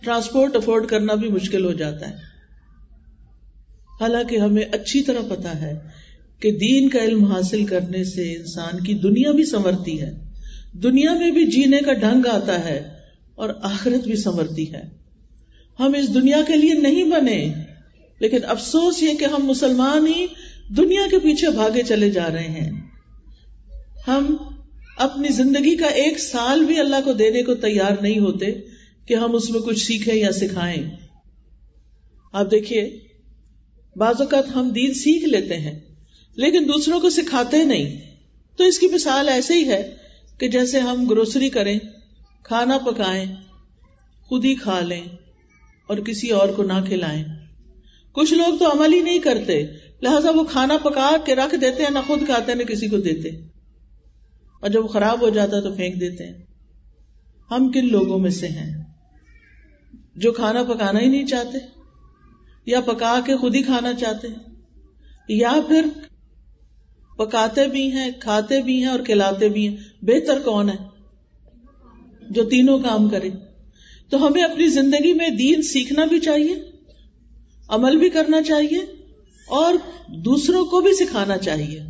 ٹرانسپورٹ 0.00 0.56
افورڈ 0.56 0.86
کرنا 0.86 1.14
بھی 1.14 1.28
مشکل 1.28 1.64
ہو 1.64 1.72
جاتا 1.72 2.10
ہے۔ 2.10 2.35
حالانکہ 4.00 4.36
ہمیں 4.36 4.64
اچھی 4.72 5.02
طرح 5.02 5.20
پتا 5.28 5.60
ہے 5.60 5.78
کہ 6.40 6.50
دین 6.50 6.88
کا 6.88 7.04
علم 7.04 7.24
حاصل 7.24 7.64
کرنے 7.64 8.04
سے 8.04 8.34
انسان 8.34 8.84
کی 8.84 8.94
دنیا 8.94 9.30
بھی 9.32 9.44
سنورتی 9.44 10.00
ہے۔ 10.00 10.12
دنیا 10.72 11.14
میں 11.14 11.30
بھی 11.30 11.46
جینے 11.46 11.78
کا 11.78 11.92
ڈھنگ 11.92 12.26
آتا 12.26 12.64
ہے 12.64 12.88
اور 13.34 13.50
آخرت 13.62 14.04
بھی 14.04 14.16
سنورتی 14.16 14.72
ہے۔ 14.72 14.82
ہم 15.80 15.94
اس 15.94 16.14
دنیا 16.14 16.42
کے 16.46 16.56
لیے 16.56 16.74
نہیں 16.74 17.04
بنے، 17.04 17.54
لیکن 18.18 18.38
افسوس 18.44 19.02
یہ 19.02 19.12
کہ 19.14 19.24
ہم 19.24 19.46
مسلمان 19.46 20.06
ہی 20.06 20.26
دنیا 20.76 21.02
کے 21.10 21.18
پیچھے 21.18 21.50
بھاگے 21.50 21.82
چلے 21.88 22.10
جا 22.10 22.28
رہے 22.32 22.48
ہیں۔ 22.48 22.70
ہم 24.08 24.36
اپنی 24.98 25.28
زندگی 25.28 25.76
کا 25.76 25.86
ایک 25.86 26.18
سال 26.18 26.64
بھی 26.64 26.80
اللہ 26.80 26.96
کو 27.04 27.12
دینے 27.12 27.42
کو 27.42 27.54
تیار 27.54 28.02
نہیں 28.02 28.18
ہوتے 28.18 28.46
کہ 29.06 29.14
ہم 29.14 29.34
اس 29.34 29.50
میں 29.50 29.60
کچھ 29.60 29.86
سیکھیں 29.86 30.14
یا 30.14 30.32
سکھائیں۔ 30.32 30.82
آپ 32.32 32.50
دیکھیے 32.50 32.98
بعض 33.96 34.14
اوقات 34.20 34.56
ہم 34.56 34.68
دین 34.68 34.94
سیکھ 34.94 35.24
لیتے 35.24 35.56
ہیں، 35.56 35.80
لیکن 36.34 36.68
دوسروں 36.68 37.00
کو 37.00 37.10
سکھاتے 37.10 37.64
نہیں۔ 37.64 38.16
تو 38.56 38.64
اس 38.64 38.78
کی 38.78 38.86
مثال 38.86 39.28
ایسے 39.28 39.54
ہی 39.54 39.68
ہے 39.68 39.96
کہ 40.38 40.48
جیسے 40.48 40.80
ہم 40.80 41.06
گروسری 41.06 41.48
کریں، 41.48 41.78
کھانا 42.42 42.78
پکائیں، 42.78 43.36
خود 44.22 44.44
ہی 44.44 44.54
کھا 44.54 44.80
لیں 44.80 45.04
اور 45.86 45.98
کسی 45.98 46.30
اور 46.30 46.48
کو 46.48 46.62
نہ 46.62 46.72
کھلائیں۔ 46.88 47.24
کچھ 48.12 48.34
لوگ 48.34 48.58
تو 48.58 48.72
عمل 48.72 48.92
ہی 48.92 49.00
نہیں 49.00 49.18
کرتے، 49.18 49.66
لہذا 50.02 50.30
وہ 50.30 50.44
کھانا 50.44 50.76
پکا 50.76 51.16
کے 51.24 51.34
رکھ 51.34 51.54
دیتے 51.60 51.82
ہیں، 51.82 51.90
نہ 51.90 51.98
خود 52.06 52.26
کھاتے 52.26 52.52
ہیں، 52.52 52.58
نہ 52.58 52.62
کسی 52.62 52.88
کو 52.88 52.96
دیتے۔ 52.96 53.28
اور 54.60 54.68
جب 54.68 54.82
وہ 54.82 54.88
خراب 54.88 55.20
ہو 55.20 55.28
جاتا 55.28 55.56
ہے 55.56 55.62
تو 55.62 55.72
پھینک 55.72 56.00
دیتے 56.00 56.26
ہیں۔ 56.26 56.34
ہم 57.50 57.72
کن 57.72 57.88
لوگوں 57.88 58.18
میں 58.18 58.30
سے 58.30 58.48
ہیں 58.48 58.84
جو 60.16 60.32
کھانا 60.32 60.62
پکانا 60.62 61.00
ہی 61.00 61.08
نہیں 61.08 61.26
چاہتے؟ 61.26 61.75
یا 62.66 62.80
پکا 62.80 63.20
کے 63.26 63.36
خود 63.36 63.54
ہی 63.54 63.62
کھانا 63.62 63.94
چاہتے 63.94 64.28
ہیں، 64.28 64.34
یا 65.28 65.52
پھر 65.68 65.86
پکاتے 67.16 67.68
بھی 67.68 67.92
ہیں، 67.92 68.10
کھاتے 68.20 68.62
بھی 68.62 68.78
ہیں 68.78 68.90
اور 68.90 69.00
کھلاتے 69.00 69.48
بھی 69.48 69.68
ہیں۔ 69.68 69.76
بہتر 70.02 70.38
کون 70.38 70.70
ہے 70.70 70.76
جو 72.30 72.44
تینوں 72.44 72.78
کام 72.78 73.08
کرے؟ 73.08 73.30
تو 74.10 74.26
ہمیں 74.26 74.42
اپنی 74.42 74.66
زندگی 74.68 75.12
میں 75.12 75.28
دین 75.28 75.62
سیکھنا 75.62 76.04
بھی 76.04 76.20
چاہیے، 76.20 76.54
عمل 77.68 77.96
بھی 77.96 78.10
کرنا 78.10 78.42
چاہیے 78.42 78.78
اور 79.46 79.74
دوسروں 80.08 80.64
کو 80.64 80.80
بھی 80.80 80.92
سکھانا 80.94 81.36
چاہیے۔ 81.36 81.80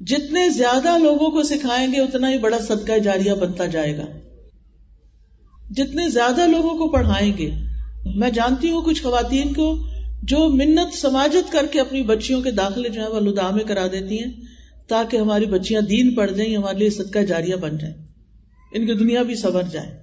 جتنے 0.00 0.48
زیادہ 0.48 0.98
لوگوں 0.98 1.30
کو 1.30 1.42
سکھائیں 1.42 1.92
گے، 1.92 2.00
اتنا 2.00 2.30
ہی 2.30 2.38
بڑا 2.38 2.58
صدقہ 2.58 2.98
جاریہ 2.98 3.32
بنتا 3.32 3.66
جائے 3.66 3.96
گا۔ 3.98 4.06
جتنے 5.70 6.08
زیادہ 6.08 6.46
لوگوں 6.46 6.70
کو 6.70 6.88
پڑھائیں 6.88 7.38
گے 7.38 7.50
میں 8.04 8.30
جانتی 8.30 8.70
ہوں 8.70 8.82
کچھ 8.82 9.02
خواتین 9.02 9.52
کو 9.52 9.86
جو 10.22 10.48
منت 10.48 10.94
سماجت 10.94 11.52
کر 11.52 11.66
کے 11.70 11.80
اپنی 11.80 12.02
بچیوں 12.02 12.42
کے 12.42 12.50
داخلے 12.50 12.88
جو 12.88 13.02
ہے 13.02 13.08
وہ 13.08 13.20
لدا 13.20 13.50
میں 13.50 13.64
کرا 13.64 13.86
دیتی 13.86 14.18
ہیں 14.18 14.30
تاکہ 14.86 15.16
ہماری 15.16 15.46
بچیاں 15.46 15.80
دین 15.80 16.14
پڑھ 16.14 16.32
جائیں 16.32 16.56
ہمارے 16.56 16.78
لیے 16.78 16.90
صدقہ 16.90 17.18
جاریہ 17.18 17.56
بن 17.56 17.78
جائیں 17.78 17.94
ان 18.72 18.86
کی 18.86 18.94
دنیا 18.94 19.22
بھی 19.22 19.34
سبر 19.34 19.62
جائے۔ 19.62 19.98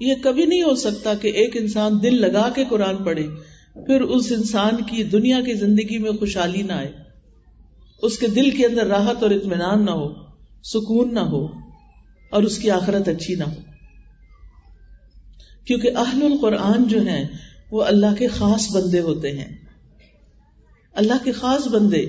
یہ 0.00 0.14
کبھی 0.22 0.46
نہیں 0.46 0.62
ہو 0.62 0.74
سکتا 0.74 1.14
کہ 1.14 1.28
ایک 1.28 1.56
انسان 1.56 2.02
دل 2.02 2.20
لگا 2.20 2.48
کے 2.54 2.64
قرآن 2.68 2.96
پڑھے، 2.96 3.26
پھر 3.74 4.00
اس 4.00 4.32
انسان 4.32 4.82
کی 4.82 5.02
دنیا 5.02 5.40
کی 5.40 5.54
زندگی 5.54 5.98
میں 5.98 6.10
خوشحالی 6.10 6.62
نہ 6.62 6.72
آئے۔ 6.72 6.92
اس 8.02 8.18
کے 8.18 8.26
دل 8.26 8.50
کے 8.50 8.66
اندر 8.66 8.86
راحت 8.86 9.22
اور 9.22 9.30
اطمینان 9.30 9.84
نہ 9.84 9.90
ہو، 9.90 10.14
سکون 10.62 11.14
نہ 11.14 11.20
ہو، 11.20 11.46
اور 12.30 12.42
اس 12.42 12.58
کی 12.58 12.70
آخرت 12.70 13.08
اچھی 13.08 13.34
نہ 13.34 13.44
ہو۔ 13.44 13.69
کیونکہ 15.64 15.90
اہل 15.96 16.22
القرآن 16.22 16.84
جو 16.84 17.00
ہیں 17.00 17.24
وہ 17.70 17.82
اللہ 17.82 18.14
کے 18.18 18.28
خاص 18.28 18.70
بندے 18.72 19.00
ہوتے 19.00 19.32
ہیں۔ 19.32 19.56
اللہ 20.92 21.24
کے 21.24 21.32
خاص 21.32 21.68
بندے۔ 21.68 22.06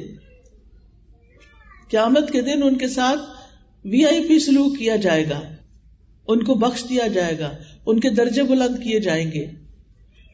قیامت 1.90 2.32
کے 2.32 2.42
دن 2.42 2.64
ان 2.64 2.78
کے 2.78 2.88
ساتھ 2.88 3.20
وی 3.86 4.06
آئی 4.06 4.28
پی 4.28 4.40
سلوک 4.40 4.78
کیا 4.78 4.96
جائے 4.96 5.30
گا۔ 5.30 5.42
ان 6.28 6.44
کو 6.44 6.54
بخش 6.54 6.84
دیا 6.90 7.08
جائے 7.08 7.40
گا۔ 7.40 7.52
ان 7.86 8.00
کے 8.00 8.10
درجے 8.10 8.44
بلند 8.44 8.84
کیے 8.84 9.00
جائیں 9.00 9.32
گے۔ 9.32 9.46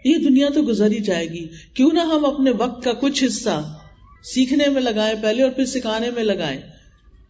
یہ 0.05 0.17
دنیا 0.17 0.47
تو 0.53 0.61
گزر 0.61 0.91
ہی 0.91 0.99
جائے 0.99 1.27
گی۔ 1.29 1.47
کیوں 1.73 1.89
نہ 1.93 1.99
ہم 1.99 2.25
اپنے 2.25 2.51
وقت 2.51 2.83
کا 2.83 2.93
کچھ 2.93 3.23
حصہ 3.23 3.79
سیکھنے 4.23 4.69
میں 4.69 4.81
لگائیں، 4.81 5.15
پہلے 5.21 5.43
اور 5.43 5.51
پھر 5.51 5.65
سکھانے 5.65 6.11
میں 6.11 6.23
لگائیں، 6.23 6.61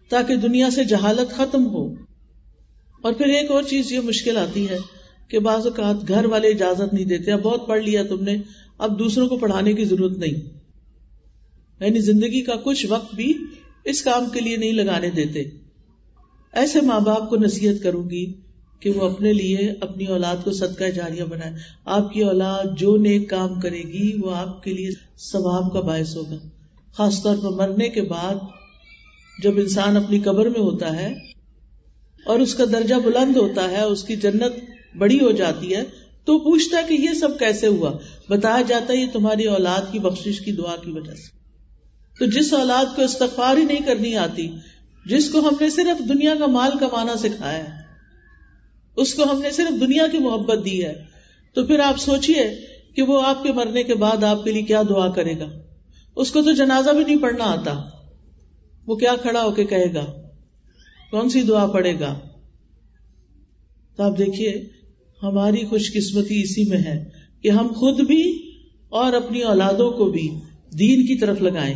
تاکہ 0.10 0.36
دنیا 0.36 0.70
سے 0.70 0.84
جہالت 0.84 1.32
ختم 1.36 1.68
ہو۔ 1.68 1.94
اور 3.02 3.14
پھر 3.14 3.26
ایک 3.26 3.52
اور 3.52 3.64
چیز 3.64 3.92
یہ 3.92 4.00
مشکل 4.00 4.38
آتی 4.38 4.70
ہے 4.70 4.78
کہ 5.28 5.40
بعض 5.40 5.68
اوقات 5.68 6.08
گھر 6.08 6.26
والے 6.26 6.48
اجازت 6.48 6.94
نہیں 6.94 7.06
دیتے، 7.06 7.32
اب 7.32 7.42
بہت 7.42 7.68
پڑھ 7.68 7.84
لیا 7.84 8.04
تم 8.04 8.24
نے، 8.24 8.38
اب 8.78 9.00
دوسروں 9.00 9.28
کو 9.28 9.38
پڑھانے 9.38 9.74
کی 9.74 9.86
ضرورت 9.86 10.18
نہیں۔ 10.18 10.58
یعنی 11.80 12.00
زندگی 12.00 12.42
کا 12.42 12.56
کچھ 12.56 12.86
وقت 12.90 13.16
بھی 13.16 13.34
اس 13.84 14.02
کام 14.02 14.30
کے 14.34 14.40
لیے 14.40 14.58
نہیں 14.58 14.72
لگانے 14.72 15.10
دیتے۔ 15.10 15.44
ایسے 16.54 16.82
ماں 16.82 17.00
باپ 17.00 17.30
کو 17.30 17.36
نصیحت 17.36 17.84
کروں 17.84 18.10
گی 18.10 18.34
کہ 18.80 18.90
وہ 18.90 19.10
اپنے 19.10 19.34
لیے 19.34 19.58
اپنی 19.82 20.06
اولاد 20.06 20.36
کو 20.44 20.52
صدقہ 20.52 20.84
جاریہ 20.84 21.24
بنائے۔ 21.24 21.54
آپ 21.86 22.14
کی 22.14 22.24
اولاد 22.24 22.78
جو 22.78 22.98
نیک 22.98 23.30
کام 23.30 23.60
کرے 23.60 23.82
گی، 23.82 24.18
وہ 24.22 24.36
آپ 24.36 24.64
کے 24.64 24.74
لیے 24.74 24.90
ثواب 25.18 25.74
کا 25.74 25.80
باعث 25.80 26.16
ہوگا۔ 26.16 26.36
خاص 26.94 27.24
طور 27.24 27.38
پر 27.38 27.50
مرنے 27.50 27.90
کے 27.90 28.02
بعد 28.02 28.36
جب 29.44 29.58
انسان 29.58 29.98
اپنی 29.98 30.20
قبر 30.20 30.50
میں 30.50 30.60
ہوتا 30.60 31.00
ہے 31.00 31.14
اور 32.26 32.40
اس 32.40 32.56
کا 32.56 32.66
درجہ 32.66 32.96
بلند 32.96 33.38
ہوتا 33.38 33.72
ہے، 33.72 33.82
اس 33.82 34.04
کی 34.04 34.16
جنت 34.16 34.67
بڑی 34.98 35.20
ہو 35.20 35.32
جاتی 35.32 35.76
ہے، 35.76 35.84
تو 36.26 36.40
پوچھتا 36.40 36.78
ہے 36.78 36.84
کہ 36.84 36.94
یہ 36.94 37.14
سب 37.14 37.40
کیسے 37.40 37.68
ہوا؟ 37.68 37.98
بتایا 38.30 38.62
جاتا 38.62 38.94
ہے 38.94 38.98
یہ 38.98 39.06
تمہاری 39.14 39.46
اولاد 39.46 39.92
کی 39.92 40.00
بخش 40.00 40.40
کی 40.40 40.52
دعا 40.52 40.76
کی 40.76 40.92
وجہ 40.92 41.16
سے۔ 41.16 41.38
تو 42.20 42.26
جس 42.26 42.54
اولاد 42.54 42.96
کو 42.96 43.02
استغفار 43.02 43.58
ہی 43.58 43.64
نہیں 43.64 43.86
کرنی 43.86 44.16
آتی، 44.16 44.56
جس 45.06 45.30
کو 45.30 45.40
ہم 45.40 45.54
نے 45.62 45.70
صرف 45.70 46.10
دنیا 46.10 46.34
کا 46.40 46.46
مال 46.46 46.72
کمانا 46.80 47.18
سکھایا 47.18 47.64
ہے، 47.64 47.82
اس 48.96 49.14
کو 49.14 49.24
ہم 49.24 49.42
نے 49.42 49.52
صرف 49.52 49.82
دنیا 49.82 50.08
کی 50.12 50.18
محبت 50.18 50.66
دی 50.66 50.86
ہے، 50.86 51.04
تو 51.54 51.66
پھر 51.66 51.80
آپ 51.80 52.00
سوچئے 52.00 52.66
کہ 52.96 53.02
وہ 53.02 53.22
آپ 53.22 53.44
کے 53.44 53.52
مرنے 53.52 53.84
کے 53.84 53.96
بعد 53.96 54.24
آپ 54.24 54.44
کے 54.44 54.52
لیے 54.52 54.62
کیا 54.62 54.82
دعا 54.90 55.10
کرے 55.10 55.40
گا۔ 55.40 55.46
اس 56.16 56.32
کو 56.32 56.42
تو 56.42 56.52
جنازہ 56.52 56.90
بھی 56.90 57.04
نہیں 57.04 57.22
پڑھنا 57.22 57.44
آتا۔ 57.44 57.90
وہ 58.88 58.96
کیا 58.96 59.16
کھڑا 59.22 59.44
ہو 59.44 59.52
کے 59.52 59.66
کہے 59.66 59.94
گا؟ 59.94 60.06
کون 61.12 61.30
سی 61.30 61.42
دعا 61.42 61.66
پڑے 61.66 62.00
گا؟ 62.00 62.20
تو 63.96 64.04
آپ 64.04 64.18
دیکھیے 64.18 64.77
ہماری 65.24 65.66
خوش 65.66 65.94
قسمتی 65.94 66.42
اسی 66.42 66.64
میں 66.64 66.78
ہے 66.78 67.10
کہ 67.42 67.50
ہم 67.50 67.68
خود 67.68 68.00
بھی 68.00 68.52
اور 68.90 69.14
اپنی 69.14 69.42
اولادوں 69.42 69.92
کو 69.92 70.06
بھی 70.06 70.30
دین 70.80 71.06
کی 71.06 71.16
طرف 71.16 71.42
لگائیں۔ 71.42 71.76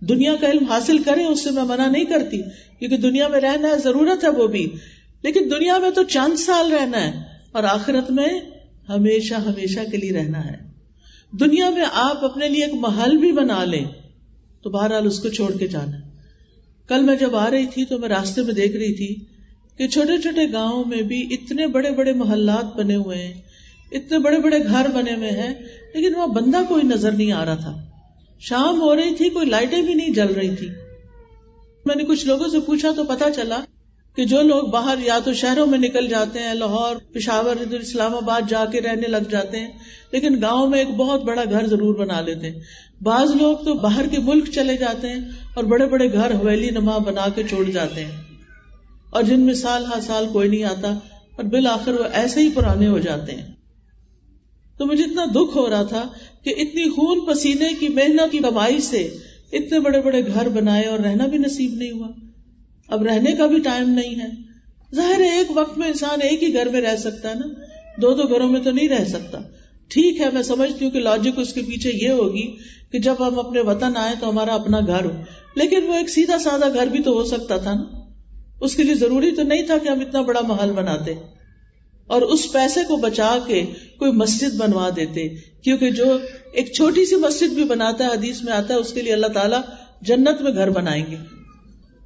دنیا 0.00 0.36
کا 0.40 0.50
علم 0.50 0.64
حاصل 0.64 0.98
کریں، 0.98 1.26
اس 1.26 1.44
سے 1.44 1.50
میں 1.50 1.64
منع 1.64 1.86
نہیں 1.86 2.04
کرتی، 2.04 2.42
کیونکہ 2.78 2.96
دنیا 2.96 3.28
میں 3.28 3.40
رہنا 3.40 3.68
ہے 3.68 3.78
ضرورت 3.84 4.24
ہے 4.24 4.28
وہ 4.28 4.46
بھی۔ 4.46 4.66
لیکن 5.22 5.40
دنیا 5.50 5.78
میں 5.78 5.90
تو 5.90 6.02
چند 6.02 6.36
سال 6.36 6.72
رہنا 6.72 7.04
ہے 7.04 7.22
اور 7.52 7.64
آخرت 7.64 8.10
میں 8.10 8.40
ہمیشہ 8.88 9.34
ہمیشہ 9.34 9.80
کے 9.90 9.96
لیے 9.96 10.12
رہنا 10.12 10.44
ہے۔ 10.44 10.56
دنیا 11.30 11.70
میں 11.70 11.84
آپ 11.92 12.24
اپنے 12.24 12.48
لیے 12.48 12.64
ایک 12.64 12.74
محل 12.74 13.16
بھی 13.16 13.32
بنا 13.32 13.64
لیں 13.64 13.84
تو 14.62 14.70
بہرحال 14.70 15.06
اس 15.06 15.20
کو 15.20 15.28
چھوڑ 15.28 15.56
کے 15.56 15.66
جانا۔ 15.66 15.96
کل 16.88 17.02
میں 17.02 17.16
جب 17.16 17.36
آ 17.36 17.50
رہی 17.50 17.66
تھی 17.66 17.84
تو 17.84 17.98
میں 17.98 18.08
راستے 18.08 18.42
میں 18.42 18.54
دیکھ 18.54 18.76
رہی 18.76 18.94
تھی 18.94 19.33
کہ 19.78 19.88
چھوٹے 19.88 20.18
چھوٹے 20.22 20.52
گاؤں 20.52 20.84
میں 20.84 21.02
بھی 21.02 21.28
اتنے 21.30 21.66
بڑے 21.66 21.90
بڑے 21.90 22.12
محلات 22.12 22.76
بنے 22.76 22.94
ہوئے 22.94 23.18
ہیں، 23.18 23.34
اتنے 23.92 24.18
بڑے 24.18 24.38
بڑے 24.38 24.58
گھر 24.58 24.86
بنے 24.94 25.14
ہوئے 25.14 25.30
ہیں، 25.30 25.54
لیکن 25.94 26.14
وہاں 26.14 26.26
بندہ 26.26 26.60
کوئی 26.68 26.82
نظر 26.82 27.12
نہیں 27.12 27.32
آ 27.32 27.44
رہا 27.44 27.54
تھا۔ 27.54 27.84
شام 28.40 28.80
ہو 28.80 28.96
رہی 28.96 29.14
تھی، 29.14 29.28
کوئی 29.28 29.46
لائٹیں 29.46 29.82
بھی 29.82 29.94
نہیں 29.94 30.10
جل 30.10 30.26
رہی 30.26 30.56
تھی۔ 30.56 30.68
میں 31.84 31.94
نے 31.96 32.04
کچھ 32.04 32.26
لوگوں 32.26 32.48
سے 32.48 32.60
پوچھا 32.60 32.90
تو 32.96 33.04
پتا 33.04 33.30
چلا 33.30 33.60
کہ 34.16 34.24
جو 34.24 34.42
لوگ 34.42 34.64
باہر 34.64 34.98
یا 35.02 35.18
تو 35.24 35.32
شہروں 35.32 35.66
میں 35.66 35.78
نکل 35.78 36.08
جاتے 36.08 36.38
ہیں، 36.38 36.54
لاہور، 36.54 36.96
پشاور، 37.12 37.56
ادھر 37.60 37.80
اسلام 37.80 38.14
آباد 38.14 38.42
جا 38.48 38.64
کے 38.64 38.80
رہنے 38.80 39.06
لگ 39.06 39.30
جاتے 39.30 39.60
ہیں، 39.60 39.68
لیکن 40.12 40.36
گاؤں 40.42 40.68
میں 40.68 40.78
ایک 40.78 40.88
بہت 40.88 41.24
بڑا 41.24 41.42
گھر 41.50 41.66
ضرور 41.66 41.94
بنا 41.94 42.20
لیتے 42.20 42.50
ہیں۔ 42.50 42.60
بعض 43.02 43.30
لوگ 43.30 43.56
تو 43.56 43.74
باہر 43.74 44.06
کے 44.06 44.18
ملک 44.18 44.50
چلے 44.50 44.76
جاتے 44.76 45.08
ہیں 45.08 45.20
اور 45.54 45.64
بڑے 45.64 45.86
بڑے 45.86 46.12
گھر 46.12 46.34
حویلی 46.34 46.70
نما 46.70 46.98
بنا 46.98 47.26
کے 47.34 47.42
چھوڑ 47.42 47.70
جاتے 47.70 48.04
ہیں۔ 48.04 48.23
اور 49.14 49.22
جن 49.22 49.40
میں 49.40 49.54
سال 49.54 49.84
ہر 49.84 50.00
سال 50.00 50.26
کوئی 50.32 50.48
نہیں 50.48 50.64
آتا 50.64 50.88
اور 51.36 51.44
بالآخر 51.44 51.92
وہ 51.92 52.04
ایسے 52.12 52.40
ہی 52.40 52.48
پرانے 52.54 52.86
ہو 52.86 52.98
جاتے 52.98 53.32
ہیں۔ 53.32 53.54
تو 54.78 54.86
مجھے 54.86 55.04
اتنا 55.04 55.24
دکھ 55.24 55.56
ہو 55.56 55.70
رہا 55.70 55.82
تھا 55.82 56.08
کہ 56.42 56.54
اتنی 56.56 56.90
خون 56.90 57.20
پسینے 57.26 57.68
کی 57.80 57.88
محنت 57.88 58.32
کی 58.32 58.38
کمائی 58.38 58.80
سے 58.80 59.16
اتنے 59.52 59.80
بڑے 59.80 60.00
بڑے 60.00 60.26
گھر 60.26 60.48
بنائے 60.48 60.84
اور 60.84 60.98
رہنا 60.98 61.26
بھی 61.26 61.38
نصیب 61.38 61.74
نہیں 61.74 61.90
ہوا۔ 61.90 62.08
اب 62.88 63.02
رہنے 63.02 63.32
کا 63.32 63.46
بھی 63.46 63.58
ٹائم 63.58 63.90
نہیں 63.90 64.20
ہے۔ 64.20 64.26
ظاہر 64.94 65.20
ہے 65.20 65.38
ایک 65.38 65.46
وقت 65.54 65.78
میں 65.78 65.88
انسان 65.88 66.18
ایک 66.22 66.42
ہی 66.42 66.54
گھر 66.54 66.68
میں 66.68 66.80
رہ 66.80 66.96
سکتا 66.96 67.28
ہے 67.28 67.34
نا۔ 67.34 67.46
دو 67.96 68.14
دو 68.14 68.22
گھروں 68.22 68.48
میں 68.48 68.60
تو 68.60 68.70
نہیں 68.70 68.88
رہ 68.88 69.04
سکتا۔ 69.04 69.38
ٹھیک 69.88 70.20
ہے، 70.20 70.26
میں 70.32 70.42
سمجھتی 70.42 70.84
ہوں 70.84 70.92
کہ 70.92 71.00
لاجک 71.00 71.38
اس 71.38 71.52
کے 71.52 71.62
پیچھے 71.62 71.90
یہ 71.94 72.08
ہوگی 72.08 72.56
کہ 72.92 72.98
جب 72.98 73.14
ہم 73.20 73.38
اپنے 73.38 73.60
وطن 73.60 73.96
آئے 73.96 74.14
تو 74.20 74.28
ہمارا 74.28 74.54
اپنا 74.54 74.80
گھر 74.86 75.04
ہو۔ 75.04 75.10
لیکن 75.54 75.86
وہ 75.86 75.94
ایک 75.94 76.08
سیدھا 76.08 76.38
سادہ 76.38 76.74
گھر 76.74 76.86
بھی 76.86 77.02
تو 77.02 77.12
ہو 77.12 77.24
سکتا 77.24 77.56
تھا 77.56 77.74
نا۔ 77.74 77.93
اس 78.64 78.76
کے 78.76 78.82
لیے 78.82 78.94
ضروری 78.94 79.30
تو 79.30 79.42
نہیں 79.42 79.62
تھا 79.62 79.78
کہ 79.78 79.88
ہم 79.88 80.00
اتنا 80.00 80.20
بڑا 80.20 80.40
محل 80.40 80.72
بناتے 80.72 81.14
اور 82.06 82.22
اس 82.22 82.52
پیسے 82.52 82.80
کو 82.88 82.96
بچا 82.96 83.38
کے 83.46 83.62
کوئی 83.98 84.12
مسجد 84.12 84.54
بنوا 84.56 84.88
دیتے، 84.96 85.28
کیونکہ 85.62 85.90
جو 85.90 86.18
ایک 86.52 86.72
چھوٹی 86.72 87.06
سی 87.06 87.16
مسجد 87.16 87.54
بھی 87.54 87.64
بناتا 87.64 88.04
ہے، 88.04 88.10
حدیث 88.12 88.42
میں 88.42 88.52
آتا 88.52 88.74
ہے، 88.74 88.78
اس 88.78 88.92
کے 88.92 89.02
لیے 89.02 89.12
اللہ 89.12 89.26
تعالیٰ 89.26 89.60
جنت 90.02 90.42
میں 90.42 90.52
گھر 90.54 90.70
بنائیں 90.70 91.04
گے۔ 91.10 91.16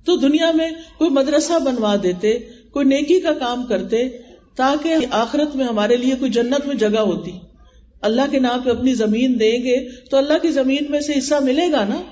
تو 0.05 0.17
دنیا 0.17 0.53
میں 0.53 0.71
کوئی 0.99 1.11
مدرسہ 1.11 1.59
بنوا 1.59 1.97
دیتے، 2.03 2.39
کوئی 2.73 2.87
نیکی 2.87 3.21
کا 3.21 3.33
کام 3.33 3.67
کرتے، 3.67 4.09
تاکہ 4.57 4.95
آخرت 5.11 5.57
میں 5.57 5.65
ہمارے 5.65 5.97
لیے 5.97 6.15
کوئی 6.19 6.31
جنت 6.31 6.67
میں 6.67 6.75
جگہ 6.75 7.01
ہوتی۔ 7.01 7.31
اللہ 8.01 8.23
کے 8.31 8.39
نام 8.39 8.61
پہ 8.63 8.71
اپنی 8.71 8.95
زمین 8.95 9.41
دیں 9.41 9.59
گے، 9.59 9.77
تو 10.11 10.17
اللہ 10.17 10.39
کی 10.43 10.49
زمین 10.49 10.87
میں 10.89 11.01
سے 11.01 11.19
حصہ 11.19 11.35
ملے 11.43 11.73
گا 11.73 11.85
نا؟ 11.85 12.03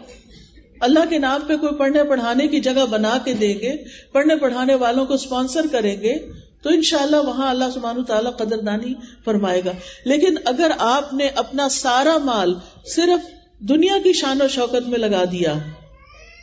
اللہ 0.81 0.99
کے 1.11 1.19
نام 1.19 1.41
پہ 1.47 1.57
کوئی 1.57 1.75
پڑھنے 1.75 2.05
پڑھانے 2.05 2.49
کی 2.49 2.61
جگہ 2.61 2.87
بنا 2.91 3.19
کے 3.25 3.33
دیں 3.33 3.55
گے، 3.55 3.73
پڑھنے 4.13 4.37
پڑھانے 4.37 4.75
والوں 4.75 5.07
کو 5.07 5.15
اسپانسر 5.15 5.67
کریں 5.73 6.01
گے، 6.03 6.15
تو 6.63 6.71
ان 6.71 6.83
شاء 6.83 6.99
اللہ 6.99 7.17
وہاں 7.17 7.51
اللہ 7.51 7.65
سبحانہ 7.75 8.03
تعالیٰ 8.03 8.37
قدر 8.37 8.59
دانی 8.59 8.95
فرمائے 9.25 9.63
گا۔ 9.65 9.73
لیکن 10.05 10.35
اگر 10.45 10.71
آپ 10.79 11.15
نے 11.15 11.29
اپنا 11.29 11.69
سارا 11.69 12.19
مال 12.19 12.55
صرف 12.87 13.27
دنیا 13.59 13.95
کی 14.05 14.13
شان 14.13 14.43
و 14.43 14.49
شوکت 14.49 14.89
میں 14.89 14.99
لگا 14.99 15.25
دیا، 15.25 15.55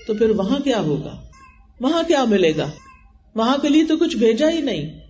تو 0.08 0.14
پھر 0.14 0.30
وہاں 0.30 0.60
کیا 0.60 0.80
ہوگا؟ 0.80 1.22
وہاں 1.80 2.04
کیا 2.08 2.24
ملے 2.24 2.54
گا؟ 2.58 2.70
وہاں 3.36 3.58
کے 3.58 3.70
لیے 3.70 3.84
تو 3.84 3.98
کچھ 3.98 4.18
بھیجا 4.18 4.50
ہی 4.50 4.62
نہیں۔ 4.62 5.03